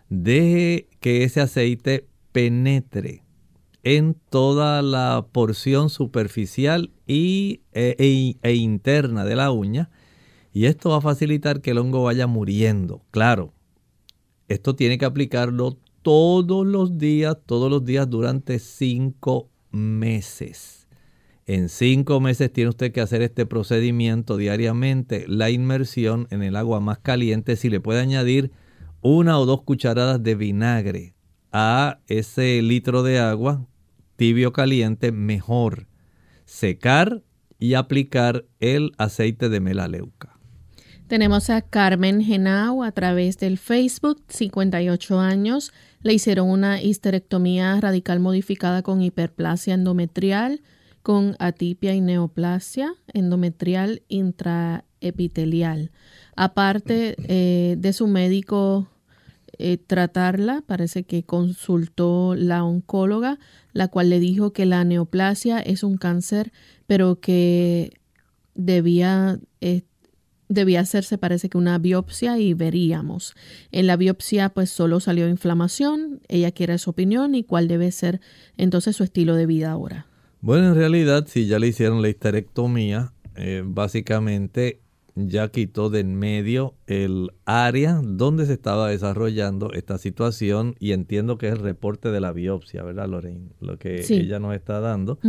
deje 0.10 0.88
que 1.00 1.24
ese 1.24 1.42
aceite 1.42 2.08
penetre 2.32 3.24
en 3.84 4.16
toda 4.30 4.82
la 4.82 5.26
porción 5.32 5.90
superficial 5.90 6.92
y, 7.08 7.62
e, 7.74 7.96
e, 7.98 8.38
e, 8.44 8.56
interna 8.56 9.26
de 9.26 9.36
la 9.36 9.52
uña 9.52 9.90
y 10.54 10.66
esto 10.66 10.90
va 10.90 10.98
a 10.98 11.02
facilitar 11.02 11.62
que 11.62 11.72
el 11.72 11.78
hongo 11.78 12.04
vaya 12.04 12.28
muriendo. 12.28 13.02
Claro, 13.12 13.54
esto 14.48 14.76
tiene 14.76 14.98
que 14.98 15.06
aplicarlo 15.06 15.78
todos 16.02 16.66
los 16.66 16.98
días, 16.98 17.38
todos 17.46 17.72
los 17.72 17.86
días 17.86 18.10
durante 18.10 18.60
cinco 18.60 19.50
meses. 19.72 20.81
En 21.52 21.68
cinco 21.68 22.22
meses 22.22 22.54
tiene 22.54 22.70
usted 22.70 22.94
que 22.94 23.02
hacer 23.02 23.22
este 23.22 23.46
procedimiento 23.46 24.38
diariamente, 24.38 25.26
la 25.28 25.50
inmersión 25.50 26.26
en 26.32 26.44
el 26.44 26.56
agua 26.56 26.80
más 26.80 27.00
caliente, 27.00 27.58
si 27.58 27.70
le 27.70 27.82
puede 27.82 28.00
añadir 28.00 28.54
una 29.02 29.38
o 29.38 29.46
dos 29.46 29.62
cucharadas 29.64 30.24
de 30.24 30.36
vinagre 30.36 31.14
a 31.52 32.00
ese 32.08 32.62
litro 32.62 33.04
de 33.04 33.20
agua 33.20 33.68
tibio 34.16 34.54
caliente, 34.54 35.12
mejor. 35.12 35.88
Secar 36.46 37.22
y 37.60 37.74
aplicar 37.74 38.46
el 38.62 38.94
aceite 38.98 39.50
de 39.50 39.60
melaleuca. 39.60 40.40
Tenemos 41.08 41.50
a 41.50 41.62
Carmen 41.62 42.22
Genao 42.22 42.82
a 42.82 42.94
través 42.94 43.38
del 43.40 43.58
Facebook, 43.58 44.24
58 44.30 45.20
años. 45.20 45.74
Le 46.02 46.14
hicieron 46.14 46.50
una 46.50 46.82
histerectomía 46.82 47.78
radical 47.82 48.22
modificada 48.22 48.84
con 48.84 49.02
hiperplasia 49.02 49.74
endometrial 49.74 50.62
con 51.02 51.36
atipia 51.40 51.94
y 51.94 52.02
neoplasia 52.02 52.94
endometrial 53.14 54.04
intraepitelial. 54.08 55.92
Aparte 56.36 57.16
eh, 57.28 57.76
de 57.78 57.94
su 57.94 58.08
médico 58.08 58.88
eh, 59.58 59.78
tratarla, 59.78 60.64
parece 60.66 61.04
que 61.04 61.24
consultó 61.24 62.36
la 62.36 62.64
oncóloga, 62.64 63.38
la 63.74 63.90
cual 63.90 64.10
le 64.10 64.20
dijo 64.20 64.54
que 64.54 64.66
la 64.66 64.84
neoplasia 64.84 65.60
es 65.60 65.84
un 65.84 65.98
cáncer, 65.98 66.52
pero 66.88 67.20
que 67.20 67.92
debía, 68.56 69.40
eh, 69.60 69.84
debía 70.50 70.80
hacerse, 70.80 71.18
parece 71.18 71.50
que 71.50 71.58
una 71.58 71.78
biopsia 71.78 72.40
y 72.40 72.54
veríamos. 72.54 73.36
En 73.72 73.88
la 73.88 73.98
biopsia 73.98 74.50
pues 74.50 74.70
solo 74.70 75.00
salió 75.00 75.28
inflamación, 75.28 76.22
ella 76.28 76.52
quiere 76.52 76.78
su 76.78 76.90
opinión 76.90 77.36
y 77.36 77.44
cuál 77.44 77.68
debe 77.68 77.92
ser 77.92 78.20
entonces 78.58 78.96
su 78.96 79.04
estilo 79.04 79.36
de 79.36 79.46
vida 79.46 79.72
ahora. 79.72 80.08
Bueno, 80.44 80.70
en 80.70 80.76
realidad, 80.76 81.28
si 81.28 81.46
ya 81.46 81.60
le 81.60 81.68
hicieron 81.68 82.02
la 82.02 82.10
histerectomía, 82.10 83.14
eh, 83.36 83.62
básicamente 83.64 84.80
ya 85.14 85.50
quitó 85.50 85.92
de 85.92 86.00
en 86.00 86.16
medio 86.16 86.74
el 86.88 87.32
área 87.46 88.02
donde 88.04 88.48
se 88.48 88.54
estaba 88.54 88.90
desarrollando 88.90 89.72
esta 89.74 90.00
situación 90.00 90.76
y 90.80 90.94
entiendo 90.94 91.38
que 91.38 91.48
es 91.48 91.54
el 91.54 91.60
reporte 91.60 92.10
de 92.10 92.22
la 92.22 92.32
biopsia, 92.32 92.82
¿verdad, 92.82 93.08
Lorraine? 93.08 93.50
Lo 93.60 93.78
que 93.78 94.04
ella 94.10 94.40
nos 94.40 94.56
está 94.56 94.80
dando. 94.80 95.20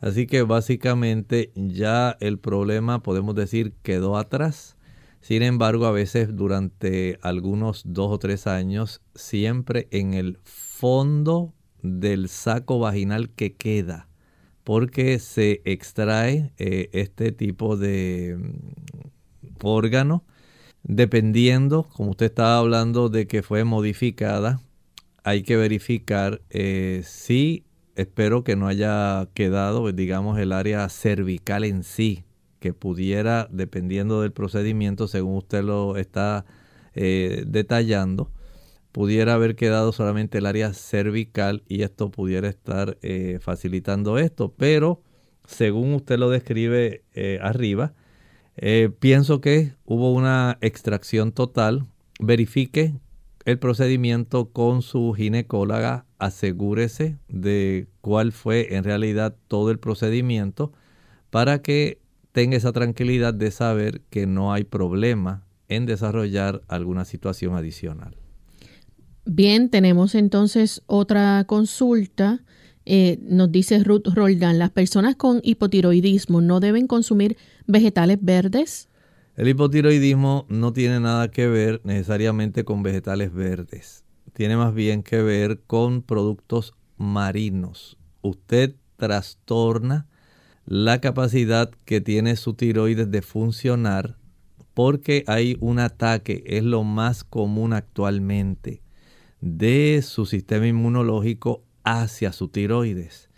Así 0.00 0.26
que 0.26 0.42
básicamente 0.42 1.50
ya 1.54 2.18
el 2.20 2.38
problema, 2.38 3.02
podemos 3.02 3.34
decir, 3.34 3.72
quedó 3.82 4.18
atrás. 4.18 4.76
Sin 5.22 5.42
embargo, 5.42 5.86
a 5.86 5.92
veces 5.92 6.36
durante 6.36 7.18
algunos 7.22 7.84
dos 7.86 8.12
o 8.12 8.18
tres 8.18 8.46
años, 8.46 9.00
siempre 9.14 9.88
en 9.92 10.12
el 10.12 10.38
fondo 10.44 11.54
del 11.82 12.28
saco 12.28 12.78
vaginal 12.78 13.30
que 13.30 13.54
queda 13.54 14.07
porque 14.68 15.18
se 15.18 15.62
extrae 15.64 16.52
eh, 16.58 16.90
este 16.92 17.32
tipo 17.32 17.78
de 17.78 18.36
mm, 18.38 19.56
órgano 19.62 20.26
dependiendo, 20.82 21.84
como 21.84 22.10
usted 22.10 22.26
estaba 22.26 22.58
hablando 22.58 23.08
de 23.08 23.26
que 23.26 23.42
fue 23.42 23.64
modificada, 23.64 24.60
hay 25.24 25.42
que 25.42 25.56
verificar 25.56 26.42
eh, 26.50 27.00
si, 27.02 27.64
espero 27.96 28.44
que 28.44 28.56
no 28.56 28.68
haya 28.68 29.30
quedado, 29.32 29.90
digamos, 29.90 30.38
el 30.38 30.52
área 30.52 30.86
cervical 30.90 31.64
en 31.64 31.82
sí, 31.82 32.24
que 32.60 32.74
pudiera, 32.74 33.48
dependiendo 33.50 34.20
del 34.20 34.32
procedimiento, 34.32 35.08
según 35.08 35.38
usted 35.38 35.64
lo 35.64 35.96
está 35.96 36.44
eh, 36.94 37.44
detallando, 37.46 38.30
pudiera 38.92 39.34
haber 39.34 39.56
quedado 39.56 39.92
solamente 39.92 40.38
el 40.38 40.46
área 40.46 40.72
cervical 40.72 41.62
y 41.68 41.82
esto 41.82 42.10
pudiera 42.10 42.48
estar 42.48 42.98
eh, 43.02 43.38
facilitando 43.40 44.18
esto, 44.18 44.54
pero 44.56 45.02
según 45.44 45.94
usted 45.94 46.18
lo 46.18 46.30
describe 46.30 47.04
eh, 47.14 47.38
arriba, 47.42 47.94
eh, 48.56 48.90
pienso 48.98 49.40
que 49.40 49.74
hubo 49.84 50.12
una 50.12 50.58
extracción 50.60 51.32
total. 51.32 51.86
Verifique 52.20 52.94
el 53.44 53.58
procedimiento 53.58 54.50
con 54.50 54.82
su 54.82 55.14
ginecóloga, 55.14 56.04
asegúrese 56.18 57.18
de 57.28 57.86
cuál 58.00 58.32
fue 58.32 58.74
en 58.74 58.84
realidad 58.84 59.36
todo 59.46 59.70
el 59.70 59.78
procedimiento 59.78 60.72
para 61.30 61.62
que 61.62 62.00
tenga 62.32 62.56
esa 62.56 62.72
tranquilidad 62.72 63.32
de 63.32 63.50
saber 63.50 64.02
que 64.10 64.26
no 64.26 64.52
hay 64.52 64.64
problema 64.64 65.46
en 65.68 65.86
desarrollar 65.86 66.62
alguna 66.68 67.04
situación 67.04 67.54
adicional. 67.54 68.16
Bien, 69.30 69.68
tenemos 69.68 70.14
entonces 70.14 70.82
otra 70.86 71.44
consulta. 71.46 72.42
Eh, 72.86 73.18
nos 73.20 73.52
dice 73.52 73.78
Ruth 73.84 74.06
Roldán, 74.14 74.58
¿las 74.58 74.70
personas 74.70 75.16
con 75.16 75.42
hipotiroidismo 75.44 76.40
no 76.40 76.60
deben 76.60 76.86
consumir 76.86 77.36
vegetales 77.66 78.16
verdes? 78.22 78.88
El 79.36 79.48
hipotiroidismo 79.48 80.46
no 80.48 80.72
tiene 80.72 80.98
nada 80.98 81.30
que 81.30 81.46
ver 81.46 81.82
necesariamente 81.84 82.64
con 82.64 82.82
vegetales 82.82 83.34
verdes. 83.34 84.02
Tiene 84.32 84.56
más 84.56 84.72
bien 84.72 85.02
que 85.02 85.20
ver 85.20 85.60
con 85.66 86.00
productos 86.00 86.72
marinos. 86.96 87.98
Usted 88.22 88.76
trastorna 88.96 90.06
la 90.64 91.02
capacidad 91.02 91.70
que 91.84 92.00
tiene 92.00 92.34
su 92.36 92.54
tiroides 92.54 93.10
de 93.10 93.20
funcionar 93.20 94.16
porque 94.72 95.22
hay 95.26 95.58
un 95.60 95.80
ataque, 95.80 96.44
es 96.46 96.64
lo 96.64 96.82
más 96.82 97.24
común 97.24 97.74
actualmente 97.74 98.80
de 99.40 100.00
su 100.02 100.26
sistema 100.26 100.66
inmunológico 100.66 101.62
hacia 101.84 102.32
su 102.32 102.48
tiroides. 102.48 103.28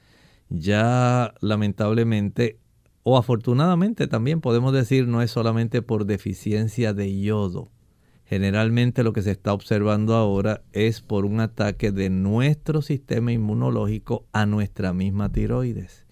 Ya 0.48 1.34
lamentablemente 1.40 2.58
o 3.02 3.16
afortunadamente 3.16 4.06
también 4.06 4.40
podemos 4.40 4.72
decir 4.72 5.06
no 5.06 5.22
es 5.22 5.30
solamente 5.30 5.82
por 5.82 6.04
deficiencia 6.04 6.92
de 6.92 7.20
yodo. 7.20 7.70
Generalmente 8.24 9.02
lo 9.02 9.12
que 9.12 9.22
se 9.22 9.32
está 9.32 9.52
observando 9.52 10.14
ahora 10.14 10.62
es 10.72 11.00
por 11.00 11.24
un 11.24 11.40
ataque 11.40 11.90
de 11.90 12.10
nuestro 12.10 12.82
sistema 12.82 13.32
inmunológico 13.32 14.26
a 14.32 14.46
nuestra 14.46 14.92
misma 14.92 15.32
tiroides. 15.32 16.06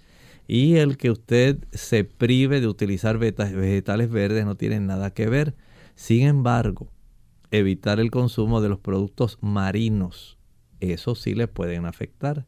Y 0.49 0.76
el 0.76 0.97
que 0.97 1.11
usted 1.11 1.59
se 1.72 2.05
prive 2.05 2.61
de 2.61 2.66
utilizar 2.66 3.18
vegetales 3.18 4.11
verdes 4.11 4.47
no 4.47 4.57
tiene 4.57 4.80
nada 4.80 5.12
que 5.12 5.28
ver. 5.28 5.55
Sin 5.95 6.26
embargo, 6.26 6.89
evitar 7.51 8.01
el 8.01 8.11
consumo 8.11 8.61
de 8.61 8.68
los 8.68 8.78
productos 8.78 9.38
marinos. 9.40 10.38
Eso 10.80 11.14
sí 11.14 11.34
le 11.34 11.49
pueden 11.49 11.86
afectar. 11.86 12.46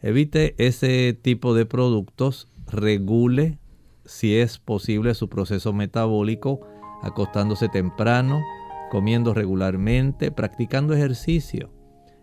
Evite 0.00 0.54
ese 0.58 1.12
tipo 1.12 1.54
de 1.54 1.66
productos, 1.66 2.48
regule 2.66 3.58
si 4.04 4.36
es 4.36 4.58
posible 4.58 5.14
su 5.14 5.28
proceso 5.28 5.72
metabólico 5.72 6.60
acostándose 7.02 7.68
temprano, 7.68 8.42
comiendo 8.90 9.34
regularmente, 9.34 10.30
practicando 10.32 10.94
ejercicio. 10.94 11.70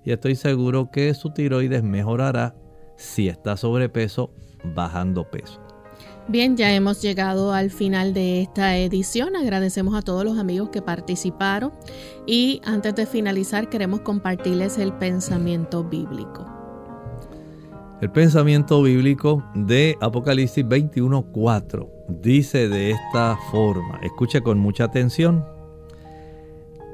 Y 0.04 0.12
estoy 0.12 0.36
seguro 0.36 0.92
que 0.92 1.14
su 1.14 1.32
tiroides 1.32 1.84
mejorará 1.84 2.56
si 2.98 3.28
está 3.28 3.58
sobrepeso, 3.58 4.34
bajando 4.76 5.30
peso. 5.30 5.65
Bien, 6.28 6.58
ya 6.58 6.74
hemos 6.74 7.04
llegado 7.04 7.54
al 7.54 7.70
final 7.70 8.16
de 8.16 8.42
esta 8.42 8.76
edición. 8.78 9.36
Agradecemos 9.36 9.94
a 9.94 10.02
todos 10.02 10.26
los 10.26 10.40
amigos 10.40 10.70
que 10.70 10.82
participaron 10.82 11.72
y 12.26 12.62
antes 12.66 12.96
de 12.96 13.06
finalizar 13.06 13.70
queremos 13.70 14.02
compartirles 14.02 14.80
el 14.80 14.92
pensamiento 14.94 15.84
bíblico. 15.84 16.48
El 18.02 18.12
pensamiento 18.12 18.82
bíblico 18.82 19.44
de 19.54 19.98
Apocalipsis 20.02 20.66
21:4 20.66 21.90
dice 22.10 22.70
de 22.70 22.92
esta 22.92 23.38
forma, 23.52 24.00
escuche 24.02 24.42
con 24.42 24.58
mucha 24.58 24.86
atención, 24.86 25.46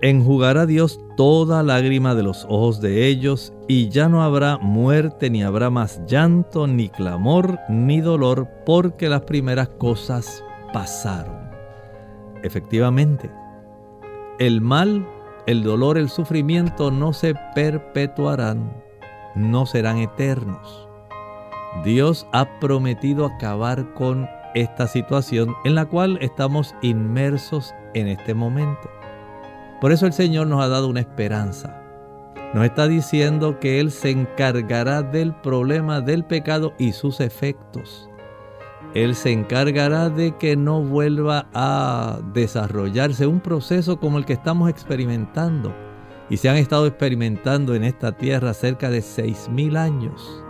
enjugará 0.01 0.65
Dios 0.65 0.99
toda 1.15 1.63
lágrima 1.63 2.15
de 2.15 2.23
los 2.23 2.45
ojos 2.49 2.81
de 2.81 3.07
ellos, 3.07 3.53
y 3.71 3.87
ya 3.87 4.09
no 4.09 4.21
habrá 4.21 4.57
muerte, 4.57 5.29
ni 5.29 5.43
habrá 5.43 5.69
más 5.69 6.01
llanto, 6.05 6.67
ni 6.67 6.89
clamor, 6.89 7.57
ni 7.69 8.01
dolor, 8.01 8.49
porque 8.65 9.07
las 9.07 9.21
primeras 9.21 9.69
cosas 9.69 10.43
pasaron. 10.73 11.37
Efectivamente, 12.43 13.31
el 14.39 14.59
mal, 14.59 15.07
el 15.47 15.63
dolor, 15.63 15.97
el 15.97 16.09
sufrimiento 16.09 16.91
no 16.91 17.13
se 17.13 17.33
perpetuarán, 17.55 18.73
no 19.35 19.65
serán 19.65 19.99
eternos. 19.99 20.89
Dios 21.85 22.27
ha 22.33 22.59
prometido 22.59 23.25
acabar 23.25 23.93
con 23.93 24.27
esta 24.53 24.85
situación 24.85 25.55
en 25.63 25.75
la 25.75 25.85
cual 25.85 26.17
estamos 26.19 26.75
inmersos 26.81 27.73
en 27.93 28.09
este 28.09 28.33
momento. 28.33 28.89
Por 29.79 29.93
eso 29.93 30.07
el 30.07 30.11
Señor 30.11 30.47
nos 30.47 30.61
ha 30.61 30.67
dado 30.67 30.89
una 30.89 30.99
esperanza. 30.99 31.80
Nos 32.53 32.65
está 32.65 32.87
diciendo 32.87 33.59
que 33.59 33.79
Él 33.79 33.91
se 33.91 34.09
encargará 34.09 35.01
del 35.01 35.33
problema 35.33 36.01
del 36.01 36.25
pecado 36.25 36.73
y 36.77 36.91
sus 36.91 37.19
efectos. 37.19 38.09
Él 38.93 39.15
se 39.15 39.31
encargará 39.31 40.09
de 40.09 40.35
que 40.37 40.57
no 40.57 40.81
vuelva 40.81 41.47
a 41.53 42.19
desarrollarse 42.33 43.25
un 43.25 43.39
proceso 43.39 43.99
como 43.99 44.17
el 44.17 44.25
que 44.25 44.33
estamos 44.33 44.69
experimentando. 44.69 45.73
Y 46.29 46.37
se 46.37 46.49
han 46.49 46.57
estado 46.57 46.87
experimentando 46.87 47.73
en 47.73 47.85
esta 47.85 48.11
tierra 48.11 48.53
cerca 48.53 48.89
de 48.89 48.99
6.000 48.99 49.77
años. 49.77 50.43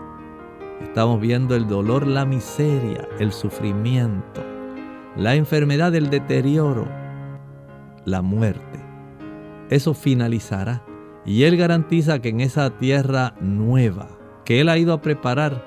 Estamos 0.81 1.21
viendo 1.21 1.55
el 1.55 1.67
dolor, 1.67 2.07
la 2.07 2.25
miseria, 2.25 3.07
el 3.19 3.31
sufrimiento, 3.31 4.43
la 5.15 5.35
enfermedad, 5.35 5.93
el 5.93 6.09
deterioro, 6.09 6.87
la 8.05 8.23
muerte 8.23 8.71
eso 9.71 9.93
finalizará. 9.93 10.83
Y 11.25 11.43
Él 11.43 11.57
garantiza 11.57 12.19
que 12.19 12.29
en 12.29 12.41
esa 12.41 12.69
tierra 12.71 13.35
nueva 13.39 14.07
que 14.45 14.59
Él 14.59 14.69
ha 14.69 14.77
ido 14.77 14.93
a 14.93 15.01
preparar 15.01 15.63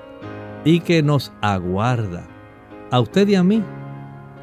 y 0.63 0.79
que 0.81 1.01
nos 1.01 1.31
aguarda, 1.41 2.27
a 2.91 2.99
usted 2.99 3.27
y 3.27 3.35
a 3.35 3.43
mí, 3.43 3.63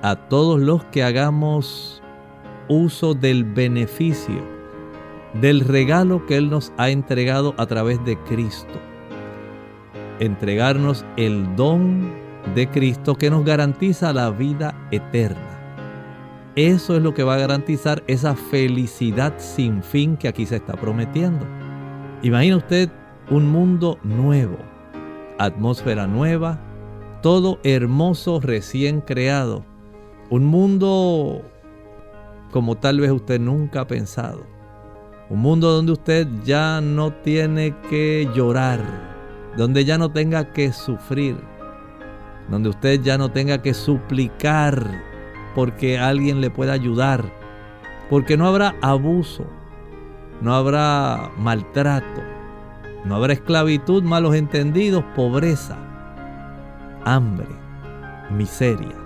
a 0.02 0.16
todos 0.16 0.60
los 0.60 0.84
que 0.86 1.02
hagamos 1.02 2.02
uso 2.68 3.14
del 3.14 3.44
beneficio, 3.44 4.42
del 5.34 5.60
regalo 5.60 6.26
que 6.26 6.36
Él 6.36 6.50
nos 6.50 6.72
ha 6.76 6.90
entregado 6.90 7.54
a 7.58 7.66
través 7.66 8.02
de 8.04 8.16
Cristo. 8.24 8.80
Entregarnos 10.18 11.04
el 11.16 11.56
don 11.56 12.12
de 12.54 12.68
Cristo 12.68 13.16
que 13.16 13.30
nos 13.30 13.44
garantiza 13.44 14.12
la 14.12 14.30
vida 14.30 14.74
eterna. 14.90 15.51
Eso 16.54 16.96
es 16.96 17.02
lo 17.02 17.14
que 17.14 17.22
va 17.22 17.36
a 17.36 17.38
garantizar 17.38 18.02
esa 18.06 18.34
felicidad 18.36 19.32
sin 19.38 19.82
fin 19.82 20.18
que 20.18 20.28
aquí 20.28 20.44
se 20.44 20.56
está 20.56 20.74
prometiendo. 20.74 21.46
Imagina 22.22 22.58
usted 22.58 22.90
un 23.30 23.50
mundo 23.50 23.98
nuevo, 24.02 24.58
atmósfera 25.38 26.06
nueva, 26.06 26.60
todo 27.22 27.58
hermoso 27.64 28.38
recién 28.38 29.00
creado. 29.00 29.64
Un 30.28 30.44
mundo 30.44 31.42
como 32.50 32.76
tal 32.76 33.00
vez 33.00 33.10
usted 33.10 33.40
nunca 33.40 33.80
ha 33.80 33.86
pensado. 33.86 34.44
Un 35.30 35.38
mundo 35.38 35.72
donde 35.72 35.92
usted 35.92 36.28
ya 36.44 36.82
no 36.82 37.14
tiene 37.14 37.74
que 37.88 38.28
llorar, 38.34 38.80
donde 39.56 39.86
ya 39.86 39.96
no 39.96 40.12
tenga 40.12 40.52
que 40.52 40.70
sufrir, 40.74 41.34
donde 42.50 42.68
usted 42.68 43.00
ya 43.00 43.16
no 43.16 43.30
tenga 43.30 43.62
que 43.62 43.72
suplicar 43.72 45.11
porque 45.54 45.98
alguien 45.98 46.40
le 46.40 46.50
pueda 46.50 46.72
ayudar, 46.72 47.24
porque 48.08 48.36
no 48.36 48.46
habrá 48.46 48.74
abuso, 48.82 49.46
no 50.40 50.54
habrá 50.54 51.30
maltrato, 51.38 52.22
no 53.04 53.16
habrá 53.16 53.32
esclavitud, 53.32 54.02
malos 54.02 54.34
entendidos, 54.34 55.04
pobreza, 55.14 55.76
hambre, 57.04 57.48
miseria. 58.30 58.96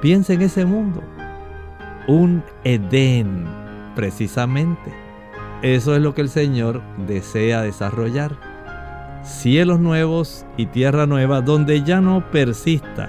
Piensa 0.00 0.32
en 0.32 0.42
ese 0.42 0.64
mundo, 0.64 1.02
un 2.08 2.42
Edén, 2.64 3.46
precisamente. 3.94 4.92
Eso 5.62 5.94
es 5.94 6.02
lo 6.02 6.14
que 6.14 6.22
el 6.22 6.28
Señor 6.28 6.82
desea 7.06 7.62
desarrollar. 7.62 8.36
Cielos 9.22 9.78
nuevos 9.78 10.44
y 10.56 10.66
tierra 10.66 11.06
nueva 11.06 11.40
donde 11.40 11.82
ya 11.84 12.00
no 12.00 12.28
persista 12.32 13.08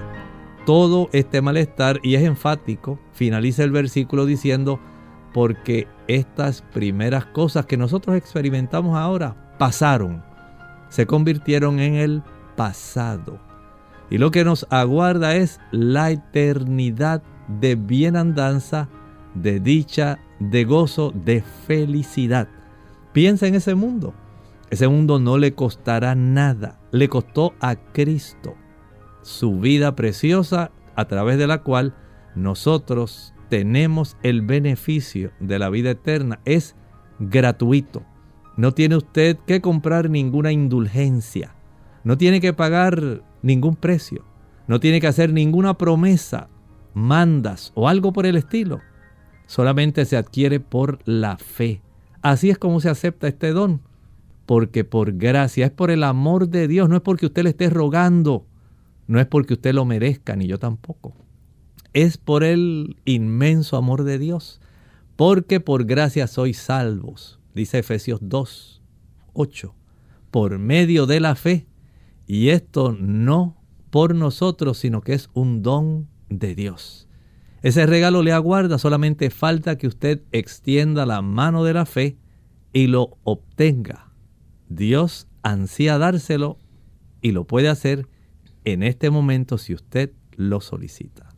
todo 0.65 1.09
este 1.11 1.41
malestar 1.41 1.99
y 2.03 2.15
es 2.15 2.23
enfático, 2.23 2.99
finaliza 3.11 3.63
el 3.63 3.71
versículo 3.71 4.25
diciendo, 4.25 4.79
porque 5.33 5.87
estas 6.07 6.61
primeras 6.61 7.25
cosas 7.25 7.65
que 7.65 7.77
nosotros 7.77 8.15
experimentamos 8.15 8.97
ahora 8.97 9.55
pasaron, 9.57 10.23
se 10.89 11.05
convirtieron 11.05 11.79
en 11.79 11.95
el 11.95 12.23
pasado. 12.55 13.39
Y 14.09 14.17
lo 14.17 14.31
que 14.31 14.43
nos 14.43 14.67
aguarda 14.69 15.35
es 15.35 15.59
la 15.71 16.11
eternidad 16.11 17.23
de 17.47 17.75
bienandanza, 17.75 18.89
de 19.33 19.59
dicha, 19.59 20.19
de 20.39 20.65
gozo, 20.65 21.11
de 21.11 21.41
felicidad. 21.41 22.47
Piensa 23.11 23.47
en 23.47 23.55
ese 23.55 23.75
mundo. 23.75 24.13
Ese 24.69 24.87
mundo 24.87 25.19
no 25.19 25.37
le 25.37 25.53
costará 25.53 26.15
nada, 26.15 26.79
le 26.91 27.07
costó 27.09 27.53
a 27.59 27.75
Cristo 27.75 28.55
su 29.23 29.59
vida 29.59 29.95
preciosa 29.95 30.71
a 30.95 31.05
través 31.05 31.37
de 31.37 31.47
la 31.47 31.63
cual 31.63 31.95
nosotros 32.35 33.33
tenemos 33.49 34.17
el 34.23 34.41
beneficio 34.41 35.31
de 35.39 35.59
la 35.59 35.69
vida 35.69 35.91
eterna. 35.91 36.39
Es 36.45 36.75
gratuito. 37.19 38.03
No 38.55 38.73
tiene 38.73 38.97
usted 38.97 39.37
que 39.47 39.61
comprar 39.61 40.09
ninguna 40.09 40.51
indulgencia. 40.51 41.55
No 42.03 42.17
tiene 42.17 42.41
que 42.41 42.53
pagar 42.53 43.23
ningún 43.41 43.75
precio. 43.75 44.25
No 44.67 44.79
tiene 44.79 45.01
que 45.01 45.07
hacer 45.07 45.33
ninguna 45.33 45.77
promesa, 45.77 46.49
mandas 46.93 47.71
o 47.75 47.89
algo 47.89 48.13
por 48.13 48.25
el 48.25 48.37
estilo. 48.37 48.79
Solamente 49.45 50.05
se 50.05 50.17
adquiere 50.17 50.59
por 50.59 50.99
la 51.05 51.37
fe. 51.37 51.81
Así 52.21 52.49
es 52.49 52.57
como 52.57 52.79
se 52.79 52.89
acepta 52.89 53.27
este 53.27 53.51
don. 53.51 53.81
Porque 54.45 54.83
por 54.83 55.13
gracia, 55.13 55.65
es 55.65 55.71
por 55.71 55.91
el 55.91 56.03
amor 56.03 56.49
de 56.49 56.67
Dios, 56.67 56.89
no 56.89 56.95
es 56.95 57.01
porque 57.01 57.27
usted 57.27 57.43
le 57.43 57.49
esté 57.49 57.69
rogando 57.69 58.45
no 59.07 59.19
es 59.19 59.25
porque 59.25 59.53
usted 59.53 59.73
lo 59.73 59.85
merezca, 59.85 60.35
ni 60.35 60.47
yo 60.47 60.59
tampoco. 60.59 61.15
Es 61.93 62.17
por 62.17 62.43
el 62.43 62.97
inmenso 63.05 63.77
amor 63.77 64.03
de 64.03 64.17
Dios. 64.17 64.59
Porque 65.15 65.59
por 65.59 65.85
gracia 65.85 66.27
sois 66.27 66.57
salvos, 66.57 67.39
dice 67.53 67.79
Efesios 67.79 68.19
2, 68.23 68.81
8, 69.33 69.75
por 70.31 70.57
medio 70.57 71.05
de 71.05 71.19
la 71.19 71.35
fe. 71.35 71.67
Y 72.25 72.49
esto 72.49 72.95
no 72.99 73.57
por 73.91 74.15
nosotros, 74.15 74.79
sino 74.79 75.01
que 75.01 75.13
es 75.13 75.29
un 75.33 75.61
don 75.61 76.07
de 76.29 76.55
Dios. 76.55 77.07
Ese 77.61 77.85
regalo 77.85 78.23
le 78.23 78.31
aguarda, 78.31 78.79
solamente 78.79 79.29
falta 79.29 79.77
que 79.77 79.87
usted 79.87 80.21
extienda 80.31 81.05
la 81.05 81.21
mano 81.21 81.63
de 81.63 81.73
la 81.73 81.85
fe 81.85 82.17
y 82.73 82.87
lo 82.87 83.17
obtenga. 83.23 84.11
Dios 84.67 85.27
ansía 85.43 85.99
dárselo 85.99 86.57
y 87.21 87.31
lo 87.31 87.45
puede 87.45 87.69
hacer 87.69 88.07
en 88.65 88.83
este 88.83 89.09
momento 89.09 89.57
si 89.57 89.73
usted 89.73 90.11
lo 90.35 90.61
solicita. 90.61 91.29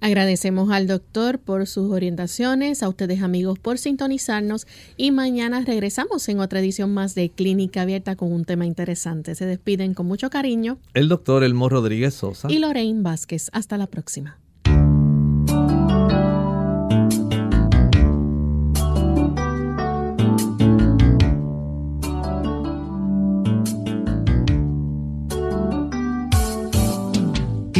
Agradecemos 0.00 0.70
al 0.70 0.86
doctor 0.86 1.38
por 1.38 1.66
sus 1.66 1.90
orientaciones, 1.90 2.82
a 2.82 2.88
ustedes 2.88 3.22
amigos 3.22 3.58
por 3.58 3.78
sintonizarnos 3.78 4.66
y 4.96 5.10
mañana 5.10 5.62
regresamos 5.66 6.28
en 6.28 6.40
otra 6.40 6.60
edición 6.60 6.92
más 6.92 7.14
de 7.14 7.30
Clínica 7.30 7.82
Abierta 7.82 8.14
con 8.14 8.30
un 8.32 8.44
tema 8.44 8.66
interesante. 8.66 9.34
Se 9.34 9.46
despiden 9.46 9.94
con 9.94 10.06
mucho 10.06 10.28
cariño 10.28 10.78
el 10.92 11.08
doctor 11.08 11.44
Elmo 11.44 11.68
Rodríguez 11.68 12.14
Sosa 12.14 12.48
y 12.50 12.58
Lorraine 12.58 13.02
Vázquez. 13.02 13.48
Hasta 13.52 13.78
la 13.78 13.86
próxima. 13.86 14.38